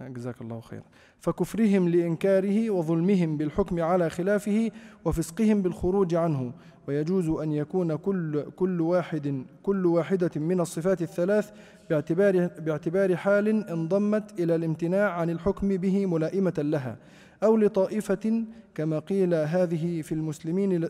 جزاك 0.00 0.40
الله 0.40 0.60
خيرا 0.60 0.82
فكفرهم 1.20 1.88
لإنكاره 1.88 2.70
وظلمهم 2.70 3.36
بالحكم 3.36 3.80
على 3.82 4.10
خلافه 4.10 4.70
وفسقهم 5.04 5.62
بالخروج 5.62 6.14
عنه 6.14 6.52
ويجوز 6.88 7.28
أن 7.28 7.52
يكون 7.52 7.96
كل 7.96 8.50
كل 8.56 8.80
واحد 8.80 9.44
كل 9.62 9.86
واحدة 9.86 10.30
من 10.36 10.60
الصفات 10.60 11.02
الثلاث 11.02 11.50
باعتبار 11.90 12.46
باعتبار 12.46 13.16
حال 13.16 13.48
انضمت 13.68 14.40
إلى 14.40 14.54
الامتناع 14.54 15.10
عن 15.10 15.30
الحكم 15.30 15.68
به 15.68 16.06
ملائمة 16.06 16.54
لها 16.58 16.96
أو 17.42 17.56
لطائفة 17.56 18.44
كما 18.74 18.98
قيل 18.98 19.34
هذه 19.34 20.02
في 20.02 20.12
المسلمين 20.12 20.88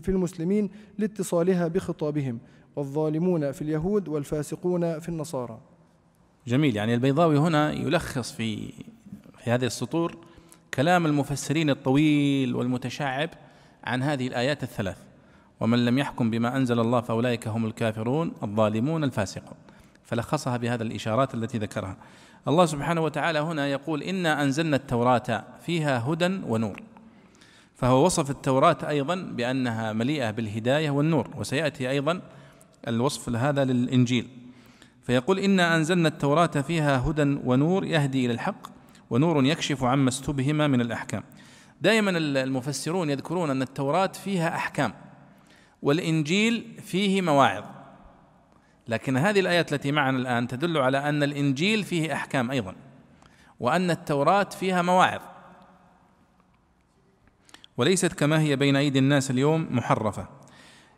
في 0.00 0.08
المسلمين 0.08 0.70
لاتصالها 0.98 1.68
بخطابهم 1.68 2.38
والظالمون 2.76 3.52
في 3.52 3.62
اليهود 3.62 4.08
والفاسقون 4.08 4.98
في 4.98 5.08
النصارى. 5.08 5.73
جميل. 6.46 6.76
يعني 6.76 6.94
البيضاوي 6.94 7.38
هنا 7.38 7.72
يلخص 7.72 8.32
في 8.32 8.72
في 9.44 9.50
هذه 9.50 9.64
السطور 9.64 10.16
كلام 10.74 11.06
المفسرين 11.06 11.70
الطويل 11.70 12.54
والمتشعب 12.54 13.30
عن 13.84 14.02
هذه 14.02 14.26
الآيات 14.26 14.62
الثلاث. 14.62 14.96
ومن 15.60 15.84
لم 15.84 15.98
يحكم 15.98 16.30
بما 16.30 16.56
أنزل 16.56 16.80
الله 16.80 17.00
فأولئك 17.00 17.48
هم 17.48 17.66
الكافرون 17.66 18.32
الظالمون 18.42 19.04
الفاسقون. 19.04 19.56
فلخصها 20.04 20.56
بهذا 20.56 20.82
الإشارات 20.82 21.34
التي 21.34 21.58
ذكرها. 21.58 21.96
الله 22.48 22.66
سبحانه 22.66 23.00
وتعالى 23.00 23.38
هنا 23.38 23.66
يقول 23.66 24.02
إنا 24.02 24.42
أنزلنا 24.42 24.76
التوراة 24.76 25.44
فيها 25.66 25.98
هدى 26.08 26.40
ونور. 26.46 26.82
فهو 27.74 28.04
وصف 28.04 28.30
التوراة 28.30 28.78
أيضا 28.88 29.14
بأنها 29.14 29.92
مليئة 29.92 30.30
بالهداية 30.30 30.90
والنور. 30.90 31.30
وسيأتي 31.36 31.90
أيضا 31.90 32.20
الوصف 32.88 33.28
هذا 33.36 33.64
للإنجيل. 33.64 34.43
فيقول 35.04 35.38
إنا 35.38 35.76
أنزلنا 35.76 36.08
التوراة 36.08 36.46
فيها 36.46 37.10
هدى 37.10 37.38
ونور 37.44 37.84
يهدي 37.84 38.26
إلى 38.26 38.34
الحق 38.34 38.66
ونور 39.10 39.44
يكشف 39.44 39.84
عما 39.84 40.08
استبهم 40.08 40.56
من 40.56 40.80
الأحكام. 40.80 41.22
دائما 41.80 42.10
المفسرون 42.18 43.10
يذكرون 43.10 43.50
أن 43.50 43.62
التوراة 43.62 44.06
فيها 44.06 44.56
أحكام 44.56 44.94
والإنجيل 45.82 46.80
فيه 46.84 47.22
مواعظ. 47.22 47.64
لكن 48.88 49.16
هذه 49.16 49.40
الآيات 49.40 49.72
التي 49.72 49.92
معنا 49.92 50.18
الآن 50.18 50.48
تدل 50.48 50.78
على 50.78 51.08
أن 51.08 51.22
الإنجيل 51.22 51.84
فيه 51.84 52.12
أحكام 52.12 52.50
أيضا 52.50 52.74
وأن 53.60 53.90
التوراة 53.90 54.44
فيها 54.44 54.82
مواعظ. 54.82 55.20
وليست 57.76 58.12
كما 58.12 58.40
هي 58.40 58.56
بين 58.56 58.76
أيدي 58.76 58.98
الناس 58.98 59.30
اليوم 59.30 59.68
محرفة. 59.70 60.28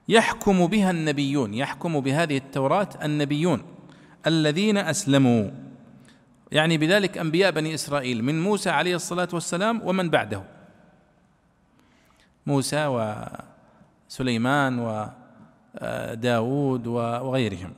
يحكم 0.08 0.66
بها 0.66 0.90
النبيون 0.90 1.54
يحكم 1.54 2.00
بهذه 2.00 2.36
التوراة 2.36 2.88
النبيون. 3.02 3.75
الذين 4.26 4.78
أسلموا. 4.78 5.50
يعني 6.52 6.78
بذلك 6.78 7.18
أنبياء 7.18 7.50
بني 7.50 7.74
إسرائيل 7.74 8.24
من 8.24 8.42
موسى 8.42 8.70
عليه 8.70 8.94
الصلاة 8.94 9.28
والسلام 9.32 9.82
ومن 9.84 10.10
بعده. 10.10 10.42
موسى 12.46 13.10
وسليمان 14.08 14.78
وداود 15.82 16.86
وغيرهم. 16.86 17.72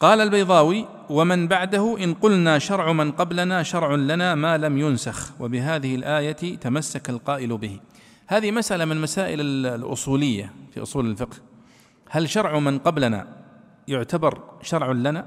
قال 0.00 0.20
البيضاوي 0.20 0.88
ومن 1.10 1.48
بعده 1.48 1.96
إن 2.04 2.14
قلنا 2.14 2.58
شرع 2.58 2.92
من 2.92 3.12
قبلنا 3.12 3.62
شرع 3.62 3.94
لنا 3.94 4.34
ما 4.34 4.58
لم 4.58 4.78
ينسخ 4.78 5.40
وبهذه 5.40 5.94
الآية 5.94 6.56
تمسك 6.56 7.10
القائل 7.10 7.58
به. 7.58 7.80
هذه 8.26 8.50
مسألة 8.50 8.84
من 8.84 9.00
مسائل 9.00 9.40
الأصولية 9.40 10.52
في 10.74 10.82
أصول 10.82 11.10
الفقه. 11.10 11.36
هل 12.10 12.28
شرع 12.28 12.58
من 12.58 12.78
قبلنا؟ 12.78 13.43
يعتبر 13.88 14.58
شرع 14.62 14.92
لنا 14.92 15.26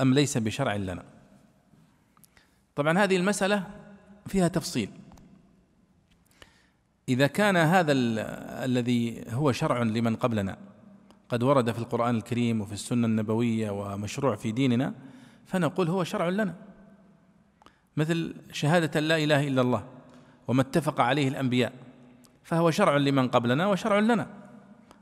أم 0.00 0.14
ليس 0.14 0.38
بشرع 0.38 0.76
لنا؟ 0.76 1.02
طبعا 2.76 2.98
هذه 2.98 3.16
المسألة 3.16 3.66
فيها 4.26 4.48
تفصيل. 4.48 4.90
إذا 7.08 7.26
كان 7.26 7.56
هذا 7.56 7.92
الذي 8.64 9.24
هو 9.30 9.52
شرع 9.52 9.82
لمن 9.82 10.16
قبلنا 10.16 10.58
قد 11.28 11.42
ورد 11.42 11.72
في 11.72 11.78
القرآن 11.78 12.16
الكريم 12.16 12.60
وفي 12.60 12.72
السنة 12.72 13.06
النبوية 13.06 13.70
ومشروع 13.70 14.36
في 14.36 14.52
ديننا 14.52 14.94
فنقول 15.46 15.88
هو 15.88 16.04
شرع 16.04 16.28
لنا. 16.28 16.54
مثل 17.96 18.34
شهادة 18.52 19.00
لا 19.00 19.16
إله 19.16 19.48
إلا 19.48 19.62
الله 19.62 19.88
وما 20.48 20.62
اتفق 20.62 21.00
عليه 21.00 21.28
الأنبياء 21.28 21.72
فهو 22.42 22.70
شرع 22.70 22.96
لمن 22.96 23.28
قبلنا 23.28 23.66
وشرع 23.66 23.98
لنا. 23.98 24.47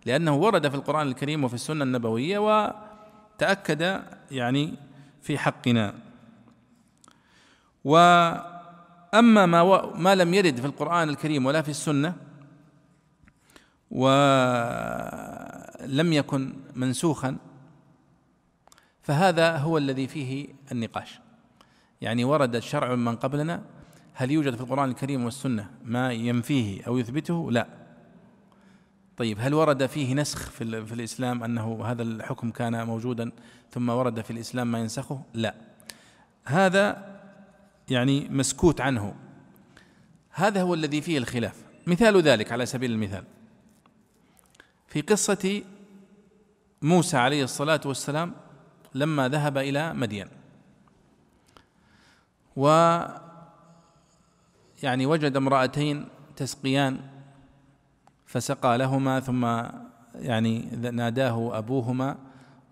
لأنه 0.07 0.36
ورد 0.36 0.68
في 0.68 0.74
القرآن 0.74 1.09
الكريم 1.09 1.44
وفي 1.44 1.54
السنة 1.54 1.84
النبوية 1.84 2.38
وتأكد 2.38 4.02
يعني 4.30 4.74
في 5.22 5.38
حقنا. 5.38 5.94
وأما 7.84 9.46
ما 9.46 9.86
ما 9.94 10.14
لم 10.14 10.34
يرد 10.34 10.61
في 10.61 10.66
القرآن 10.66 11.09
الكريم 11.09 11.46
ولا 11.46 11.62
في 11.62 11.68
السنة 11.68 12.14
ولم 13.90 14.12
يكن 16.12 16.54
منسوخا 16.74 17.36
فهذا 19.02 19.57
هو 19.57 19.78
الذي 19.78 20.09
فيه 20.09 20.48
النقاش. 20.72 21.20
يعني 22.00 22.24
ورد 22.24 22.57
الشرع 22.57 22.94
من 22.94 23.16
قبلنا 23.16 23.62
هل 24.14 24.30
يوجد 24.30 24.54
في 24.54 24.61
القرآن 24.61 24.88
الكريم 24.88 25.24
والسنة 25.24 25.70
ما 25.84 26.12
ينفيه 26.12 26.82
أو 26.86 26.98
يثبته؟ 26.98 27.52
لا. 27.52 27.86
طيب 29.16 29.38
هل 29.40 29.54
ورد 29.54 29.86
فيه 29.86 30.14
نسخ 30.14 30.50
في, 30.50 30.86
في 30.86 30.94
الإسلام 30.94 31.44
أنه 31.44 31.84
هذا 31.84 32.02
الحكم 32.02 32.50
كان 32.50 32.86
موجودا 32.86 33.30
ثم 33.70 33.88
ورد 33.88 34.20
في 34.20 34.30
الإسلام 34.30 34.72
ما 34.72 34.78
ينسخه؟ 34.78 35.22
لا. 35.34 35.54
هذا 36.44 37.16
يعني 37.90 38.28
مسكوت 38.28 38.80
عنه. 38.80 39.14
هذا 40.30 40.62
هو 40.62 40.74
الذي 40.74 41.00
فيه 41.00 41.18
الخلاف. 41.18 41.54
مثال 41.86 42.22
ذلك 42.22 42.52
على 42.52 42.66
سبيل 42.66 42.90
المثال. 42.92 43.24
في 44.88 45.00
قصة 45.00 45.62
موسى 46.82 47.16
عليه 47.16 47.44
الصلاة 47.44 47.80
والسلام 47.84 48.32
لما 48.94 49.28
ذهب 49.28 49.58
إلى 49.58 49.94
مدين. 49.94 50.28
و 52.56 52.68
يعني 54.82 55.06
وجد 55.06 55.36
امرأتين 55.36 56.08
تسقيان 56.36 57.15
فسقى 58.26 58.78
لهما 58.78 59.20
ثم 59.20 59.44
يعني 60.14 60.58
ناداه 60.92 61.58
أبوهما 61.58 62.16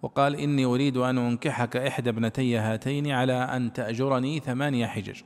وقال 0.03 0.37
إني 0.37 0.65
أريد 0.65 0.97
أن 0.97 1.19
أنكحك 1.19 1.77
إحدى 1.77 2.11
ابنتي 2.11 2.59
هاتين 2.59 3.11
على 3.11 3.33
أن 3.33 3.73
تأجرني 3.73 4.41
ثمانية 4.41 4.87
حجج 4.87 5.21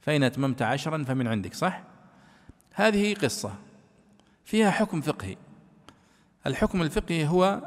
فإن 0.00 0.22
أتممت 0.22 0.62
عشرا 0.62 1.04
فمن 1.04 1.26
عندك 1.26 1.54
صح؟ 1.54 1.82
هذه 2.72 3.14
قصة 3.14 3.54
فيها 4.44 4.70
حكم 4.70 5.00
فقهي 5.00 5.36
الحكم 6.46 6.82
الفقهي 6.82 7.26
هو 7.28 7.60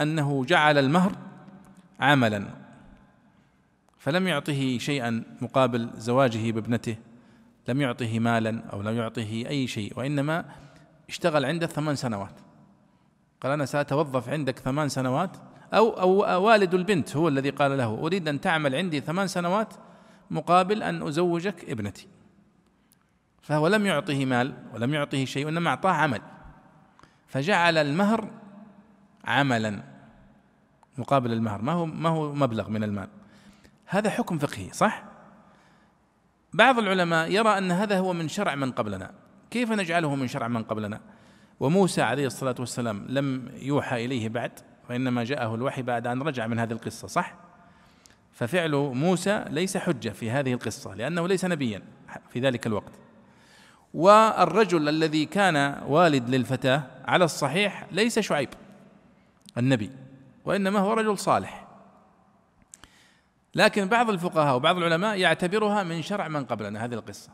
أنه 0.00 0.44
جعل 0.44 0.78
المهر 0.78 1.12
عملا 2.00 2.46
فلم 3.98 4.28
يعطه 4.28 4.78
شيئا 4.78 5.22
مقابل 5.40 5.90
زواجه 5.96 6.50
بابنته 6.50 6.96
لم 7.68 7.80
يعطه 7.80 8.18
مالا 8.18 8.62
أو 8.72 8.82
لم 8.82 8.96
يعطه 8.96 9.44
أي 9.48 9.66
شيء 9.66 9.92
وإنما 9.96 10.44
اشتغل 11.08 11.44
عنده 11.44 11.66
ثمان 11.66 11.96
سنوات. 11.96 12.40
قال 13.40 13.52
أنا 13.52 13.64
سأتوظف 13.64 14.28
عندك 14.28 14.58
ثمان 14.58 14.88
سنوات؟ 14.88 15.36
أو, 15.74 15.90
أو 16.22 16.42
والد 16.42 16.74
البنت 16.74 17.16
هو 17.16 17.28
الذي 17.28 17.50
قال 17.50 17.78
له 17.78 17.94
أريد 17.94 18.28
أن 18.28 18.40
تعمل 18.40 18.74
عندي 18.74 19.00
ثمان 19.00 19.26
سنوات 19.26 19.74
مقابل 20.30 20.82
أن 20.82 21.02
أزوجك 21.02 21.70
ابنتي. 21.70 22.08
فهو 23.42 23.68
لم 23.68 23.86
يعطه 23.86 24.24
مال 24.24 24.54
ولم 24.74 24.94
يعطه 24.94 25.24
شيء 25.24 25.46
وإنما 25.46 25.70
أعطاه 25.70 25.90
عمل. 25.90 26.20
فجعل 27.26 27.78
المهر 27.78 28.30
عملا 29.24 29.82
مقابل 30.98 31.32
المهر. 31.32 31.62
ما 31.62 31.72
هو 31.72 31.86
ما 31.86 32.08
هو 32.08 32.34
مبلغ 32.34 32.68
من 32.68 32.84
المال؟ 32.84 33.08
هذا 33.86 34.10
حكم 34.10 34.38
فقهي 34.38 34.72
صح؟ 34.72 35.02
بعض 36.56 36.78
العلماء 36.78 37.30
يرى 37.30 37.58
أن 37.58 37.72
هذا 37.72 37.98
هو 37.98 38.12
من 38.12 38.28
شرع 38.28 38.54
من 38.54 38.72
قبلنا. 38.72 39.10
كيف 39.50 39.72
نجعله 39.72 40.14
من 40.14 40.28
شرع 40.28 40.48
من 40.48 40.62
قبلنا؟ 40.62 41.00
وموسى 41.60 42.02
عليه 42.02 42.26
الصلاة 42.26 42.54
والسلام 42.58 43.06
لم 43.08 43.48
يوحى 43.58 44.04
إليه 44.04 44.28
بعد 44.28 44.52
وإنما 44.90 45.24
جاءه 45.24 45.54
الوحي 45.54 45.82
بعد 45.82 46.06
أن 46.06 46.22
رجع 46.22 46.46
من 46.46 46.58
هذه 46.58 46.72
القصة 46.72 47.08
صح؟ 47.08 47.34
ففعل 48.32 48.74
موسى 48.76 49.44
ليس 49.50 49.76
حجة 49.76 50.08
في 50.08 50.30
هذه 50.30 50.52
القصة 50.52 50.94
لأنه 50.94 51.28
ليس 51.28 51.44
نبيا 51.44 51.82
في 52.30 52.40
ذلك 52.40 52.66
الوقت. 52.66 52.92
والرجل 53.94 54.88
الذي 54.88 55.26
كان 55.26 55.82
والد 55.86 56.30
للفتاة 56.30 56.82
على 57.04 57.24
الصحيح 57.24 57.86
ليس 57.92 58.18
شعيب 58.18 58.48
النبي 59.58 59.90
وإنما 60.44 60.80
هو 60.80 60.92
رجل 60.92 61.18
صالح. 61.18 61.65
لكن 63.56 63.88
بعض 63.88 64.10
الفقهاء 64.10 64.56
وبعض 64.56 64.76
العلماء 64.76 65.18
يعتبرها 65.18 65.82
من 65.82 66.02
شرع 66.02 66.28
من 66.28 66.44
قبلنا 66.44 66.84
هذه 66.84 66.94
القصة. 66.94 67.30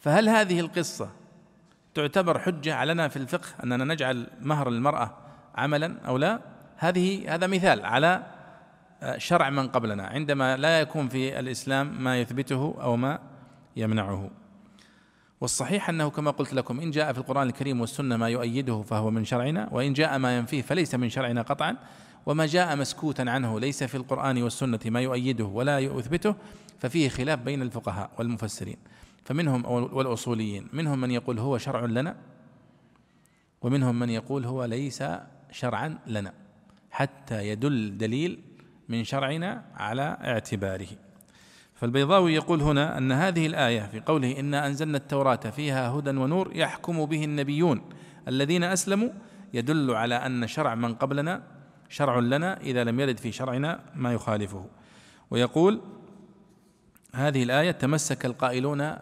فهل 0.00 0.28
هذه 0.28 0.60
القصة 0.60 1.08
تعتبر 1.94 2.38
حجة 2.38 2.74
علينا 2.74 3.08
في 3.08 3.16
الفقه 3.16 3.48
أننا 3.64 3.84
نجعل 3.84 4.26
مهر 4.40 4.68
المرأة 4.68 5.16
عملا 5.54 6.00
أو 6.06 6.16
لا؟ 6.16 6.40
هذه 6.76 7.34
هذا 7.34 7.46
مثال 7.46 7.84
على 7.84 8.22
شرع 9.16 9.50
من 9.50 9.68
قبلنا 9.68 10.06
عندما 10.06 10.56
لا 10.56 10.80
يكون 10.80 11.08
في 11.08 11.38
الإسلام 11.38 12.02
ما 12.04 12.20
يثبته 12.20 12.76
أو 12.80 12.96
ما 12.96 13.18
يمنعه. 13.76 14.30
والصحيح 15.40 15.88
أنه 15.88 16.10
كما 16.10 16.30
قلت 16.30 16.54
لكم 16.54 16.80
إن 16.80 16.90
جاء 16.90 17.12
في 17.12 17.18
القرآن 17.18 17.46
الكريم 17.46 17.80
والسنة 17.80 18.16
ما 18.16 18.28
يؤيده 18.28 18.82
فهو 18.82 19.10
من 19.10 19.24
شرعنا 19.24 19.68
وإن 19.72 19.92
جاء 19.92 20.18
ما 20.18 20.36
ينفيه 20.36 20.62
فليس 20.62 20.94
من 20.94 21.08
شرعنا 21.08 21.42
قطعا. 21.42 21.76
وما 22.26 22.46
جاء 22.46 22.76
مسكوتا 22.76 23.22
عنه 23.22 23.60
ليس 23.60 23.84
في 23.84 23.94
القرآن 23.94 24.42
والسنة 24.42 24.80
ما 24.86 25.00
يؤيده 25.00 25.44
ولا 25.44 25.78
يثبته 25.78 26.34
ففيه 26.78 27.08
خلاف 27.08 27.38
بين 27.38 27.62
الفقهاء 27.62 28.10
والمفسرين. 28.18 28.76
فمنهم 29.24 29.64
والأصوليين 29.66 30.68
منهم 30.72 31.00
من 31.00 31.10
يقول 31.10 31.38
هو 31.38 31.58
شرع 31.58 31.84
لنا 31.84 32.16
ومنهم 33.62 33.98
من 33.98 34.10
يقول 34.10 34.44
هو 34.44 34.64
ليس 34.64 35.04
شرعا 35.50 35.98
لنا 36.06 36.32
حتى 36.90 37.48
يدل 37.48 37.98
دليل 37.98 38.42
من 38.88 39.04
شرعنا 39.04 39.64
على 39.74 40.18
اعتباره. 40.24 40.88
فالبيضاوي 41.74 42.34
يقول 42.34 42.62
هنا 42.62 42.98
أن 42.98 43.12
هذه 43.12 43.46
الآية 43.46 43.80
في 43.80 44.00
قوله 44.00 44.40
انا 44.40 44.66
أنزلنا 44.66 44.98
التوراة 44.98 45.36
فيها 45.36 45.90
هدى 45.90 46.10
ونور 46.10 46.56
يحكم 46.56 47.04
به 47.04 47.24
النبيون 47.24 47.82
الذين 48.28 48.64
أسلموا 48.64 49.08
يدل 49.54 49.90
على 49.90 50.14
أن 50.14 50.46
شرع 50.46 50.74
من 50.74 50.94
قبلنا 50.94 51.42
شرع 51.88 52.18
لنا 52.18 52.60
إذا 52.60 52.84
لم 52.84 53.00
يرد 53.00 53.18
في 53.18 53.32
شرعنا 53.32 53.80
ما 53.94 54.12
يخالفه. 54.12 54.66
ويقول 55.30 55.80
هذه 57.14 57.42
الآية 57.42 57.70
تمسك 57.70 58.26
القائلون 58.26 58.96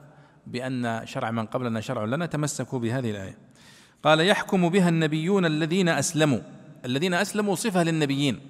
بأن 0.46 1.00
شرع 1.04 1.30
من 1.30 1.46
قبلنا 1.46 1.80
شرع 1.80 2.04
لنا 2.04 2.26
تمسكوا 2.26 2.78
بهذه 2.78 3.10
الآية. 3.10 3.38
قال 4.02 4.20
يحكم 4.20 4.68
بها 4.68 4.88
النبيون 4.88 5.46
الذين 5.46 5.88
أسلموا 5.88 6.40
الذين 6.84 7.14
أسلموا 7.14 7.54
صفة 7.54 7.82
للنبيين 7.82 8.40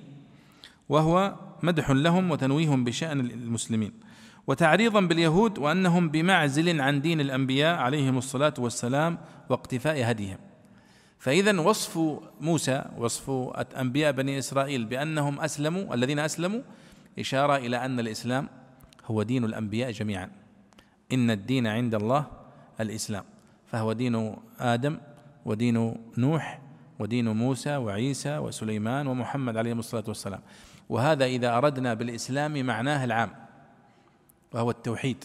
وهو 0.89 1.35
مدح 1.63 1.91
لهم 1.91 2.31
وتنويه 2.31 2.69
بشأن 2.69 3.21
المسلمين 3.21 3.93
وتعريضا 4.47 5.01
باليهود 5.01 5.59
وأنهم 5.59 6.09
بمعزل 6.09 6.81
عن 6.81 7.01
دين 7.01 7.21
الأنبياء 7.21 7.79
عليهم 7.79 8.19
الصلاة 8.19 8.55
والسلام 8.59 9.19
واقتفاء 9.49 10.11
هديهم. 10.11 10.39
فاذا 11.25 11.61
وصف 11.61 12.21
موسى 12.41 12.85
وصف 12.99 13.31
أنبياء 13.81 14.13
بني 14.13 14.39
إسرائيل 14.39 14.85
بأنهم 14.85 15.41
أسلموا 15.41 15.95
الذين 15.95 16.19
أسلموا 16.19 16.61
إشارة 17.19 17.57
إلى 17.57 17.77
أن 17.85 18.01
الإسلام 18.01 18.49
هو 19.07 19.23
دين 19.23 19.45
الأنبياء 19.45 19.91
جميعا. 19.91 20.31
إن 21.13 21.31
الدين 21.31 21.67
عند 21.67 21.95
الله 21.95 22.27
الإسلام. 22.81 23.25
فهو 23.67 23.93
دين 23.93 24.37
آدم 24.61 24.99
ودين 25.45 25.97
نوح 26.19 26.61
ودين 26.99 27.29
موسى 27.29 27.77
وعيسى 27.77 28.39
وسليمان 28.39 29.07
ومحمد 29.07 29.57
عليهم 29.57 29.79
الصلاة 29.79 30.05
والسلام. 30.09 30.41
وهذا 30.89 31.25
إذا 31.25 31.57
أردنا 31.57 31.95
بالإسلام 31.95 32.67
معناه 32.67 33.05
العام 33.05 33.31
وهو 34.53 34.71
التوحيد. 34.71 35.25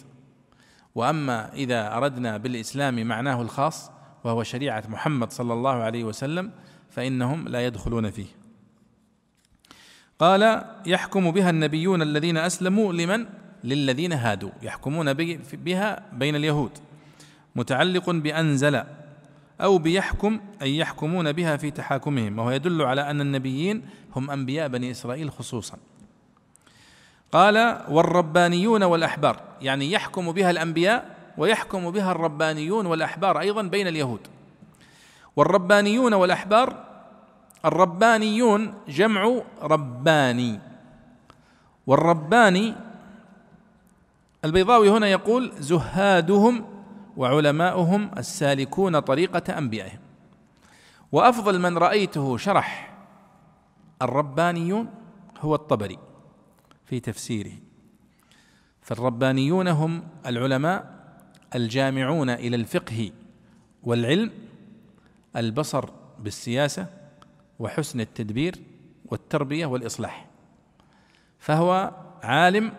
وأما 0.94 1.52
إذا 1.52 1.96
أردنا 1.96 2.36
بالإسلام 2.36 3.06
معناه 3.06 3.42
الخاص 3.42 3.99
وهو 4.24 4.42
شريعة 4.42 4.84
محمد 4.88 5.32
صلى 5.32 5.52
الله 5.52 5.70
عليه 5.70 6.04
وسلم 6.04 6.50
فإنهم 6.90 7.48
لا 7.48 7.66
يدخلون 7.66 8.10
فيه. 8.10 8.26
قال 10.18 10.64
يحكم 10.86 11.30
بها 11.30 11.50
النبيون 11.50 12.02
الذين 12.02 12.36
أسلموا 12.36 12.92
لمن؟ 12.92 13.26
للذين 13.64 14.12
هادوا. 14.12 14.50
يحكمون 14.62 15.12
بها 15.52 16.02
بين 16.12 16.36
اليهود. 16.36 16.70
متعلق 17.56 18.10
بأنزل 18.10 18.82
أو 19.60 19.78
بيحكم 19.78 20.40
أي 20.62 20.76
يحكمون 20.76 21.32
بها 21.32 21.56
في 21.56 21.70
تحاكمهم. 21.70 22.38
وهو 22.38 22.50
يدل 22.50 22.82
على 22.82 23.10
أن 23.10 23.20
النبيين 23.20 23.82
هم 24.16 24.30
أنبياء 24.30 24.68
بني 24.68 24.90
إسرائيل 24.90 25.30
خصوصا. 25.30 25.78
قال 27.32 27.82
والربانيون 27.88 28.82
والأحبار. 28.82 29.40
يعني 29.60 29.92
يحكم 29.92 30.32
بها 30.32 30.50
الأنبياء 30.50 31.19
ويحكم 31.40 31.90
بها 31.90 32.12
الربانيون 32.12 32.86
والأحبار 32.86 33.40
أيضا 33.40 33.62
بين 33.62 33.86
اليهود. 33.88 34.20
والربانيون 35.36 36.14
والأحبار 36.14 36.84
الربانيون 37.64 38.74
جمع 38.88 39.42
رباني. 39.62 40.60
والرباني 41.86 42.74
البيضاوي 44.44 44.90
هنا 44.90 45.06
يقول 45.06 45.52
زهادهم 45.58 46.64
وعلماؤهم 47.16 48.10
السالكون 48.18 48.98
طريقة 49.00 49.58
أنبيائهم. 49.58 50.00
وأفضل 51.12 51.58
من 51.58 51.78
رأيته 51.78 52.36
شرح 52.36 52.94
الربانيون 54.02 54.88
هو 55.40 55.54
الطبري 55.54 55.98
في 56.84 57.00
تفسيره. 57.00 57.52
فالربانيون 58.82 59.68
هم 59.68 60.02
العلماء 60.26 60.99
الجامعون 61.54 62.30
إلى 62.30 62.56
الفقه 62.56 63.12
والعلم 63.82 64.30
البصر 65.36 65.90
بالسياسة 66.18 66.86
وحسن 67.58 68.00
التدبير 68.00 68.56
والتربية 69.06 69.66
والإصلاح. 69.66 70.26
فهو 71.38 71.92
عالم 72.22 72.72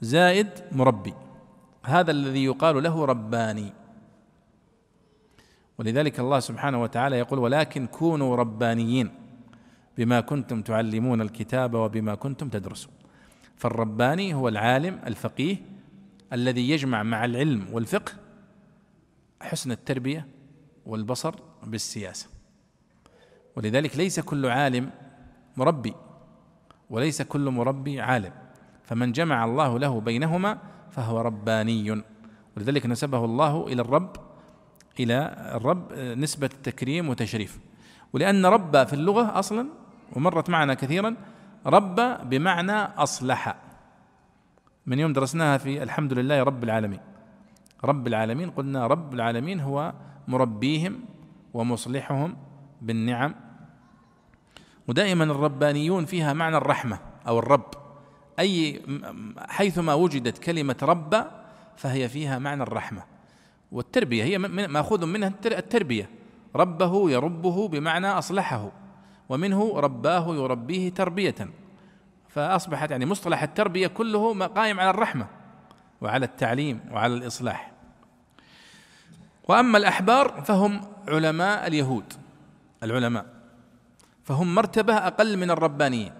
زائد 0.00 0.48
مربي. 0.72 1.14
هذا 1.84 2.10
الذي 2.10 2.44
يقال 2.44 2.82
له 2.82 3.04
رباني. 3.04 3.72
ولذلك 5.78 6.20
الله 6.20 6.40
سبحانه 6.40 6.82
وتعالى 6.82 7.18
يقول 7.18 7.38
ولكن 7.38 7.86
كونوا 7.86 8.36
ربانيين 8.36 9.10
بما 9.98 10.20
كنتم 10.20 10.62
تعلمون 10.62 11.20
الكتاب 11.20 11.74
وبما 11.74 12.14
كنتم 12.14 12.48
تدرسون 12.48 12.92
فالرباني 13.56 14.34
هو 14.34 14.48
العالم 14.48 15.00
الفقيه 15.06 15.56
الذي 16.36 16.70
يجمع 16.70 17.02
مع 17.02 17.24
العلم 17.24 17.66
والفقه 17.72 18.12
حسن 19.42 19.72
التربية 19.72 20.28
والبصر 20.86 21.34
بالسياسة. 21.62 22.28
ولذلك 23.56 23.96
ليس 23.96 24.20
كل 24.20 24.46
عالم 24.46 24.90
مربي 25.56 25.94
وليس 26.90 27.22
كل 27.22 27.50
مربي 27.50 28.00
عالم. 28.00 28.32
فمن 28.84 29.12
جمع 29.12 29.44
الله 29.44 29.78
له 29.78 30.00
بينهما 30.00 30.58
فهو 30.90 31.20
رباني. 31.20 32.02
ولذلك 32.56 32.86
نسبه 32.86 33.24
الله 33.24 33.66
إلى 33.66 33.82
الرب 33.82 34.16
إلى 35.00 35.36
الرب 35.54 35.92
نسبة 35.92 36.50
تكريم 36.62 37.08
وتشريف. 37.08 37.58
ولأن 38.12 38.46
رب 38.46 38.86
في 38.86 38.92
اللغة 38.92 39.38
أصلا 39.38 39.68
ومرت 40.16 40.50
معنا 40.50 40.74
كثيرا 40.74 41.16
رب 41.66 41.96
بمعنى 42.30 42.72
أصلح. 42.72 43.65
من 44.86 44.98
يوم 44.98 45.12
درسناها 45.12 45.58
في 45.58 45.82
الحمد 45.82 46.12
لله 46.12 46.42
رب 46.42 46.64
العالمين. 46.64 47.00
رب 47.84 48.06
العالمين 48.06 48.50
قلنا 48.50 48.86
رب 48.86 49.14
العالمين 49.14 49.60
هو 49.60 49.92
مربيهم 50.28 51.00
ومصلحهم 51.54 52.36
بالنعم. 52.82 53.34
ودائما 54.88 55.24
الربانيون 55.24 56.04
فيها 56.04 56.32
معنى 56.32 56.56
الرحمة 56.56 56.98
أو 57.28 57.38
الرب. 57.38 57.70
أي 58.38 58.82
حيثما 59.48 59.94
وجدت 59.94 60.38
كلمة 60.38 60.76
رب 60.82 61.26
فهي 61.76 62.08
فيها 62.08 62.38
معنى 62.38 62.62
الرحمة 62.62 63.02
والتربية. 63.72 64.24
هي 64.24 64.38
مأخوذ 64.38 65.06
منها 65.06 65.32
التربية. 65.46 66.10
ربه 66.56 67.10
يربه 67.10 67.68
بمعنى 67.68 68.06
أصلحه 68.06 68.72
ومنه 69.28 69.80
رباه 69.80 70.34
يربيه 70.34 70.88
تربية. 70.88 71.34
فأصبحت 72.36 72.90
يعني 72.90 73.06
مصطلح 73.06 73.42
التربية 73.42 73.86
كله 73.86 74.46
قائم 74.46 74.80
على 74.80 74.90
الرحمة 74.90 75.26
وعلى 76.00 76.26
التعليم 76.26 76.80
وعلى 76.92 77.14
الإصلاح. 77.14 77.72
وأما 79.48 79.78
الأحبار 79.78 80.42
فهم 80.46 80.80
علماء 81.08 81.66
اليهود 81.66 82.12
العلماء. 82.82 83.26
فهم 84.24 84.54
مرتبة 84.54 84.96
أقل 84.96 85.36
من 85.36 85.50
الربانيين. 85.50 86.12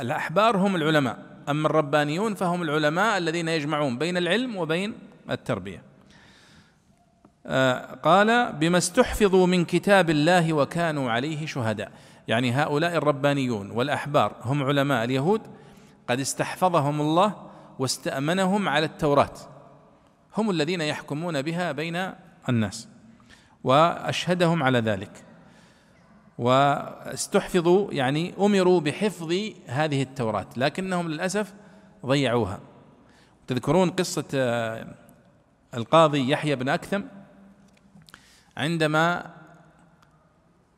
الأحبار 0.00 0.56
هم 0.56 0.76
العلماء 0.76 1.18
أما 1.48 1.66
الربانيون 1.68 2.34
فهم 2.34 2.62
العلماء 2.62 3.18
الذين 3.18 3.48
يجمعون 3.48 3.98
بين 3.98 4.16
العلم 4.16 4.56
وبين 4.56 4.94
التربية. 5.30 5.82
آه، 7.46 7.94
قال 7.94 8.52
بما 8.52 8.78
استحفظوا 8.78 9.46
من 9.46 9.64
كتاب 9.64 10.10
الله 10.10 10.52
وكانوا 10.52 11.10
عليه 11.10 11.46
شهداء. 11.46 11.92
يعني 12.28 12.52
هؤلاء 12.52 12.96
الربانيون 12.96 13.70
والأحبار 13.70 14.36
هم 14.42 14.62
علماء 14.62 15.04
اليهود 15.04 15.40
قد 16.08 16.20
استحفظهم 16.20 17.00
الله 17.00 17.34
واستأمنهم 17.78 18.68
على 18.68 18.86
التوراة. 18.86 19.34
هم 20.36 20.50
الذين 20.50 20.80
يحكمون 20.80 21.42
بها 21.42 21.72
بين 21.72 22.12
الناس 22.48 22.88
وأشهدهم 23.64 24.62
على 24.62 24.78
ذلك. 24.78 25.24
واستحفظوا 26.38 27.92
يعني 27.92 28.34
أمروا 28.38 28.80
بحفظ 28.80 29.32
هذه 29.66 30.02
التوراة 30.02 30.46
لكنهم 30.56 31.08
للأسف 31.08 31.54
ضيعوها. 32.06 32.60
تذكرون 33.46 33.90
قصة 33.90 34.24
آه، 34.34 34.94
القاضي 35.74 36.30
يحيى 36.30 36.56
بن 36.56 36.68
أكثم؟ 36.68 37.02
عندما 38.56 39.35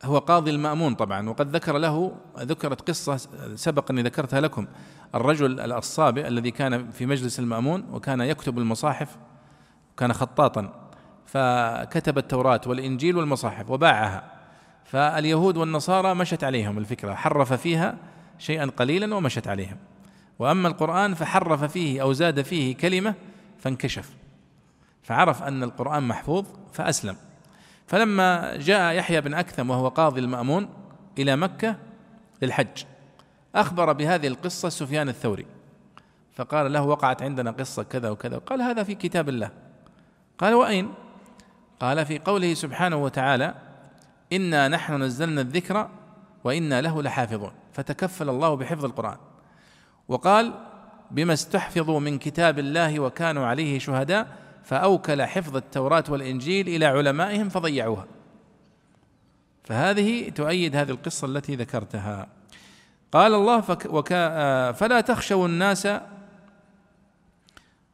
هو 0.03 0.17
قاضي 0.17 0.51
المأمون 0.51 0.95
طبعا 0.95 1.29
وقد 1.29 1.55
ذكر 1.55 1.77
له 1.77 2.15
ذكرت 2.39 2.89
قصة 2.89 3.17
سبق 3.55 3.91
أني 3.91 4.01
ذكرتها 4.01 4.41
لكم 4.41 4.67
الرجل 5.15 5.71
الصابئ 5.71 6.27
الذي 6.27 6.51
كان 6.51 6.91
في 6.91 7.05
مجلس 7.05 7.39
المأمون 7.39 7.85
وكان 7.91 8.21
يكتب 8.21 8.57
المصاحف 8.57 9.17
كان 9.97 10.13
خطاطا 10.13 10.89
فكتب 11.25 12.17
التوراة 12.17 12.61
والإنجيل 12.65 13.17
والمصاحف 13.17 13.69
وباعها. 13.69 14.23
فاليهود 14.85 15.57
والنصارى 15.57 16.15
مشت 16.15 16.43
عليهم 16.43 16.77
الفكرة 16.77 17.13
حرف 17.13 17.53
فيها 17.53 17.97
شيئا 18.39 18.65
قليلا 18.65 19.15
ومشت 19.15 19.47
عليهم. 19.47 19.77
وأما 20.39 20.67
القرآن 20.67 21.13
فحرف 21.13 21.63
فيه 21.63 22.01
أو 22.01 22.13
زاد 22.13 22.41
فيه 22.41 22.75
كلمة 22.75 23.13
فانكشف. 23.59 24.09
فعرف 25.03 25.43
أن 25.43 25.63
القرآن 25.63 26.03
محفوظ 26.03 26.45
فأسلم. 26.73 27.15
فلما 27.89 28.57
جاء 28.57 28.93
يحيى 28.93 29.21
بن 29.21 29.33
أكثم 29.33 29.69
وهو 29.69 29.87
قاضي 29.87 30.19
المأمون 30.21 30.69
إلى 31.17 31.35
مكة 31.35 31.75
للحج 32.41 32.83
أخبر 33.55 33.93
بهذه 33.93 34.27
القصة 34.27 34.69
سفيان 34.69 35.09
الثوري 35.09 35.45
فقال 36.35 36.73
له 36.73 36.81
وقعت 36.81 37.21
عندنا 37.21 37.51
قصة 37.51 37.83
كذا 37.83 38.09
وكذا. 38.09 38.37
قال 38.37 38.61
هذا 38.61 38.83
في 38.83 38.95
كتاب 38.95 39.29
الله. 39.29 39.51
قال 40.37 40.53
وأين؟ 40.53 40.93
قال 41.79 42.05
في 42.05 42.19
قوله 42.19 42.53
سبحانه 42.53 42.95
وتعالى 42.95 43.55
إنا 44.33 44.67
نحن 44.67 45.01
نزلنا 45.01 45.41
الذكر 45.41 45.89
وإنا 46.43 46.81
له 46.81 47.01
لحافظون. 47.01 47.51
فتكفل 47.73 48.29
الله 48.29 48.55
بحفظ 48.55 48.85
القرآن. 48.85 49.17
وقال 50.07 50.53
بما 51.11 51.33
استحفظوا 51.33 51.99
من 51.99 52.17
كتاب 52.17 52.59
الله 52.59 52.99
وكانوا 52.99 53.45
عليه 53.45 53.79
شهداء 53.79 54.27
فأوكل 54.69 55.23
حفظ 55.23 55.55
التوراة 55.55 56.03
والإنجيل 56.09 56.67
إلى 56.67 56.85
علمائهم 56.85 57.49
فضيعوها. 57.49 58.05
فهذه 59.63 60.29
تؤيد 60.29 60.75
هذه 60.75 60.89
القصة 60.89 61.27
التي 61.27 61.55
ذكرتها. 61.55 62.27
قال 63.11 63.33
الله 63.33 63.61
فك 63.61 63.85
وكا 63.85 64.71
فلا 64.71 65.01
تخشوا 65.01 65.47
الناس 65.47 65.87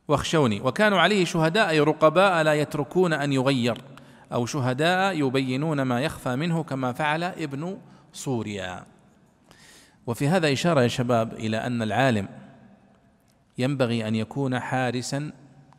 واخشوني. 0.07 0.61
وكانوا 0.61 0.99
عليه 0.99 1.25
شهداء 1.25 1.69
أي 1.69 1.79
رقباء 1.79 2.43
لا 2.43 2.53
يتركون 2.53 3.13
أن 3.13 3.33
يغير 3.33 3.81
أو 4.33 4.45
شهداء 4.45 5.19
يبينون 5.19 5.81
ما 5.81 6.01
يخفى 6.01 6.35
منه 6.35 6.63
كما 6.63 6.93
فعل 6.93 7.23
ابن 7.23 7.77
سوريا. 8.13 8.83
وفي 10.07 10.27
هذا 10.27 10.53
إشارة 10.53 10.81
يا 10.81 10.87
شباب 10.87 11.33
إلى 11.33 11.57
أن 11.57 11.81
العالم 11.81 12.27
ينبغي 13.57 14.07
أن 14.07 14.15
يكون 14.15 14.59
حارسا 14.59 15.31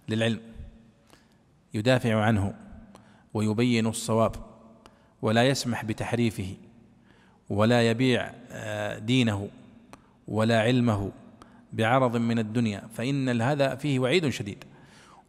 للعلم. 0.09 0.56
يدافع 1.77 2.21
عنه 2.21 2.55
ويبين 3.35 3.87
الصواب 3.87 4.37
ولا 5.23 5.49
يسمح 5.49 5.85
بتحريفه 5.85 6.57
ولا 7.51 7.91
يبيع 7.91 8.33
آه، 8.51 8.99
دينه 8.99 9.49
ولا 10.29 10.61
علمه 10.61 11.13
بعرض 11.73 12.17
من 12.17 12.39
الدنيا 12.39 12.83
فإن 12.95 13.43
هذا 13.43 13.75
فيه 13.75 13.99
وعيد 13.99 14.29
شديد. 14.29 14.65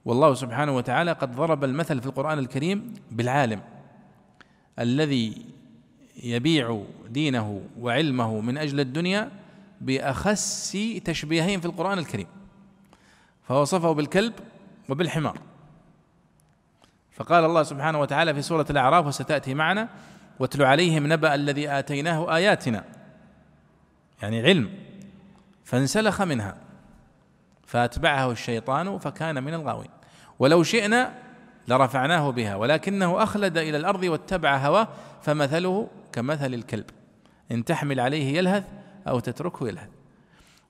والله 0.06 0.34
سبحانه 0.34 0.76
وتعالى 0.76 1.12
قد 1.12 1.36
ضرب 1.36 1.64
المثل 1.64 2.02
في 2.02 2.06
القرآن 2.06 2.39
الكريم 2.39 2.93
بالعالم. 3.12 3.62
الذي 4.80 5.45
يبيع 6.24 6.84
دينه 7.10 7.62
وعلمه 7.80 8.41
من 8.41 8.58
أجل 8.58 8.80
الدنيا 8.80 9.32
بأخس 9.82 10.78
تشبيهين 11.06 11.60
في 11.60 11.66
القرآن 11.66 11.98
الكريم 11.98 12.28
فوصفه 13.43 13.91
بالكلب 13.91 14.34
وبالحمار. 14.89 15.39
فقال 17.18 17.45
الله 17.45 17.63
سبحانه 17.63 17.99
وتعالى 17.99 18.34
في 18.34 18.41
سورة 18.41 18.65
الأعراف 18.70 19.05
وستأتي 19.05 19.53
معنا 19.53 19.89
واتل 20.39 20.63
عليهم 20.63 21.13
نبأ 21.13 21.36
الذي 21.36 21.70
آتيناه 21.70 22.36
آياتنا. 22.36 22.84
يعني 24.22 24.41
علم. 24.41 24.70
فانسلخ 25.63 26.22
منها. 26.22 26.57
فأتبعه 27.65 28.32
الشيطان 28.32 28.97
فكان 28.97 29.43
من 29.43 29.53
الغاوين. 29.53 29.89
ولو 30.39 30.63
شئنا 30.63 31.13
لرفعناه 31.68 32.30
بها 32.30 32.55
ولكنه 32.55 33.24
أخلد 33.24 33.57
إلى 33.57 33.78
الأرض 33.78 34.03
واتبع 34.03 34.57
هواه 34.57 34.88
فمثله 35.22 35.88
كمثل 36.11 36.53
الكلب. 36.53 36.86
إن 37.51 37.65
تحمل 37.65 37.99
عليه 37.99 38.38
يلهث 38.38 38.63
أو 39.07 39.20
تتركه 39.20 39.68
يلهث. 39.68 39.89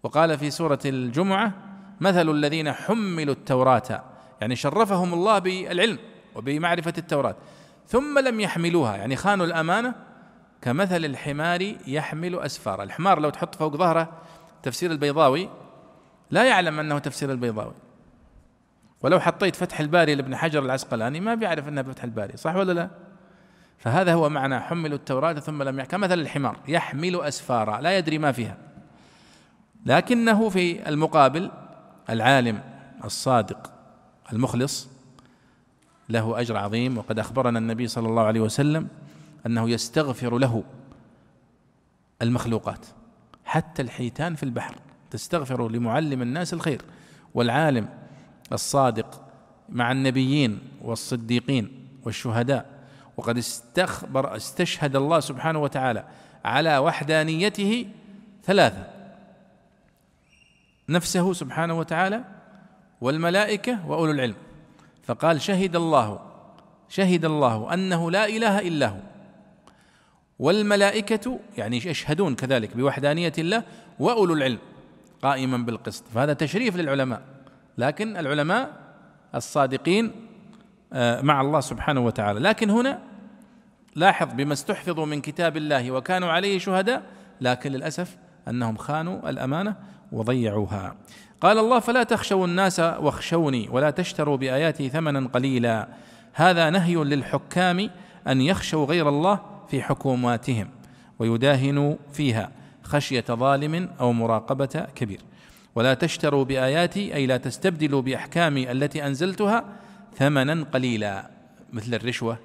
وقال 0.04 0.38
في 0.38 0.52
سورة 0.52 0.80
الجمعة 0.86 1.54
مثل 2.02 2.30
الذين 2.30 2.72
حملوا 2.72 3.34
التوراة. 3.34 4.04
يعني 4.42 4.56
شرفهم 4.56 5.14
الله 5.14 5.40
بالعلم. 5.40 6.00
وبمعرفة 6.38 6.94
التوراة. 6.98 7.36
ثم 7.88 8.20
لم 8.20 8.40
يحملوها 8.40 8.96
يعني 8.96 9.16
خانوا 9.16 9.46
الأمانة 9.46 9.96
كمثل 10.62 11.06
الحمار 11.06 11.76
يحمل 11.88 12.40
اسفارا 12.40 12.84
الحمار 12.84 13.20
لو 13.20 13.30
تحط 13.30 13.56
فوق 13.56 13.76
ظهره 13.76 14.10
تفسير 14.64 14.92
البيضاوي 14.92 15.50
لا 16.32 16.44
يعلم 16.44 16.80
أنه 16.80 17.00
تفسير 17.00 17.32
البيضاوي. 17.32 17.74
ولو 19.02 19.20
حطيت 19.20 19.56
فتح 19.56 19.80
الباري 19.80 20.16
لابن 20.16 20.36
حجر 20.36 20.66
العسقلاني 20.66 21.20
ما 21.20 21.36
بيعرف 21.36 21.68
انها 21.68 21.84
فتح 21.84 22.04
الباري 22.04 22.38
صح 22.38 22.56
ولا 22.56 22.74
لا؟ 22.74 22.90
فهذا 23.78 24.14
هو 24.14 24.30
معنى 24.30 24.60
حملوا 24.60 24.98
التوراة 24.98 25.34
ثم 25.34 25.64
لم 25.64 25.80
يحكم 25.80 25.92
كمثل 25.92 26.20
الحمار 26.20 26.58
يحمل 26.68 27.22
أسفارا 27.22 27.82
لا 27.82 27.98
يدري 27.98 28.18
ما 28.18 28.32
فيها. 28.32 28.58
لكنه 29.86 30.50
في 30.50 30.90
المقابل 30.90 31.52
العالم 32.10 32.62
الصادق 33.04 33.72
المخلص 34.34 34.97
له 36.10 36.40
أجر 36.42 36.58
عظيم. 36.58 36.98
وقد 36.98 37.20
أخبرنا 37.20 37.60
النبي 37.60 37.88
صلى 37.88 38.08
الله 38.08 38.24
عليه 38.24 38.42
وسلم 38.42 38.88
أنه 39.46 39.70
يستغفر 39.70 40.38
له 40.38 40.64
المخلوقات 42.22 42.86
حتى 43.46 43.82
الحيتان 43.82 44.36
في 44.36 44.44
البحر. 44.44 44.76
تستغفر 45.12 45.70
لمعلم 45.70 46.22
الناس 46.22 46.54
الخير 46.54 46.82
والعالم 47.34 47.90
الصادق 48.54 49.22
مع 49.70 49.92
النبيين 49.92 50.60
والصديقين 50.82 51.88
والشهداء. 52.04 52.66
وقد 53.18 53.38
استخبر 53.38 54.36
استشهد 54.36 54.96
الله 54.96 55.20
سبحانه 55.20 55.60
وتعالى 55.60 56.04
على 56.46 56.78
وحدانيته 56.78 57.88
ثلاثة 58.44 58.88
نفسه 60.90 61.34
سبحانه 61.34 61.80
وتعالى 61.80 62.24
والملائكة 63.02 63.88
وأولو 63.88 64.12
العلم. 64.12 64.36
فقال 65.08 65.42
شهد 65.42 65.76
الله 65.76 66.20
شهد 66.90 67.26
الله 67.26 67.74
أنه 67.74 68.12
لا 68.12 68.26
إله 68.26 68.60
إلا 68.60 68.88
هو. 68.88 69.00
والملائكة 70.40 71.40
يعني 71.58 71.78
يشهدون 71.78 72.36
كذلك 72.36 72.78
بوحدانية 72.78 73.34
الله 73.38 73.64
وأولو 74.00 74.34
العلم 74.34 74.60
قائما 75.22 75.58
بالقسط. 75.58 76.04
فهذا 76.14 76.34
تشريف 76.34 76.76
للعلماء. 76.76 77.22
لكن 77.78 78.18
العلماء 78.18 78.72
الصادقين 79.36 80.12
آه، 80.94 81.22
مع 81.22 81.42
الله 81.42 81.60
سبحانه 81.60 82.06
وتعالى. 82.06 82.40
لكن 82.40 82.70
هنا 82.70 83.00
لاحظ 83.96 84.34
بما 84.34 84.54
استحفظوا 84.54 85.06
من 85.06 85.22
كتاب 85.22 85.58
الله 85.58 85.92
وكانوا 85.92 86.32
عليه 86.32 86.60
شهداء 86.60 87.04
لكن 87.42 87.72
للأسف 87.72 88.18
أنهم 88.48 88.78
خانوا 88.78 89.30
الأمانة 89.30 89.76
وضيعوها. 90.12 90.96
قال 91.42 91.58
الله 91.58 91.80
فلا 91.80 92.04
تخشوا 92.04 92.46
الناس 92.46 92.80
واخشوني 92.80 93.70
ولا 93.72 93.90
تشتروا 93.90 94.38
بآياتي 94.38 94.90
ثمنا 94.90 95.28
قليلا. 95.28 95.88
هذا 96.34 96.70
نهي 96.70 96.96
للحكام 96.96 97.90
أن 98.28 98.42
يخشوا 98.42 98.86
غير 98.86 99.10
الله 99.10 99.40
في 99.70 99.82
حكوماتهم 99.82 100.70
ويداهنوا 101.20 101.96
فيها 102.14 102.52
خشية 102.84 103.26
ظالم 103.32 103.90
أو 104.00 104.14
مراقبة 104.14 104.88
كبير. 104.96 105.22
ولا 105.76 105.94
تشتروا 105.94 106.44
بآياتي 106.44 107.16
أي 107.16 107.26
لا 107.26 107.38
تستبدلوا 107.38 108.02
بأحكامي 108.02 108.72
التي 108.72 109.08
أنزلتها 109.08 109.66
ثمنا 110.18 110.66
قليلا. 110.74 111.30
مثل 111.74 111.94
الرشوة 111.94 112.38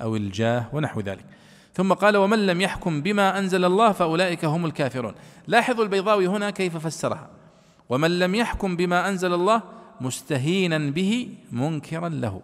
أو 0.00 0.16
الجاه 0.16 0.66
ونحو 0.72 1.00
ذلك. 1.00 1.24
ثم 1.74 1.92
قال 1.92 2.16
ومن 2.16 2.46
لم 2.46 2.60
يحكم 2.60 3.02
بما 3.02 3.38
أنزل 3.38 3.64
الله 3.64 3.92
فأولئك 3.92 4.44
هم 4.44 4.66
الكافرون. 4.66 5.14
لاحظوا 5.46 5.84
البيضاوي 5.84 6.26
هنا 6.26 6.50
كيف 6.50 6.76
فسرها. 6.76 7.30
ومن 7.88 8.18
لم 8.18 8.34
يحكم 8.34 8.76
بما 8.76 9.08
أنزل 9.08 9.34
الله 9.34 9.62
مستهينا 10.00 10.78
به 10.78 11.34
منكرا 11.52 12.08
له. 12.08 12.42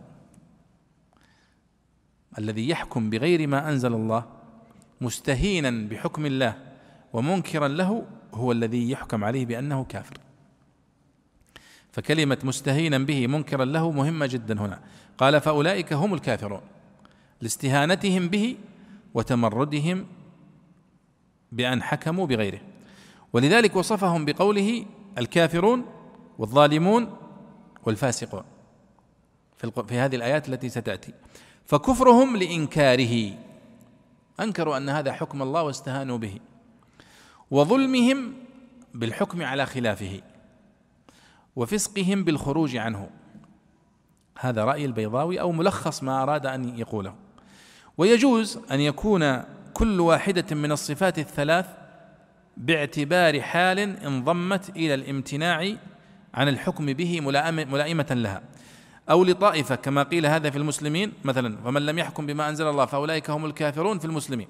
الذي 2.39 2.69
يحكم 2.69 3.11
بغير 3.11 3.47
ما 3.47 3.69
أنزل 3.69 3.95
الله 3.95 4.25
مستهينا 5.01 5.89
بحكم 5.91 6.27
الله 6.27 6.55
ومنكرا 7.13 7.69
له 7.69 8.05
هو 8.35 8.53
الذي 8.53 8.91
يحكم 8.91 9.25
عليه 9.25 9.47
بأنه 9.47 9.85
كافر. 9.85 10.19
فكلمة 11.93 12.39
مستهينا 12.43 12.99
به 12.99 13.27
منكرا 13.27 13.65
له 13.65 13.91
مهمة 13.91 14.27
جدا 14.27 14.61
هنا. 14.61 14.81
قال 15.19 15.41
فأولئك 15.41 15.93
هم 15.93 16.15
الكافرون. 16.15 16.61
لاستهانتهم 17.41 18.29
به 18.29 18.57
وتمردهم 19.19 20.07
بأن 21.53 21.83
حكموا 21.83 22.27
بغيره. 22.27 22.61
ولذلك 23.33 23.77
وصفهم 23.77 24.25
بقوله 24.25 24.87
الكافرون 25.19 25.85
والظالمون 26.39 27.17
والفاسقون 27.85 28.43
في 29.89 29.99
هذه 29.99 30.17
الآيات 30.17 30.49
التي 30.49 30.69
ستأتي. 30.69 31.13
فكفرهم 31.65 32.37
لإنكاره. 32.37 33.35
أنكروا 34.41 34.77
أن 34.77 34.89
هذا 34.89 35.13
حكم 35.13 35.43
الله 35.43 35.63
واستهانوا 35.63 36.19
به. 36.19 36.39
وظلمهم 37.51 38.33
بالحكم 38.95 39.43
على 39.43 39.67
خلافه. 39.67 40.21
وفسقهم 41.57 42.25
بالخروج 42.25 42.77
عنه. 42.77 43.11
هذا 44.39 44.65
رأي 44.65 44.85
البيضاوي 44.85 45.41
أو 45.41 45.53
ملخص 45.53 46.03
ما 46.03 46.23
أراد 46.23 46.47
أن 46.47 46.79
يقوله. 46.79 47.28
ويجوز 47.99 48.59
أن 48.71 48.81
يكون 48.81 49.43
كل 49.75 50.01
واحدة 50.01 50.57
من 50.57 50.73
الصفات 50.73 51.19
الثلاث 51.19 51.67
باعتبار 52.57 53.41
حال 53.41 53.79
انضمت 53.79 54.71
إلى 54.77 54.95
الامتناع 54.95 55.73
عن 56.35 56.49
الحكم 56.49 56.87
به 56.87 57.21
ملائمة 57.21 58.07
لها. 58.11 58.43
أو 59.11 59.25
لطائفة 59.25 59.75
كما 59.75 60.03
قيل 60.03 60.27
هذا 60.27 60.51
في 60.51 60.59
المسلمين 60.59 61.13
مثلا 61.25 61.57
فمن 61.65 61.87
لم 61.87 61.99
يحكم 61.99 62.27
بما 62.27 62.49
أنزل 62.49 62.67
الله 62.67 62.87
فأولئك 62.87 63.31
هم 63.31 63.45
الكافرون 63.45 63.99
في 63.99 64.05
المسلمين. 64.05 64.49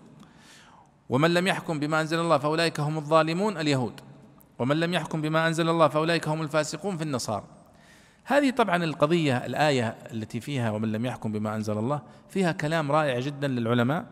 ومن 1.09 1.34
لم 1.34 1.46
يحكم 1.46 1.80
بما 1.80 2.01
أنزل 2.01 2.20
الله 2.20 2.38
فأولئك 2.38 2.80
هم 2.80 2.99
الظالمون 2.99 3.57
اليهود. 3.57 4.01
ومن 4.59 4.80
لم 4.80 4.94
يحكم 4.94 5.22
بما 5.22 5.46
أنزل 5.46 5.68
الله 5.68 5.88
فأولئك 5.88 6.28
هم 6.28 6.42
الفاسقون 6.42 6.96
في 6.96 7.03
النصارى. 7.03 7.44
هذه 8.28 8.50
طبعا 8.50 8.84
القضية 8.84 9.36
الآية 9.36 9.88
التي 10.12 10.40
فيها 10.40 10.70
ومن 10.70 10.92
لم 10.92 11.06
يحكم 11.06 11.32
بما 11.32 11.56
أنزل 11.56 11.78
الله 11.78 12.02
فيها 12.28 12.52
كلام 12.52 12.92
رائع 12.92 13.20
جدا 13.20 13.48
للعلماء. 13.48 14.06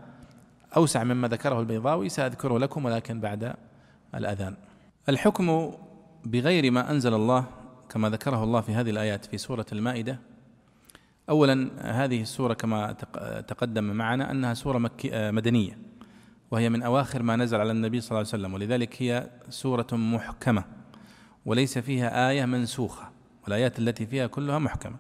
أوسع 0.77 1.05
مما 1.05 1.29
ذكره 1.29 1.61
البيضاوي 1.61 2.09
سأذكره 2.09 2.59
لكم 2.59 2.85
ولكن 2.85 3.21
بعد 3.21 3.55
الأذان. 4.15 4.57
الحكم 5.09 5.73
بغير 6.25 6.71
ما 6.71 6.91
أنزل 6.91 7.15
الله 7.15 7.45
كما 7.89 8.11
ذكره 8.11 8.45
الله 8.45 8.61
في 8.61 8.75
هذه 8.75 8.91
الآيات 8.91 9.25
في 9.25 9.39
سورة 9.39 9.67
المائدة. 9.73 10.19
اولا 11.29 11.71
هذه 12.05 12.23
السورة 12.23 12.55
كما 12.55 12.93
تقدم 13.49 13.85
معنا 13.85 14.31
أنها 14.31 14.55
سورة 14.55 14.79
مكي 14.79 15.31
مدنية 15.31 15.79
وهي 16.51 16.71
من 16.71 16.83
أواخر 16.83 17.23
ما 17.23 17.37
نزل 17.37 17.61
على 17.61 17.73
النبي 17.73 18.01
صلى 18.01 18.09
الله 18.09 18.19
عليه 18.19 18.29
وسلم 18.29 18.55
ولذلك 18.55 19.03
هي 19.03 19.31
سورة 19.49 19.87
محكمة 19.93 20.65
وليس 21.47 21.79
فيها 21.79 22.31
آية 22.31 22.45
منسوخة. 22.45 23.16
والآيات 23.47 23.79
التي 23.79 24.07
فيها 24.07 24.27
كلها 24.27 24.59
محكمة. 24.59 24.97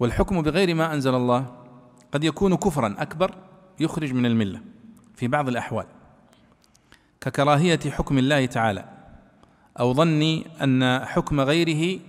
والحكم 0.00 0.42
بغير 0.42 0.74
ما 0.74 0.94
أنزل 0.94 1.14
الله 1.14 1.56
قد 2.12 2.24
يكون 2.24 2.56
كفرا 2.56 2.94
أكبر 2.98 3.34
يخرج 3.80 4.12
من 4.12 4.26
الملة 4.26 4.60
في 5.16 5.28
بعض 5.28 5.48
الأحوال. 5.48 5.86
ككراهية 7.20 7.80
حكم 7.90 8.18
الله 8.18 8.46
تعالى 8.46 8.84
أو 9.80 9.94
ظني 9.94 10.46
أن 10.62 11.04
حكم 11.04 11.40
غيره 11.40 12.00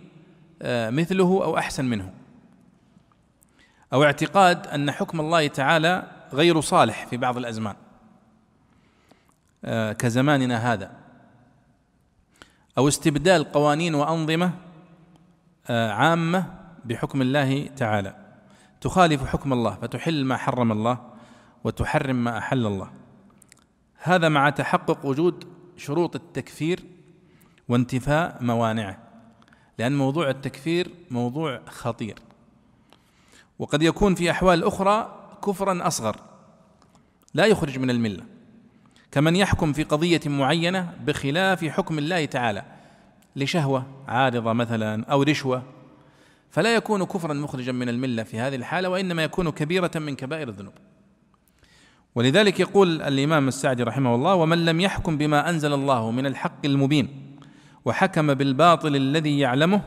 آه، 0.62 0.90
مثله 0.90 1.44
أو 1.44 1.58
أحسن 1.58 1.86
منه. 1.86 2.14
أو 3.94 4.04
اعتقاد 4.04 4.68
أن 4.68 4.92
حكم 4.92 5.20
الله 5.20 5.48
تعالى 5.48 6.12
غير 6.34 6.62
صالح 6.62 7.06
في 7.06 7.18
بعض 7.18 7.38
الأزمان 7.38 7.76
آه، 9.66 9.94
كزماننا 9.94 10.74
هذا. 10.74 10.92
أو 12.78 12.88
استبدال 12.88 13.52
قوانين 13.52 13.96
وأنظمة 13.96 14.67
عامة 15.70 16.46
بحكم 16.86 17.22
الله 17.22 17.68
تعالى. 17.68 18.16
تخالف 18.82 19.26
حكم 19.26 19.54
الله 19.54 19.76
فتحل 19.76 20.26
ما 20.26 20.38
حرم 20.38 20.72
الله 20.72 21.00
وتحرم 21.64 22.24
ما 22.24 22.38
أحل 22.38 22.66
الله. 22.66 22.92
هذا 23.98 24.30
مع 24.30 24.50
تحقق 24.50 25.06
وجود 25.06 25.44
شروط 25.78 26.16
التكفير 26.16 26.84
وانتفاء 27.70 28.38
موانعه 28.42 28.98
لأن 29.78 29.98
موضوع 29.98 30.30
التكفير 30.30 30.92
موضوع 31.12 31.62
خطير. 31.68 32.20
وقد 33.60 33.82
يكون 33.82 34.16
في 34.16 34.32
أحوال 34.32 34.64
أخرى 34.64 35.24
كفرا 35.46 35.88
أصغر 35.88 36.18
لا 37.34 37.46
يخرج 37.46 37.80
من 37.80 37.90
الملة. 37.90 38.24
كمن 39.12 39.36
يحكم 39.36 39.74
في 39.74 39.84
قضية 39.84 40.22
معينة 40.26 40.94
بخلاف 41.06 41.66
حكم 41.66 41.98
الله 41.98 42.26
تعالى 42.26 42.64
لشهوة 43.38 43.86
عارضة 44.08 44.54
مثلا 44.54 45.06
أو 45.06 45.24
رشوة 45.24 45.64
فلا 46.50 46.76
يكون 46.76 47.04
كفرا 47.04 47.34
مخرجا 47.34 47.72
من 47.72 47.90
الملة 47.90 48.24
في 48.24 48.40
هذه 48.40 48.56
الحالة 48.56 48.90
وإنما 48.90 49.24
يكون 49.24 49.50
كبيرة 49.50 49.92
من 49.96 50.16
كبائر 50.16 50.50
الذنوب. 50.50 50.74
ولذلك 52.16 52.60
يقول 52.60 53.02
الإمام 53.02 53.48
السعدي 53.48 53.84
رحمه 53.84 54.16
الله 54.16 54.36
ومن 54.36 54.66
لم 54.66 54.82
يحكم 54.82 55.18
بما 55.18 55.50
أنزل 55.50 55.74
الله 55.74 56.12
من 56.12 56.26
الحق 56.26 56.66
المبين 56.66 57.38
وحكم 57.86 58.34
بالباطل 58.34 58.96
الذي 58.96 59.40
يعلمه 59.40 59.82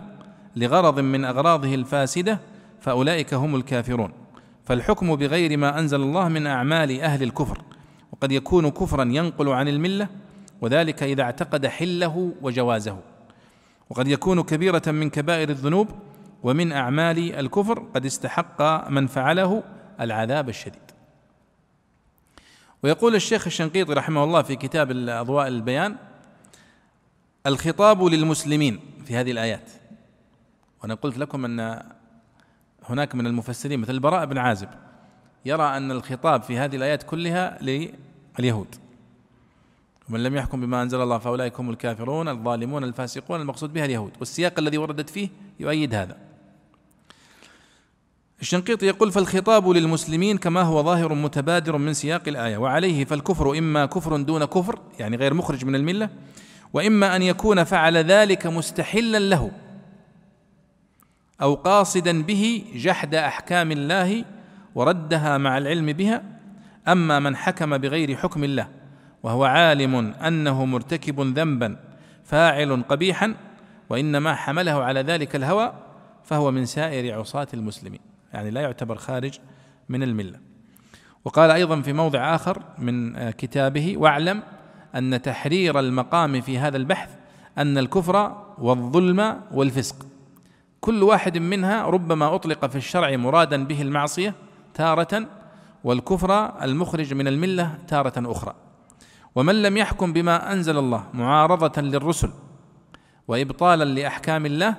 لغرض 0.57 1.01
من 1.01 1.25
أغراضه 1.25 1.75
الفاسدة 1.75 2.41
فأولئك 2.81 3.35
هم 3.35 3.57
الكافرون. 3.57 4.13
فالحكم 4.65 5.17
بغير 5.17 5.57
ما 5.57 5.79
أنزل 5.79 6.01
الله 6.01 6.29
من 6.29 6.47
أعمال 6.47 7.01
أهل 7.01 7.23
الكفر 7.23 7.63
وقد 8.13 8.33
يكون 8.33 8.71
كفرا 8.71 9.05
ينقل 9.05 9.49
عن 9.49 9.69
الملة 9.69 10.09
وذلك 10.61 11.03
إذا 11.03 11.23
اعتقد 11.23 11.67
حله 11.67 12.33
وجوازه. 12.43 13.10
وقد 13.91 14.09
يكون 14.09 14.43
كبيرة 14.43 14.83
من 14.87 15.11
كبائر 15.11 15.49
الذنوب 15.49 15.89
ومن 16.43 16.73
أعمال 16.73 17.35
الكفر 17.35 17.79
قد 17.95 18.07
استحق 18.07 18.89
من 18.91 19.07
فعله 19.07 19.63
العذاب 20.01 20.49
الشديد. 20.49 20.83
ويقول 22.83 23.15
الشيخ 23.15 23.47
الشنقيطي 23.47 23.93
رحمه 23.93 24.25
الله 24.25 24.43
في 24.43 24.57
كتاب 24.57 24.91
اضواء 24.91 25.49
البيان 25.49 25.97
الخطاب 27.47 28.03
للمسلمين 28.03 28.81
في 29.05 29.17
هذه 29.17 29.31
الآيات. 29.31 29.71
وأنا 30.83 30.95
قلت 30.95 31.19
لكم 31.19 31.45
أن 31.45 31.83
هناك 32.85 33.15
من 33.15 33.27
المفسرين 33.27 33.81
مثل 33.81 33.93
البراء 33.93 34.27
بن 34.27 34.39
عازب 34.39 34.69
يرى 35.45 35.77
أن 35.77 35.91
الخطاب 35.91 36.43
في 36.43 36.59
هذه 36.59 36.77
الآيات 36.77 37.03
كلها 37.03 37.59
لليهود. 37.63 38.90
ومن 40.11 40.23
لم 40.23 40.37
يحكم 40.37 40.61
بما 40.61 40.83
أنزل 40.83 41.03
الله 41.03 41.19
فأولئك 41.19 41.61
هم 41.61 41.71
الكافرون 41.71 42.29
الظالمون 42.29 42.85
الفاسقون 42.85 43.41
المقصود 43.41 43.73
بها 43.73 43.85
اليهود. 43.85 44.13
والسياق 44.21 44.59
الذي 44.59 44.79
وردت 44.79 45.11
فيه 45.11 45.29
يؤيد 45.61 45.95
هذا. 45.95 46.17
الشنقيطي 48.41 48.87
يقول 48.87 49.13
فالخطاب 49.13 49.69
للمسلمين 49.69 50.39
كما 50.39 50.63
هو 50.63 50.83
ظاهر 50.83 51.15
متبادر 51.15 51.79
من 51.79 51.95
سياق 51.95 52.23
الآية 52.29 52.57
وعليه 52.57 53.05
فالكفر 53.05 53.59
إما 53.59 53.87
كفر 53.87 54.17
دون 54.17 54.45
كفر 54.45 54.79
يعني 54.99 55.17
غير 55.17 55.35
مخرج 55.35 55.65
من 55.65 55.75
الملة 55.75 56.11
وإما 56.73 57.17
أن 57.17 57.23
يكون 57.23 57.65
فعل 57.65 57.97
ذلك 57.97 58.47
مستحلا 58.47 59.19
له 59.19 59.51
أو 61.43 61.55
قاصدا 61.55 62.23
به 62.23 62.65
جحد 62.75 63.15
أحكام 63.15 63.73
الله 63.73 64.25
وردها 64.75 65.39
مع 65.39 65.59
العلم 65.59 65.93
بها 65.93 66.23
أما 66.89 67.19
من 67.19 67.37
حكم 67.37 67.79
بغير 67.79 68.17
حكم 68.17 68.45
الله. 68.45 68.80
وهو 69.23 69.45
عالم 69.45 69.95
أنه 69.97 70.65
مرتكب 70.65 71.21
ذنبا 71.21 71.77
فاعل 72.25 72.83
قبيحا 72.89 73.35
وإنما 73.91 74.35
حمله 74.35 74.85
على 74.85 75.01
ذلك 75.01 75.37
الهوى 75.37 75.73
فهو 76.25 76.51
من 76.51 76.67
سائر 76.67 77.19
عصاة 77.19 77.49
المسلمين. 77.55 78.01
يعني 78.33 78.51
لا 78.51 78.61
يعتبر 78.61 78.97
خارج 78.97 79.39
من 79.89 80.03
الملة. 80.03 80.39
وقال 81.25 81.51
أيضا 81.51 81.81
في 81.81 81.93
موضع 81.93 82.35
آخر 82.35 82.63
من 82.79 83.31
كتابه 83.31 83.95
واعلم 83.97 84.43
أن 84.95 85.23
تحرير 85.23 85.79
المقام 85.79 86.41
في 86.41 86.59
هذا 86.59 86.77
البحث 86.77 87.11
أن 87.59 87.79
الكفر 87.79 88.45
والظلم 88.59 89.41
والفسق. 89.53 90.07
كل 90.81 91.03
واحد 91.03 91.39
منها 91.39 91.83
ربما 91.83 92.35
أطلق 92.35 92.67
في 92.67 92.77
الشرع 92.77 93.17
مرادا 93.17 93.65
به 93.65 93.83
المعصية 93.83 94.35
تارة 94.75 95.27
والكفر 95.85 96.63
المخرج 96.63 97.15
من 97.15 97.29
الملة 97.29 97.79
تارة 97.89 98.13
أخرى. 98.33 98.55
ومن 99.35 99.63
لم 99.63 99.77
يحكم 99.77 100.13
بما 100.13 100.53
أنزل 100.53 100.79
الله 100.79 101.07
معارضة 101.15 101.83
للرسل 101.83 102.31
وإبطالا 103.29 103.85
لأحكام 103.85 104.47
الله 104.47 104.77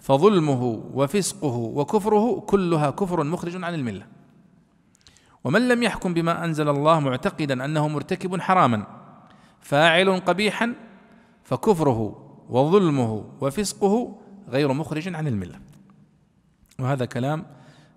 فظلمه 0.00 0.62
وفسقه 0.94 1.56
وكفره 1.56 2.40
كلها 2.40 2.90
كفر 2.90 3.24
مخرج 3.24 3.64
عن 3.64 3.74
الملة. 3.74 4.06
ومن 5.44 5.68
لم 5.68 5.82
يحكم 5.82 6.14
بما 6.14 6.44
أنزل 6.44 6.68
الله 6.68 7.00
معتقدا 7.00 7.64
أنه 7.64 7.88
مرتكب 7.88 8.40
حراما 8.40 8.86
فاعل 9.60 10.20
قبيحا 10.20 10.74
فكفره 11.44 12.24
وظلمه 12.48 13.24
وفسقه 13.40 14.18
غير 14.48 14.72
مخرج 14.72 15.14
عن 15.14 15.26
الملة. 15.26 15.60
وهذا 16.78 17.04
كلام 17.04 17.46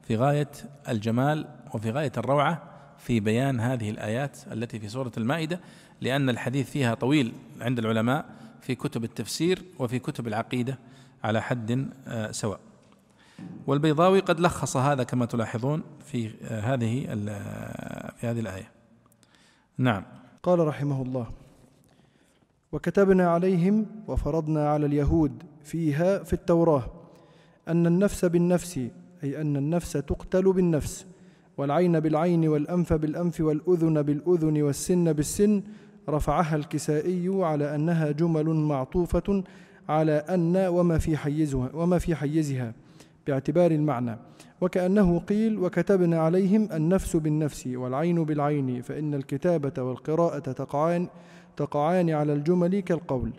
في 0.04 0.16
غاية 0.16 0.52
الجمال 0.90 1.48
وفي 1.74 1.92
غاية 1.92 2.12
الروعة 2.18 2.71
في 3.02 3.20
بيان 3.20 3.60
هذه 3.60 3.90
الآيات 3.90 4.38
التي 4.52 4.80
في 4.80 4.90
سورة 4.90 5.12
المائدة 5.18 5.60
لأن 6.02 6.30
الحديث 6.30 6.70
فيها 6.70 6.94
طويل 6.94 7.34
عند 7.62 7.80
العلماء 7.80 8.26
في 8.62 8.76
كتب 8.76 9.04
التفسير 9.04 9.64
وفي 9.80 10.00
كتب 10.00 10.28
العقيدة 10.28 10.80
على 11.24 11.42
حد 11.42 11.90
آه، 12.08 12.32
سواء. 12.32 12.60
والبيضاوي 13.68 14.20
قد 14.20 14.40
لخص 14.40 14.78
هذا 14.78 15.04
كما 15.04 15.26
تلاحظون 15.26 15.84
في 16.06 16.32
آه، 16.44 16.60
هذه 16.60 17.08
آه، 17.30 18.14
في 18.18 18.28
هذه 18.28 18.40
الآية. 18.40 18.72
نعم. 19.78 20.04
قال 20.44 20.68
رحمه 20.68 21.02
الله 21.02 21.28
وكتبنا 22.72 23.30
عليهم 23.30 23.86
وفرضنا 24.08 24.70
على 24.70 24.86
اليهود 24.86 25.44
فيها 25.64 26.24
في 26.24 26.34
التوراة 26.34 26.86
أن 27.68 27.88
النفس 27.88 28.26
بالنفس 28.26 28.78
أي 29.24 29.42
أن 29.42 29.58
النفس 29.58 29.92
تقتل 29.92 30.54
بالنفس 30.54 31.06
والعين 31.62 32.00
بالعين 32.00 32.48
والأنف 32.48 32.94
بالأنف 32.94 33.42
والأذن 33.42 34.02
بالأذن 34.02 34.62
والسن 34.62 35.14
بالسن 35.14 35.64
رفعها 36.10 36.56
الكسائي 36.56 37.30
على 37.44 37.76
أنها 37.76 38.12
جمل 38.12 38.46
معطوفة 38.46 39.44
على 39.90 40.12
أن 40.12 40.58
وما 40.58 40.98
في 40.98 41.18
حيزها 41.18 41.70
وما 41.74 41.98
في 42.00 42.16
حيزها 42.16 42.74
باعتبار 43.28 43.72
المعنى. 43.72 44.18
وكأنه 44.62 45.20
قيل 45.20 45.60
وكتبنا 45.60 46.20
عليهم 46.20 46.70
النفس 46.74 47.16
بالنفس 47.16 47.68
والعين 47.68 48.24
بالعين 48.24 48.82
فإن 48.82 49.14
الكتابة 49.14 49.84
والقراءة 49.84 50.40
تقعان 50.40 51.08
تقعان 51.58 52.10
على 52.10 52.34
الجمل 52.34 52.80
كالقول. 52.80 53.32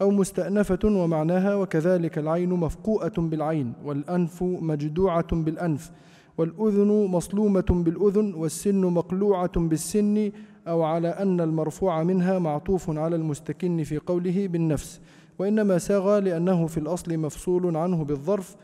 أو 0.00 0.10
مستأنفة 0.10 0.78
ومعناها 0.84 1.54
وكذلك 1.54 2.18
العين 2.18 2.50
مفقوءة 2.50 3.12
بالعين 3.18 3.72
والأنف 3.84 4.42
مجدوعة 4.42 5.36
بالأنف 5.36 5.90
والأذن 6.38 7.06
مصلومة 7.06 7.64
بالأذن 7.70 8.34
والسن 8.34 8.80
مقلوعة 8.80 9.60
بالسن 9.60 10.32
أو 10.68 10.82
على 10.82 11.08
أن 11.08 11.40
المرفوع 11.40 12.02
منها 12.02 12.38
معطوف 12.38 12.90
على 12.90 13.16
المستكن 13.16 13.82
في 13.82 13.98
قوله 13.98 14.48
بالنفس 14.48 15.00
وإنما 15.38 15.78
ساغ 15.78 16.18
لأنه 16.18 16.66
في 16.66 16.78
الأصل 16.78 17.18
مفصول 17.18 17.76
عنه 17.76 18.04
بالظرف 18.04 18.56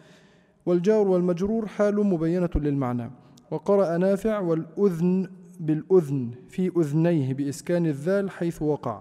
والجار 0.66 1.08
والمجرور 1.08 1.66
حال 1.66 2.06
مبينة 2.06 2.50
للمعنى. 2.54 3.10
وقرأ 3.50 3.96
نافع 3.98 4.40
والأذن 4.40 5.28
بالأذن 5.60 6.30
في 6.48 6.72
أذنيه 6.76 7.34
بإسكان 7.34 7.86
الذال 7.86 8.30
حيث 8.30 8.62
وقع 8.62 9.00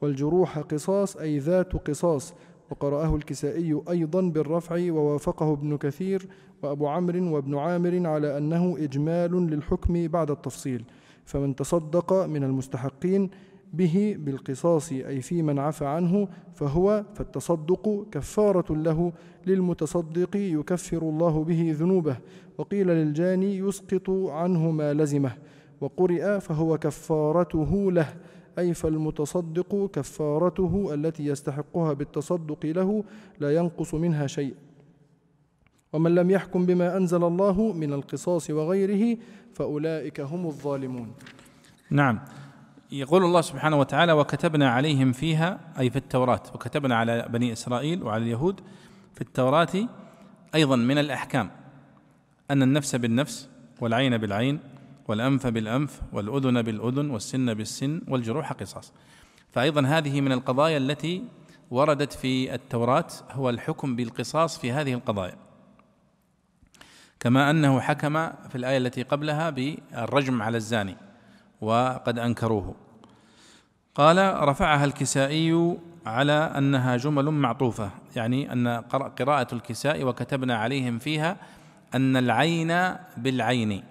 والجروح 0.00 0.58
قصاص 0.58 1.16
أي 1.16 1.38
ذات 1.38 1.72
قصاص 1.72 2.34
وقرأه 2.70 3.16
الكسائي 3.16 3.82
أيضا 3.90 4.20
بالرفع 4.20 4.92
ووافقه 4.92 5.52
ابن 5.52 5.76
كثير 5.76 6.28
وأبو 6.62 6.88
عمرو 6.88 7.34
وابن 7.34 7.58
عامر 7.58 8.06
على 8.06 8.38
أنه 8.38 8.76
إجمال 8.78 9.50
للحكم 9.50 10.08
بعد 10.08 10.30
التفصيل 10.30 10.84
فمن 11.24 11.56
تصدق 11.56 12.12
من 12.12 12.44
المستحقين 12.44 13.30
به 13.72 14.16
بالقصاص 14.18 14.92
أي 14.92 15.20
في 15.20 15.42
من 15.42 15.58
عفى 15.58 15.86
عنه 15.86 16.28
فهو 16.54 17.04
فالتصدق 17.14 18.06
كفارة 18.12 18.74
له 18.74 19.12
للمتصدق 19.46 20.36
يكفر 20.36 21.02
الله 21.02 21.44
به 21.44 21.76
ذنوبه 21.78 22.16
وقيل 22.58 22.86
للجاني 22.86 23.58
يسقط 23.58 24.10
عنه 24.10 24.70
ما 24.70 24.94
لزمه 24.94 25.32
وقرئ 25.80 26.40
فهو 26.40 26.78
كفارته 26.78 27.92
له 27.92 28.14
أي 28.58 28.74
فالمتصدق 28.74 29.90
كفارته 29.92 30.94
التي 30.94 31.26
يستحقها 31.26 31.92
بالتصدق 31.92 32.66
له 32.66 33.04
لا 33.40 33.54
ينقص 33.56 33.94
منها 33.94 34.26
شيء. 34.26 34.54
ومن 35.92 36.14
لم 36.14 36.30
يحكم 36.30 36.66
بما 36.66 36.96
أنزل 36.96 37.24
الله 37.24 37.72
من 37.72 37.92
القصاص 37.92 38.50
وغيره 38.50 39.18
فأولئك 39.54 40.20
هم 40.20 40.46
الظالمون. 40.46 41.12
نعم. 41.90 42.20
يقول 42.92 43.24
الله 43.24 43.40
سبحانه 43.40 43.80
وتعالى 43.80 44.12
وكتبنا 44.12 44.70
عليهم 44.70 45.12
فيها 45.12 45.60
أي 45.78 45.90
في 45.90 45.96
التوراة 45.96 46.42
وكتبنا 46.54 46.96
على 46.96 47.28
بني 47.30 47.52
إسرائيل 47.52 48.02
وعلى 48.02 48.22
اليهود 48.22 48.60
في 49.14 49.20
التوراة 49.20 49.88
أيضا 50.54 50.76
من 50.76 50.98
الأحكام 50.98 51.50
أن 52.50 52.62
النفس 52.62 52.96
بالنفس 52.96 53.48
والعين 53.80 54.18
بالعين 54.18 54.60
والأنف 55.08 55.46
بالأنف 55.46 56.00
والأذن 56.12 56.62
بالأذن 56.62 57.10
والسن 57.10 57.54
بالسن 57.54 58.00
والجروح 58.08 58.52
قصاص. 58.52 58.92
فأيضا 59.52 59.86
هذه 59.86 60.20
من 60.20 60.32
القضايا 60.32 60.76
التي 60.76 61.24
وردت 61.70 62.12
في 62.12 62.54
التوراة 62.54 63.06
هو 63.30 63.50
الحكم 63.50 63.96
بالقصاص 63.96 64.58
في 64.58 64.72
هذه 64.72 64.94
القضايا. 64.94 65.36
كما 67.20 67.50
أنه 67.50 67.80
حكم 67.80 68.28
في 68.48 68.54
الآية 68.54 68.78
التي 68.78 69.02
قبلها 69.02 69.50
بالرجم 69.50 70.42
على 70.42 70.56
الزاني 70.56 70.96
وقد 71.60 72.18
أنكروه. 72.18 72.74
قال 73.94 74.48
رفعها 74.48 74.84
الكسائي 74.84 75.78
على 76.06 76.32
أنها 76.32 76.96
جمل 76.96 77.30
معطوفة. 77.30 77.90
يعني 78.16 78.52
أن 78.52 78.68
قراءة 79.18 79.54
الكساء 79.54 80.04
وكتبنا 80.04 80.56
عليهم 80.58 80.98
فيها 80.98 81.36
أن 81.94 82.16
العين 82.16 82.96
بالعين. 83.16 83.84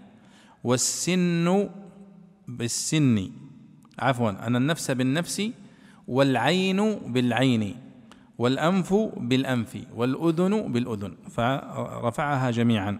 والسن 0.67 1.69
بالسن. 2.47 3.31
عفوا 3.99 4.47
أن 4.47 4.55
النفس 4.55 4.91
بالنفس 4.91 5.51
والعين 6.07 6.79
بالعين 7.13 7.75
والأنف 8.37 8.93
بالأنف 9.17 9.77
والأذن 9.95 10.71
بالأذن. 10.71 11.13
فرفعها 11.29 12.51
جميعا. 12.51 12.99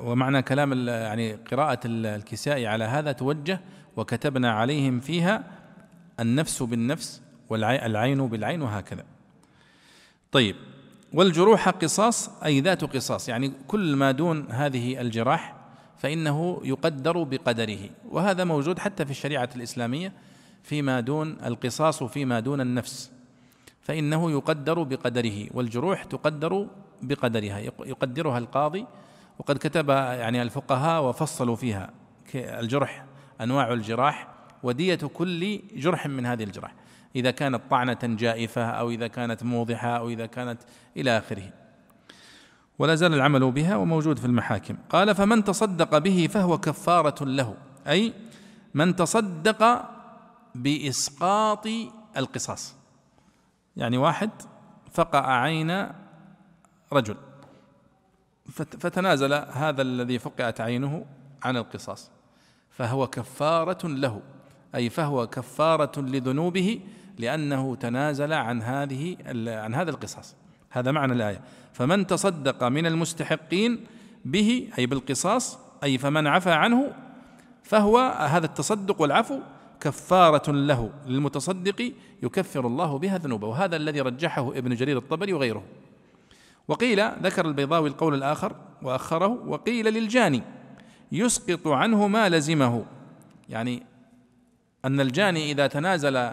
ومعنى 0.00 0.42
كلام 0.42 0.88
يعني 0.88 1.32
قراءة 1.34 1.80
الكساء 1.84 2.64
على 2.64 2.84
هذا 2.84 3.12
توجه 3.12 3.60
وكتبنا 3.96 4.50
عليهم 4.52 5.00
فيها 5.00 5.44
النفس 6.20 6.62
بالنفس 6.62 7.22
والعين 7.48 8.28
بالعين 8.28 8.62
وهكذا. 8.62 9.04
طيب. 10.32 10.56
والجروح 11.16 11.68
قصاص 11.68 12.30
أي 12.44 12.60
ذات 12.60 12.84
قصاص 12.84 13.28
يعني 13.28 13.52
كل 13.68 13.96
ما 13.96 14.10
دون 14.12 14.46
هذه 14.50 15.00
الجراح 15.00 15.54
فإنه 15.98 16.60
يقدر 16.64 17.22
بقدره. 17.22 17.78
وهذا 18.08 18.44
موجود 18.44 18.78
حتى 18.78 19.04
في 19.04 19.10
الشريعة 19.10 19.48
الإسلامية 19.56 20.12
فيما 20.62 21.00
دون 21.00 21.36
القصاص 21.44 22.02
فيما 22.02 22.40
دون 22.40 22.60
النفس. 22.60 23.10
فإنه 23.80 24.30
يقدر 24.30 24.82
بقدره 24.82 25.46
والجروح 25.54 26.04
تقدر 26.04 26.66
بقدرها 27.02 27.58
يقدرها 27.86 28.38
القاضي. 28.38 28.86
وقد 29.38 29.56
كتب 29.56 29.88
يعني 29.88 30.42
الفقهاء 30.42 31.04
وفصلوا 31.04 31.56
فيها 31.56 31.90
الجرح 32.34 33.04
أنواع 33.40 33.72
الجراح 33.72 34.28
ودية 34.62 35.00
كل 35.14 35.60
جرح 35.76 36.06
من 36.06 36.26
هذه 36.26 36.44
الجراح. 36.44 36.74
إذا 37.16 37.30
كانت 37.30 37.60
طعنة 37.70 37.98
جائفة 38.02 38.64
أو 38.64 38.90
إذا 38.90 39.06
كانت 39.06 39.42
موضحة 39.42 39.88
أو 39.88 40.08
إذا 40.08 40.26
كانت 40.26 40.58
إلى 40.96 41.18
آخره. 41.18 41.50
ولا 42.78 42.94
زال 42.94 43.14
العمل 43.14 43.52
بها 43.52 43.76
وموجود 43.76 44.18
في 44.18 44.24
المحاكم. 44.24 44.76
قال 44.90 45.14
فمن 45.14 45.44
تصدق 45.44 45.98
به 45.98 46.28
فهو 46.32 46.58
كفارة 46.58 47.24
له. 47.24 47.54
أي 47.86 48.12
من 48.74 48.96
تصدق 48.96 49.84
بإسقاط 50.54 51.66
القصاص. 52.16 52.74
يعني 53.76 53.98
واحد 53.98 54.30
فقع 54.92 55.40
عين 55.40 55.88
رجل. 56.92 57.16
فتنازل 58.54 59.32
هذا 59.34 59.82
الذي 59.82 60.18
فقعت 60.18 60.60
عينه 60.60 61.06
عن 61.42 61.56
القصاص. 61.56 62.10
فهو 62.70 63.06
كفارة 63.06 63.86
له. 63.86 64.22
أي 64.74 64.90
فهو 64.90 65.26
كفارة 65.26 66.00
لذنوبه 66.00 66.80
لأنه 67.18 67.74
تنازل 67.74 68.32
عن 68.32 68.62
هذه 68.62 69.16
عن 69.46 69.74
هذا 69.74 69.90
القصاص. 69.90 70.36
هذا 70.70 70.90
معنى 70.90 71.12
الآية. 71.12 71.40
فمن 71.72 72.06
تصدق 72.06 72.64
من 72.64 72.86
المستحقين 72.86 73.80
به 74.24 74.68
أي 74.78 74.86
بالقصاص 74.86 75.58
أي 75.84 75.98
فمن 75.98 76.26
عفى 76.26 76.50
عنه 76.50 76.92
فهو 77.62 77.98
هذا 78.28 78.46
التصدق 78.46 79.00
والعفو 79.00 79.38
كفارة 79.80 80.52
له. 80.52 80.90
للمتصدق 81.06 81.92
يكفر 82.22 82.66
الله 82.66 82.98
بها 82.98 83.18
ذنوبه. 83.18 83.46
وهذا 83.46 83.76
الذي 83.76 84.00
رجحه 84.00 84.48
ابن 84.48 84.74
جرير 84.74 84.98
الطبري 84.98 85.32
وغيره. 85.32 85.62
وقيل 86.68 87.10
ذكر 87.22 87.46
البيضاوي 87.46 87.88
القول 87.88 88.14
الآخر 88.14 88.56
وأخره 88.82 89.26
وقيل 89.46 89.94
للجاني 89.94 90.42
يسقط 91.12 91.68
عنه 91.68 92.06
ما 92.06 92.28
لزمه. 92.28 92.84
يعني 93.48 93.82
أن 94.84 95.00
الجاني 95.00 95.52
إذا 95.52 95.66
تنازل 95.66 96.32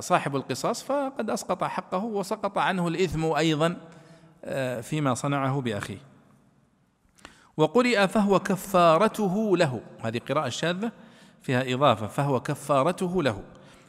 صاحب 0.00 0.36
القصاص 0.36 0.82
فقد 0.82 1.30
أسقط 1.30 1.64
حقه 1.64 2.04
وسقط 2.04 2.58
عنه 2.58 2.88
الإثم 2.88 3.24
أيضا 3.24 3.76
آه، 4.44 4.80
فيما 4.80 5.14
صنعه 5.14 5.60
بأخيه. 5.60 5.98
وقرئ 7.56 8.06
فهو 8.06 8.38
كفارته 8.38 9.56
له. 9.56 9.80
هذه 10.00 10.20
قراءة 10.28 10.48
شاذة 10.48 10.92
فيها 11.42 11.74
إضافة. 11.74 12.06
فهو 12.06 12.40
كفارته 12.40 13.22
له. 13.22 13.42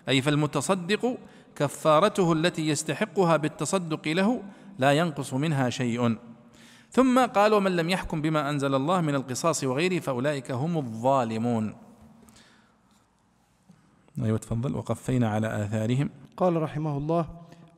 أي 0.10 0.22
فالمتصدق 0.22 1.18
كفارته 1.56 2.34
التي 2.34 2.68
يستحقها 2.68 3.38
بالتصدق 3.38 4.08
له 4.08 4.44
لا 4.80 4.92
ينقص 4.92 5.34
منها 5.34 5.70
شيء. 5.70 6.18
ثم 6.92 7.26
قال 7.26 7.54
ومن 7.54 7.76
لم 7.76 7.90
يحكم 7.90 8.22
بما 8.22 8.50
أنزل 8.50 8.76
الله 8.76 9.02
من 9.02 9.16
القصاص 9.16 9.64
وغيره 9.64 10.00
فأولئك 10.00 10.52
هم 10.52 10.78
الظالمون. 10.78 11.89
أيوه 14.24 14.38
تفضل. 14.38 14.76
وقفينا 14.76 15.30
على 15.30 15.66
آثارهم. 15.66 16.10
قال 16.38 16.62
رحمه 16.62 16.98
الله 16.98 17.26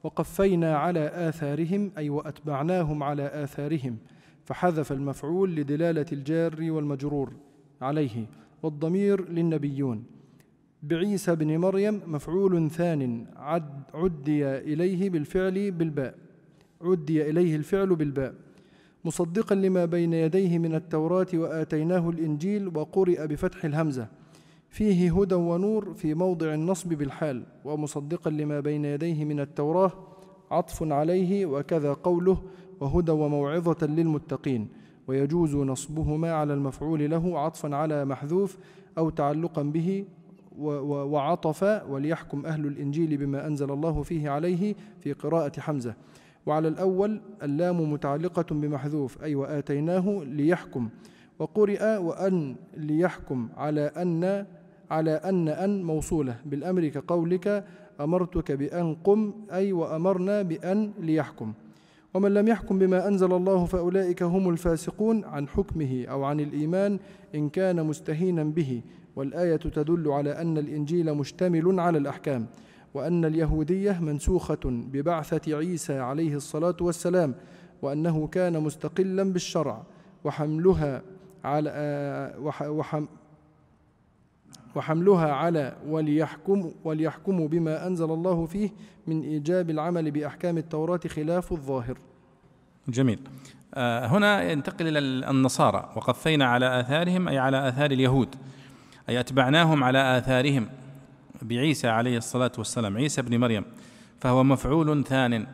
وقفينا 0.04 0.78
على 0.78 1.30
آثارهم 1.30 1.92
أي 1.98 2.10
وأتبعناهم 2.10 3.04
على 3.04 3.44
آثارهم 3.44 3.98
فحذف 4.46 4.92
المفعول 4.92 5.56
لدلالة 5.56 6.06
الجار 6.12 6.72
والمجرور 6.72 7.34
عليه 7.82 8.26
والضمير 8.64 9.30
للنبيون. 9.30 10.04
بعيسى 10.84 11.36
بن 11.36 11.58
مريم 11.58 12.02
مفعول 12.08 12.72
ثان 12.72 13.26
عد 13.36 13.84
عدي 13.94 14.48
إليه 14.48 15.10
بالفعل 15.10 15.72
بالباء 15.72 16.16
عدي 16.82 17.30
إليه 17.30 17.56
الفعل 17.56 17.96
بالباء 17.96 18.34
مصدقا 19.06 19.56
لما 19.56 19.86
بين 19.86 20.14
يديه 20.14 20.60
من 20.60 20.76
التوراة 20.76 21.28
وآتيناه 21.34 22.10
الإنجيل 22.10 22.78
وقرئ 22.78 23.28
بفتح 23.28 23.66
الهمزة. 23.66 24.08
فيه 24.72 25.20
هدى 25.22 25.36
ونور 25.36 25.94
في 25.94 26.14
موضع 26.14 26.54
النصب 26.54 26.94
بالحال 26.94 27.44
ومصدقا 27.66 28.32
لما 28.32 28.60
بين 28.60 28.86
يديه 28.86 29.26
من 29.26 29.40
التوراة 29.40 29.92
عطف 30.52 30.84
عليه 30.84 31.46
وكذا 31.46 31.94
قوله 31.94 32.42
وهدى 32.80 33.12
وموعظة 33.12 33.88
للمتقين. 33.88 34.68
ويجوز 35.08 35.56
نصبهما 35.56 36.34
على 36.34 36.54
المفعول 36.54 37.10
له 37.10 37.40
عطفا 37.40 37.76
على 37.76 38.06
محذوف 38.06 38.58
أو 38.98 39.10
تعلقا 39.10 39.64
به 39.64 40.06
وعطف 40.58 41.64
وليحكم 41.90 42.46
أهل 42.46 42.66
الإنجيل 42.66 43.18
بما 43.18 43.48
أنزل 43.48 43.72
الله 43.72 44.04
فيه 44.04 44.30
عليه 44.30 44.76
في 45.00 45.14
قراءة 45.14 45.60
حمزة. 45.60 45.96
وعلى 46.46 46.68
الأول 46.68 47.22
اللام 47.44 47.92
متعلقة 47.92 48.46
بمحذوف 48.52 49.24
أي 49.24 49.36
وآتيناه 49.36 50.24
ليحكم. 50.24 50.90
وقرئ 51.40 51.98
وأن 51.98 52.56
ليحكم 52.78 53.50
على 53.58 53.82
أن 53.82 54.46
على 54.92 55.12
أن 55.12 55.48
أن 55.48 55.84
موصولة. 55.84 56.36
بالأمر 56.46 56.88
كقولك 56.88 57.66
أمرتك 58.02 58.52
بأن 58.52 58.96
قم 59.04 59.34
أي 59.52 59.74
وأمرنا 59.74 60.42
بأن 60.42 60.92
ليحكم. 61.00 61.54
ومن 62.14 62.34
لم 62.34 62.48
يحكم 62.48 62.80
بما 62.80 63.08
أنزل 63.08 63.34
الله 63.34 63.66
فأولئك 63.66 64.24
هم 64.24 64.50
الفاسقون 64.50 65.24
عن 65.24 65.48
حكمه 65.48 66.06
أو 66.06 66.24
عن 66.24 66.40
الإيمان 66.40 67.00
إن 67.36 67.50
كان 67.50 67.86
مستهينا 67.86 68.44
به. 68.44 68.82
والآية 69.16 69.56
تدل 69.56 70.08
على 70.08 70.32
أن 70.42 70.58
الإنجيل 70.58 71.14
مشتمل 71.14 71.80
على 71.80 71.98
الأحكام 71.98 72.46
وأن 72.94 73.26
اليهودية 73.26 74.00
منسوخة 74.00 74.60
ببعثة 74.66 75.58
عيسى 75.58 76.00
عليه 76.00 76.36
الصلاة 76.36 76.76
والسلام 76.82 77.34
وأنه 77.82 78.28
كان 78.28 78.64
مستقلا 78.64 79.34
بالشرع 79.34 79.84
وحملها 80.24 81.02
على 81.44 82.34
وحم 82.68 83.06
وحملها 84.76 85.32
على 85.32 85.76
وليحكم 85.88 86.72
وليحكموا 86.84 87.48
بما 87.48 87.88
أنزل 87.88 88.12
الله 88.12 88.46
فيه 88.46 88.70
من 89.08 89.22
إيجاب 89.22 89.70
العمل 89.70 90.12
بأحكام 90.12 90.58
التوراة 90.58 91.00
خلاف 91.08 91.52
الظاهر. 91.52 91.98
جميل. 92.88 93.20
آه 93.74 94.06
هنا 94.08 94.52
ينتقل 94.52 94.88
إلى 94.88 95.00
النصارى. 95.30 95.92
وقفينا 95.96 96.46
على 96.46 96.80
آثارهم 96.80 97.28
أي 97.28 97.38
على 97.38 97.70
آثار 97.70 97.92
اليهود. 97.92 98.36
أي 99.10 99.20
أتبعناهم 99.20 99.84
على 99.84 100.18
آثارهم 100.18 100.68
بعيسى 101.42 101.88
عليه 101.88 102.18
الصلاة 102.18 102.52
والسلام 102.58 102.98
عيسى 102.98 103.22
بن 103.22 103.40
مريم. 103.40 103.66
فهو 104.20 104.44
مفعول 104.44 105.04
ثان. 105.04 105.48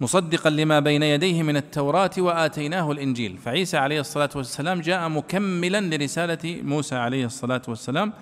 مصدقا 0.00 0.50
لما 0.50 0.80
بين 0.80 1.02
يديه 1.02 1.42
من 1.42 1.56
التوراة 1.56 2.10
وآتيناه 2.18 2.92
الإنجيل. 2.92 3.38
فعيسى 3.38 3.76
عليه 3.76 4.00
الصلاة 4.00 4.30
والسلام 4.36 4.80
جاء 4.80 5.08
مكملا 5.08 5.80
لرسالة 5.80 6.62
موسى 6.62 6.96
عليه 6.96 7.26
الصلاة 7.26 7.62
والسلام 7.68 8.12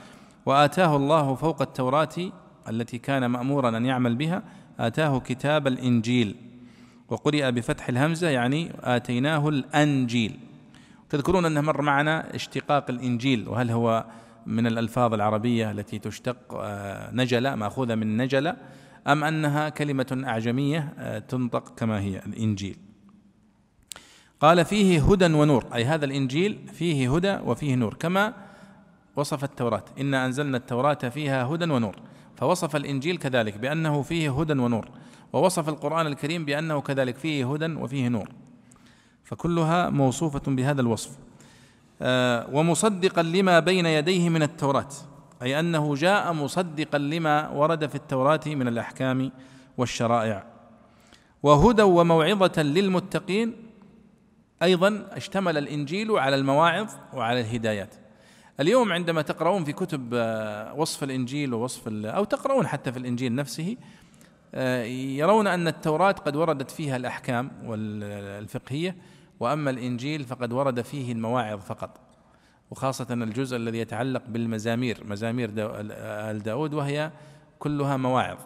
وآتاه 0.46 0.96
الله 0.96 1.34
فوق 1.34 1.62
التوراة 1.62 2.08
التي 2.68 2.98
كان 2.98 3.26
مأمورا 3.26 3.76
أن 3.76 3.86
يعمل 3.86 4.14
بها 4.14 4.42
آتاه 4.78 5.18
كتاب 5.18 5.66
الإنجيل 5.66 6.34
وقرئ 7.08 7.50
بفتح 7.50 7.88
الهمزة 7.88 8.28
يعني 8.28 8.72
آتيناه 8.80 9.48
الأنجيل. 9.48 10.38
تذكرون 11.10 11.44
أنه 11.44 11.60
مر 11.60 11.82
معنا 11.82 12.34
اشتقاق 12.34 12.90
الإنجيل 12.90 13.48
وهل 13.48 13.70
هو 13.70 14.04
من 14.46 14.66
الألفاظ 14.66 15.14
العربية 15.14 15.70
التي 15.70 15.98
تشتق 15.98 16.36
آه، 16.54 17.10
نجلة 17.12 17.54
مأخوذة 17.54 17.94
من 17.94 18.16
نجلة؟ 18.16 18.56
أم 19.08 19.24
أنها 19.24 19.68
كلمة 19.68 20.22
أعجمية 20.26 20.94
آه، 20.98 21.18
تنطق 21.18 21.74
كما 21.74 22.00
هي 22.00 22.18
الإنجيل. 22.18 22.76
قال 24.40 24.64
فيه 24.64 25.12
هدى 25.12 25.24
ونور 25.24 25.66
أي 25.74 25.84
هذا 25.84 26.04
الإنجيل 26.04 26.68
فيه 26.72 27.14
هدى 27.14 27.38
وفيه 27.44 27.74
نور 27.74 27.94
كما 27.94 28.34
وصف 29.16 29.44
التوراة. 29.44 29.84
إنا 30.00 30.26
أنزلنا 30.26 30.56
التوراة 30.56 30.94
فيها 30.94 31.44
هدى 31.44 31.64
ونور 31.72 31.96
فوصف 32.36 32.76
الإنجيل 32.76 33.16
كذلك 33.16 33.58
بأنه 33.58 34.02
فيه 34.02 34.40
هدى 34.40 34.52
ونور 34.52 34.88
ووصف 35.32 35.68
القرآن 35.68 36.06
الكريم 36.06 36.44
بأنه 36.44 36.80
كذلك 36.80 37.16
فيه 37.16 37.52
هدى 37.52 37.74
وفيه 37.74 38.08
نور. 38.08 38.28
فكلها 39.24 39.90
موصوفة 39.90 40.42
بهذا 40.46 40.80
الوصف. 40.80 41.10
آه، 42.02 42.48
ومصدقا 42.52 43.22
لما 43.22 43.60
بين 43.60 43.86
يديه 43.86 44.28
من 44.28 44.42
التوراة. 44.42 44.88
أي 45.42 45.60
أنه 45.60 45.94
جاء 45.94 46.32
مصدقا 46.32 46.98
لما 46.98 47.48
ورد 47.48 47.86
في 47.86 47.94
التوراة 47.94 48.40
من 48.46 48.68
الأحكام 48.68 49.32
والشرائع. 49.78 50.44
وهدى 51.42 51.82
وموعظة 51.82 52.62
للمتقين 52.62 53.56
أيضا 54.62 55.08
اشتمل 55.12 55.58
الإنجيل 55.58 56.10
على 56.10 56.36
المواعظ 56.36 56.90
وعلى 57.14 57.40
الهدايات. 57.40 57.94
اليوم 58.60 58.92
عندما 58.92 59.22
تقرؤون 59.22 59.64
في 59.64 59.72
كتب 59.72 60.10
آه، 60.14 60.74
وصف 60.74 61.04
الإنجيل 61.04 61.54
ووصف 61.54 61.88
أو 61.88 62.24
تقرؤون 62.24 62.66
حتى 62.66 62.92
في 62.92 62.98
الإنجيل 62.98 63.34
نفسه 63.34 63.76
آه، 64.54 64.82
يرون 64.84 65.46
أن 65.46 65.68
التوراة 65.68 66.12
قد 66.12 66.36
وردت 66.36 66.70
فيها 66.70 66.96
الأحكام 66.96 67.50
والفقهية 67.64 68.96
وأما 69.40 69.70
الإنجيل 69.70 70.24
فقد 70.24 70.52
ورد 70.52 70.80
فيه 70.80 71.12
المواعظ 71.12 71.60
فقط. 71.60 72.07
وخاصة 72.70 73.06
الجزء 73.14 73.56
الذي 73.56 73.78
يتعلق 73.78 74.22
بالمزامير 74.28 75.04
مزامير 75.06 75.50
آل 75.56 76.42
داود 76.42 76.74
وهي 76.74 77.10
كلها 77.58 77.96
مواعظ. 77.96 78.38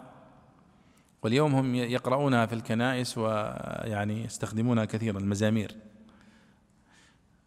واليوم 1.23 1.55
هم 1.55 1.75
يقرؤونها 1.75 2.45
في 2.45 2.55
الكنائس 2.55 3.17
ويعني 3.17 4.23
يستخدمونها 4.23 4.85
كثيرا 4.85 5.19
المزامير. 5.19 5.75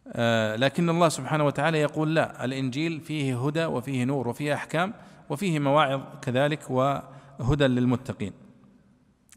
آه، 0.09 0.57
لكن 0.57 0.90
الله 0.90 1.09
سبحانه 1.09 1.44
وتعالى 1.44 1.81
يقول 1.81 2.15
لا 2.15 2.44
الإنجيل 2.44 3.01
فيه 3.01 3.47
هدى 3.47 3.65
وفيه 3.65 4.05
نور 4.05 4.28
وفيه 4.28 4.55
أحكام 4.55 4.94
وفيه 5.31 5.59
مواعظ 5.59 6.01
كذلك 6.23 6.70
وهدى 6.70 7.66
للمتقين. 7.66 8.32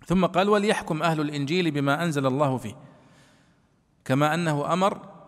ثم 0.06 0.26
قال 0.26 0.50
وليحكم 0.50 1.04
أهل 1.04 1.22
الإنجيل 1.22 1.72
بما 1.72 2.04
أنزل 2.04 2.26
الله 2.26 2.58
فيه. 2.58 2.76
كما 4.06 4.34
أنه 4.34 4.74
أمر 4.74 5.19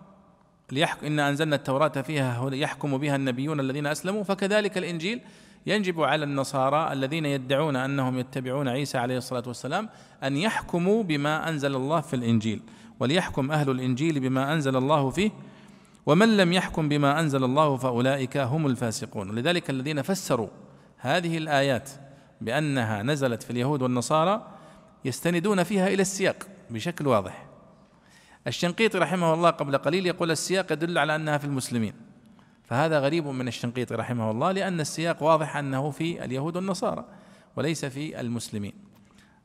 ليحكم 0.71 1.05
إنا 1.05 1.29
أنزلنا 1.29 1.55
التوراة 1.55 1.87
فيها 1.87 2.49
يحكم 2.53 2.97
بها 2.97 3.15
النبيون 3.15 3.59
الذين 3.59 3.87
أسلموا 3.87 4.23
فكذلك 4.23 4.77
الإنجيل 4.77 5.21
ينجب 5.65 6.01
على 6.01 6.23
النصارى 6.23 6.93
الذين 6.93 7.25
يدعون 7.25 7.75
أنهم 7.75 8.19
يتبعون 8.19 8.67
عيسى 8.67 8.97
عليه 8.97 9.17
الصلاة 9.17 9.43
والسلام 9.47 9.89
أن 10.23 10.37
يحكموا 10.37 11.03
بما 11.03 11.49
أنزل 11.49 11.75
الله 11.75 12.01
في 12.01 12.15
الإنجيل. 12.15 12.61
وليحكم 12.99 13.51
أهل 13.51 13.69
الإنجيل 13.69 14.19
بما 14.19 14.53
أنزل 14.53 14.75
الله 14.75 15.09
فيه 15.09 15.31
ومن 16.05 16.37
لم 16.37 16.53
يحكم 16.53 16.89
بما 16.89 17.19
أنزل 17.19 17.43
الله 17.43 17.77
فأولئك 17.77 18.37
هم 18.37 18.67
الفاسقون. 18.67 19.35
لذلك 19.35 19.69
الذين 19.69 20.01
فسروا 20.01 20.47
هذه 20.97 21.37
الآيات 21.37 21.89
بأنها 22.41 23.03
نزلت 23.03 23.43
في 23.43 23.49
اليهود 23.49 23.81
والنصارى 23.81 24.47
يستندون 25.05 25.63
فيها 25.63 25.87
إلى 25.87 26.01
السياق 26.01 26.47
بشكل 26.69 27.07
واضح. 27.07 27.50
الشنقيطي 28.47 28.97
رحمه 28.97 29.33
الله 29.33 29.49
قبل 29.49 29.77
قليل 29.77 30.05
يقول 30.05 30.31
السياق 30.31 30.71
يدل 30.71 30.97
على 30.97 31.15
أنها 31.15 31.37
في 31.37 31.45
المسلمين. 31.45 31.93
فهذا 32.63 32.99
غريب 32.99 33.27
من 33.27 33.47
الشنقيطي 33.47 33.95
رحمه 33.95 34.31
الله 34.31 34.51
لأن 34.51 34.79
السياق 34.79 35.23
واضح 35.23 35.57
أنه 35.57 35.91
في 35.91 36.25
اليهود 36.25 36.55
والنصارى 36.55 37.05
وليس 37.55 37.85
في 37.85 38.19
المسلمين. 38.19 38.73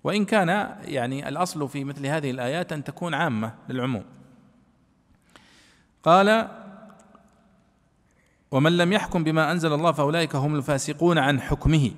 وإن 0.05 0.25
كان 0.25 0.77
يعني 0.85 1.29
الأصل 1.29 1.69
في 1.69 1.85
مثل 1.85 2.07
هذه 2.07 2.31
الآيات 2.31 2.73
أن 2.73 2.85
تكون 2.85 3.15
عامة 3.15 3.55
للعموم. 3.69 4.05
قال 6.03 6.49
ومن 8.51 8.77
لم 8.77 8.93
يحكم 8.93 9.25
بما 9.25 9.53
أنزل 9.53 9.73
الله 9.73 9.93
فأولئك 9.93 10.37
هم 10.37 10.55
الفاسقون 10.55 11.19
عن 11.19 11.41
حكمه 11.41 11.91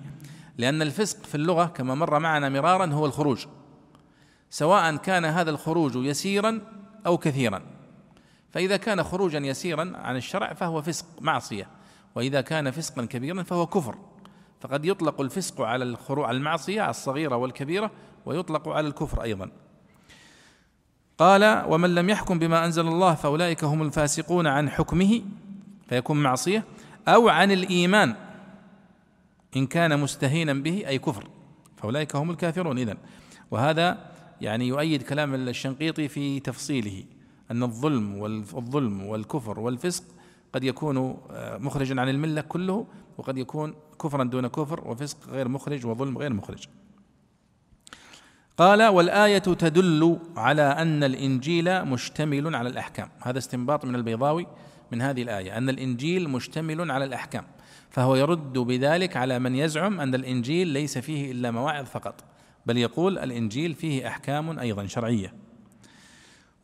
لأن 0.58 0.82
الفسق 0.82 1.26
في 1.26 1.34
اللغة 1.34 1.64
كما 1.64 1.94
مر 1.94 2.18
معنا 2.18 2.48
مرارا 2.48 2.86
هو 2.86 3.06
الخروج. 3.06 3.46
سواء 4.50 4.96
كان 4.96 5.24
هذا 5.24 5.50
الخروج 5.50 5.96
يسيرا 5.96 6.60
أو 7.08 7.18
كثيرا. 7.18 7.62
فإذا 8.50 8.76
كان 8.76 9.02
خروجا 9.02 9.38
يسيرا 9.38 9.92
عن 9.96 10.16
الشرع 10.16 10.52
فهو 10.52 10.82
فسق 10.82 11.06
معصية. 11.20 11.68
وإذا 12.14 12.40
كان 12.40 12.70
فسقا 12.70 13.04
كبيرا 13.04 13.42
فهو 13.42 13.66
كفر. 13.66 13.94
فقد 14.60 14.84
يطلق 14.84 15.20
الفسق 15.20 15.60
على 15.60 15.84
الخروع 15.84 16.28
على 16.28 16.36
المعصية 16.36 16.90
الصغيرة 16.90 17.36
والكبيرة 17.36 17.90
ويطلق 18.26 18.68
على 18.68 18.88
الكفر 18.88 19.22
أيضا. 19.22 19.50
قال 21.18 21.64
ومن 21.68 21.94
لم 21.94 22.10
يحكم 22.10 22.38
بما 22.38 22.64
أنزل 22.64 22.88
الله 22.88 23.14
فأولئك 23.14 23.64
هم 23.64 23.82
الفاسقون 23.82 24.46
عن 24.46 24.70
حكمه 24.70 25.22
فيكون 25.88 26.22
معصية 26.22 26.64
أو 27.08 27.28
عن 27.28 27.50
الإيمان 27.50 28.14
إن 29.56 29.66
كان 29.66 30.00
مستهينا 30.00 30.52
به 30.52 30.84
أي 30.88 30.98
كفر. 30.98 31.28
فأولئك 31.76 32.16
هم 32.16 32.30
الكافرون 32.30 32.78
إذن. 32.78 32.96
وهذا 33.50 33.98
يعني 34.40 34.68
يؤيد 34.68 35.02
كلام 35.02 35.34
الشنقيطي 35.34 36.08
في 36.08 36.40
تفصيله 36.40 37.04
أن 37.50 37.62
الظلم 37.62 38.18
والظلم 38.18 39.02
والكفر 39.02 39.60
والفسق 39.60 40.04
قد 40.52 40.64
يكون 40.64 41.18
آه، 41.30 41.58
مخرجا 41.58 42.00
عن 42.00 42.08
الملة 42.08 42.40
كله 42.40 42.86
وقد 43.18 43.38
يكون 43.38 43.74
كفرا 44.02 44.24
دون 44.24 44.46
كفر 44.46 44.88
وفسق 44.88 45.28
غير 45.28 45.48
مخرج 45.48 45.86
وظلم 45.86 46.18
غير 46.18 46.32
مخرج. 46.32 46.68
قال 48.56 48.82
والآية 48.82 49.38
تدل 49.38 50.18
على 50.36 50.62
أن 50.62 51.04
الإنجيل 51.04 51.84
مشتمل 51.84 52.54
على 52.54 52.68
الأحكام. 52.68 53.08
هذا 53.22 53.38
استنباط 53.38 53.84
من 53.84 53.94
البيضاوي 53.94 54.46
من 54.92 55.02
هذه 55.02 55.22
الآية 55.22 55.58
أن 55.58 55.68
الإنجيل 55.68 56.28
مشتمل 56.28 56.90
على 56.90 57.04
الأحكام 57.04 57.44
فهو 57.90 58.16
يرد 58.16 58.52
بذلك 58.52 59.16
على 59.16 59.38
من 59.38 59.54
يزعم 59.54 60.00
أن 60.00 60.14
الإنجيل 60.14 60.68
ليس 60.68 60.98
فيه 60.98 61.32
إلا 61.32 61.50
مواعظ 61.50 61.84
فقط. 61.84 62.24
بل 62.66 62.78
يقول 62.78 63.18
الإنجيل 63.18 63.74
فيه 63.74 64.08
أحكام 64.08 64.58
أيضا 64.58 64.86
شرعية. 64.86 65.34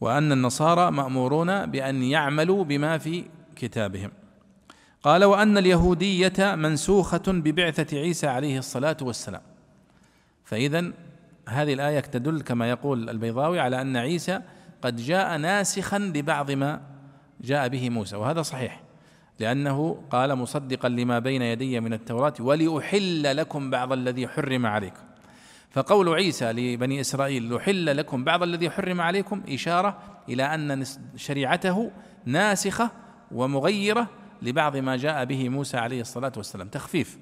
وأن 0.00 0.32
النصارى 0.32 0.90
مأمورون 0.90 1.66
بأن 1.66 2.02
يعملوا 2.02 2.64
بما 2.64 2.98
في 2.98 3.24
كتابهم. 3.56 4.10
قال 5.02 5.24
وأن 5.24 5.58
اليهودية 5.58 6.54
منسوخة 6.54 7.22
ببعثة 7.26 7.98
عيسى 7.98 8.26
عليه 8.26 8.58
الصلاة 8.58 8.96
والسلام. 9.02 9.42
فإذا 10.44 10.92
هذه 11.48 11.74
الآية 11.74 12.00
تدل 12.00 12.40
كما 12.40 12.70
يقول 12.70 13.10
البيضاوي 13.10 13.60
على 13.60 13.80
أن 13.80 13.96
عيسى 13.96 14.40
قد 14.82 14.96
جاء 14.96 15.36
ناسخا 15.36 15.98
لبعض 15.98 16.50
ما 16.50 16.80
جاء 17.40 17.68
به 17.68 17.90
موسى. 17.90 18.16
وهذا 18.16 18.42
صحيح 18.42 18.82
لأنه 19.40 20.02
قال 20.10 20.34
مصدقا 20.34 20.88
لما 20.88 21.18
بين 21.18 21.42
يدي 21.42 21.80
من 21.80 21.92
التوراة 21.92 22.34
ولأحل 22.40 23.36
لكم 23.36 23.70
بعض 23.70 23.92
الذي 23.92 24.28
حرم 24.28 24.66
عليكم. 24.66 25.02
فقول 25.74 26.08
عيسى 26.08 26.52
لبني 26.52 27.00
إسرائيل 27.00 27.54
لحل 27.54 27.96
لكم 27.96 28.24
بعض 28.24 28.42
الذي 28.42 28.70
حرم 28.70 29.00
عليكم 29.00 29.42
إشارة 29.48 29.98
إلى 30.28 30.54
أن 30.54 30.84
شريعته 31.16 31.90
ناسخة 32.24 32.90
ومغيرة 33.32 34.08
لبعض 34.42 34.76
ما 34.76 34.96
جاء 34.96 35.24
به 35.24 35.48
موسى 35.48 35.76
عليه 35.76 36.00
الصلاة 36.00 36.32
والسلام. 36.36 36.68
تخفيف. 36.68 37.18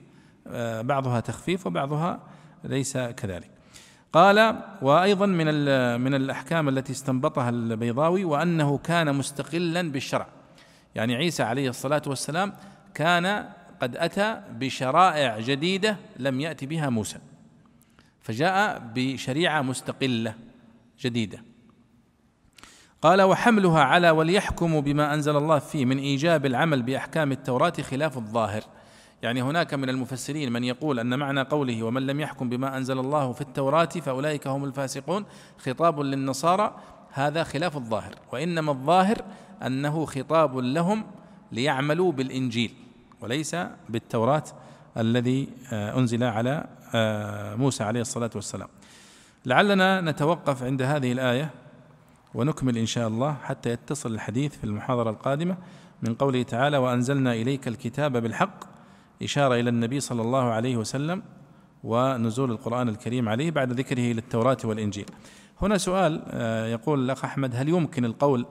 آه، 0.46 0.82
بعضها 0.82 1.20
تخفيف 1.20 1.66
وبعضها 1.66 2.20
ليس 2.64 2.98
كذلك. 2.98 3.50
قال 4.12 4.62
وأيضا 4.82 5.26
من 5.26 5.46
من 6.00 6.14
الأحكام 6.14 6.68
التي 6.68 6.92
استنبطها 6.92 7.48
البيضاوي 7.48 8.24
وأنه 8.24 8.78
كان 8.78 9.14
مستقلا 9.14 9.92
بالشرع. 9.92 10.26
يعني 10.94 11.14
عيسى 11.14 11.42
عليه 11.42 11.68
الصلاة 11.68 12.02
والسلام 12.06 12.52
كان 12.94 13.48
قد 13.82 13.96
أتى 13.96 14.42
بشرائع 14.50 15.40
جديدة 15.40 15.96
لم 16.18 16.40
يات 16.40 16.64
بها 16.64 16.90
موسى. 16.90 17.18
فجاء 18.22 18.90
بشريعة 18.94 19.62
مستقلة 19.62 20.34
جديدة. 21.00 21.44
قال 23.02 23.22
وحملها 23.22 23.80
على 23.80 24.10
وليحكموا 24.10 24.80
بما 24.80 25.14
أنزل 25.14 25.36
الله 25.36 25.58
فيه 25.58 25.84
من 25.84 25.98
إيجاب 25.98 26.46
العمل 26.46 26.82
بأحكام 26.82 27.32
التوراة 27.32 27.72
خلاف 27.72 28.18
الظاهر. 28.18 28.62
يعني 29.22 29.42
هناك 29.42 29.74
من 29.74 29.88
المفسرين 29.88 30.52
من 30.52 30.64
يقول 30.64 30.98
أن 30.98 31.18
معنى 31.18 31.42
قوله 31.42 31.82
ومن 31.82 32.06
لم 32.06 32.20
يحكم 32.20 32.48
بما 32.48 32.76
أنزل 32.76 32.98
الله 32.98 33.32
في 33.32 33.40
التوراة 33.40 33.84
فأولئك 33.84 34.46
هم 34.46 34.64
الفاسقون 34.64 35.24
خطاب 35.58 36.00
للنصارى 36.00 36.76
هذا 37.12 37.44
خلاف 37.44 37.76
الظاهر. 37.76 38.14
وإنما 38.32 38.72
الظاهر 38.72 39.24
أنه 39.66 40.04
خطاب 40.04 40.58
لهم 40.58 41.04
ليعملوا 41.52 42.12
بالإنجيل 42.12 42.74
وليس 43.20 43.56
بالتوراة. 43.88 44.44
الذي 44.96 45.48
آه، 45.72 45.98
أنزل 45.98 46.24
على 46.24 46.64
آه، 46.94 47.54
موسى 47.54 47.84
عليه 47.84 48.00
الصلاة 48.00 48.30
والسلام. 48.34 48.68
لعلنا 49.46 50.00
نتوقف 50.00 50.62
عند 50.62 50.82
هذه 50.82 51.12
الآية 51.12 51.50
ونكمل 52.34 52.78
إن 52.78 52.86
شاء 52.86 53.08
الله 53.08 53.36
حتى 53.42 53.70
يتصل 53.70 54.14
الحديث 54.14 54.56
في 54.56 54.64
المحاضرة 54.64 55.10
القادمة 55.10 55.56
من 56.02 56.14
قوله 56.14 56.42
تعالى 56.42 56.76
وأنزلنا 56.76 57.32
إليك 57.32 57.68
الكتاب 57.68 58.16
بالحق 58.16 58.64
إشارة 59.22 59.54
إلى 59.54 59.70
النبي 59.70 60.00
صلى 60.00 60.22
الله 60.22 60.42
عليه 60.42 60.76
وسلم 60.76 61.22
ونزول 61.84 62.50
القرآن 62.50 62.88
الكريم 62.88 63.28
عليه 63.28 63.50
بعد 63.50 63.72
ذكره 63.72 64.12
للتوراة 64.12 64.56
والإنجيل. 64.64 65.06
هنا 65.62 65.78
سؤال 65.78 66.22
آه، 66.26 66.66
يقول 66.66 67.04
الأخ 67.04 67.24
أحمد 67.24 67.56
هل 67.56 67.68
يمكن 67.68 68.04
القول 68.04 68.46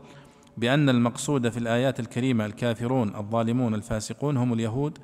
بأن 0.57 0.89
المقصود 0.89 1.49
في 1.49 1.57
الآيات 1.57 1.99
الكريمة 1.99 2.45
الكافرون 2.45 3.15
الظالمون 3.15 3.75
الفاسقون 3.75 4.37
هم 4.37 4.53
اليهود 4.53 4.97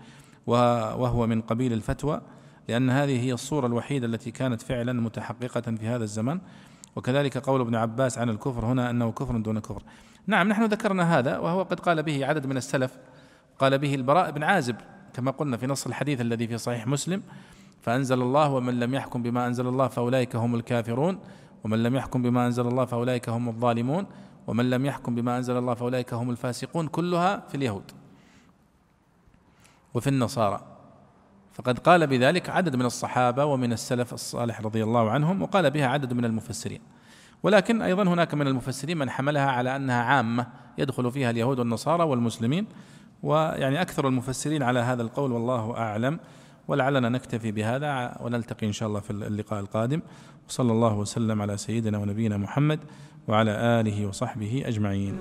وهو 0.48 1.28
من 1.28 1.41
قبيل 1.41 1.74
الفتوى 1.74 2.22
لأن 2.68 2.90
هذه 2.90 3.26
هي 3.26 3.34
الصورة 3.34 3.68
الوحيدة 3.68 4.07
التي 4.07 4.32
كانت 4.32 4.61
فعلا 4.61 4.94
متحققة 4.94 5.61
في 5.61 5.88
هذا 5.88 6.03
الزمن. 6.03 6.40
وكذلك 6.95 7.38
قول 7.38 7.61
ابن 7.61 7.76
عباس 7.76 8.18
عن 8.18 8.30
الكفر 8.30 8.65
هنا 8.65 8.90
أنه 8.90 9.11
كفر 9.11 9.38
دون 9.38 9.60
كفر. 9.60 9.84
نعم 10.28 10.48
نحن 10.48 10.64
ذكرنا 10.64 11.19
هذا 11.19 11.38
وهو 11.38 11.64
قد 11.64 11.80
قال 11.80 12.03
به 12.03 12.26
عدد 12.26 12.45
من 12.45 12.57
السلف. 12.57 12.98
قال 13.60 13.78
به 13.78 13.95
البراء 13.95 14.32
بن 14.32 14.44
عازب 14.44 14.76
كما 15.14 15.32
قلنا 15.32 15.57
في 15.57 15.68
نص 15.68 15.88
الحديث 15.88 16.22
الذي 16.22 16.48
في 16.48 16.57
صحيح 16.57 16.88
مسلم 16.88 17.24
فأنزل 17.82 18.22
الله 18.22 18.53
ومن 18.53 18.80
لم 18.80 18.94
يحكم 18.94 19.24
بما 19.24 19.48
أنزل 19.48 19.68
الله 19.68 19.88
فأولئك 19.88 20.36
هم 20.36 20.56
الكافرون 20.56 21.19
ومن 21.64 21.84
لم 21.84 21.95
يحكم 21.95 22.22
بما 22.22 22.45
أنزل 22.45 22.68
الله 22.68 22.86
فأولئك 22.86 23.30
هم 23.30 23.49
الظالمون 23.49 24.06
ومن 24.48 24.69
لم 24.69 24.86
يحكم 24.86 25.15
بما 25.15 25.38
أنزل 25.38 25.57
الله 25.57 25.74
فأولئك 25.74 26.14
هم 26.14 26.30
الفاسقون 26.30 26.88
كلها 26.88 27.44
في 27.48 27.56
اليهود. 27.56 27.91
وفي 29.93 30.07
النصارى. 30.09 30.61
فقد 31.53 31.80
قال 31.80 32.07
بذلك 32.07 32.49
عدد 32.49 32.76
من 32.76 32.85
الصحابة 32.85 33.45
ومن 33.45 33.73
السلف 33.73 34.14
الصالح 34.14 34.61
رضي 34.61 34.84
الله 34.84 35.11
عنهم 35.11 35.41
وقال 35.41 35.72
بها 35.72 35.88
عدد 35.88 36.14
من 36.14 36.26
المفسرين. 36.26 36.81
ولكن 37.43 37.81
أيضا 37.81 38.03
هناك 38.03 38.34
من 38.34 38.47
المفسرين 38.47 38.97
من 38.97 39.09
حملها 39.09 39.51
على 39.51 39.76
أنها 39.76 40.03
عامة 40.03 40.47
يدخل 40.77 41.11
فيها 41.11 41.30
اليهود 41.30 41.59
والنصارى 41.59 42.03
والمسلمين 42.03 42.68
ويعني 43.23 43.81
أكثر 43.81 44.07
المفسرين 44.07 44.64
على 44.64 44.80
هذا 44.80 45.01
القول 45.01 45.31
والله 45.31 45.77
أعلم. 45.77 46.19
ولعلنا 46.68 47.09
نكتفي 47.09 47.51
بهذا 47.51 48.18
ونلتقي 48.22 48.68
إن 48.68 48.72
شاء 48.72 48.89
الله 48.89 48.99
في 48.99 49.11
اللقاء 49.11 49.59
القادم. 49.59 50.01
وصلى 50.49 50.72
الله 50.72 50.93
وسلم 50.97 51.41
على 51.41 51.57
سيدنا 51.57 51.97
ونبينا 51.97 52.38
محمد 52.38 52.80
وعلى 53.27 53.51
آله 53.51 54.05
وصحبه 54.05 54.64
أجمعين. 54.65 55.18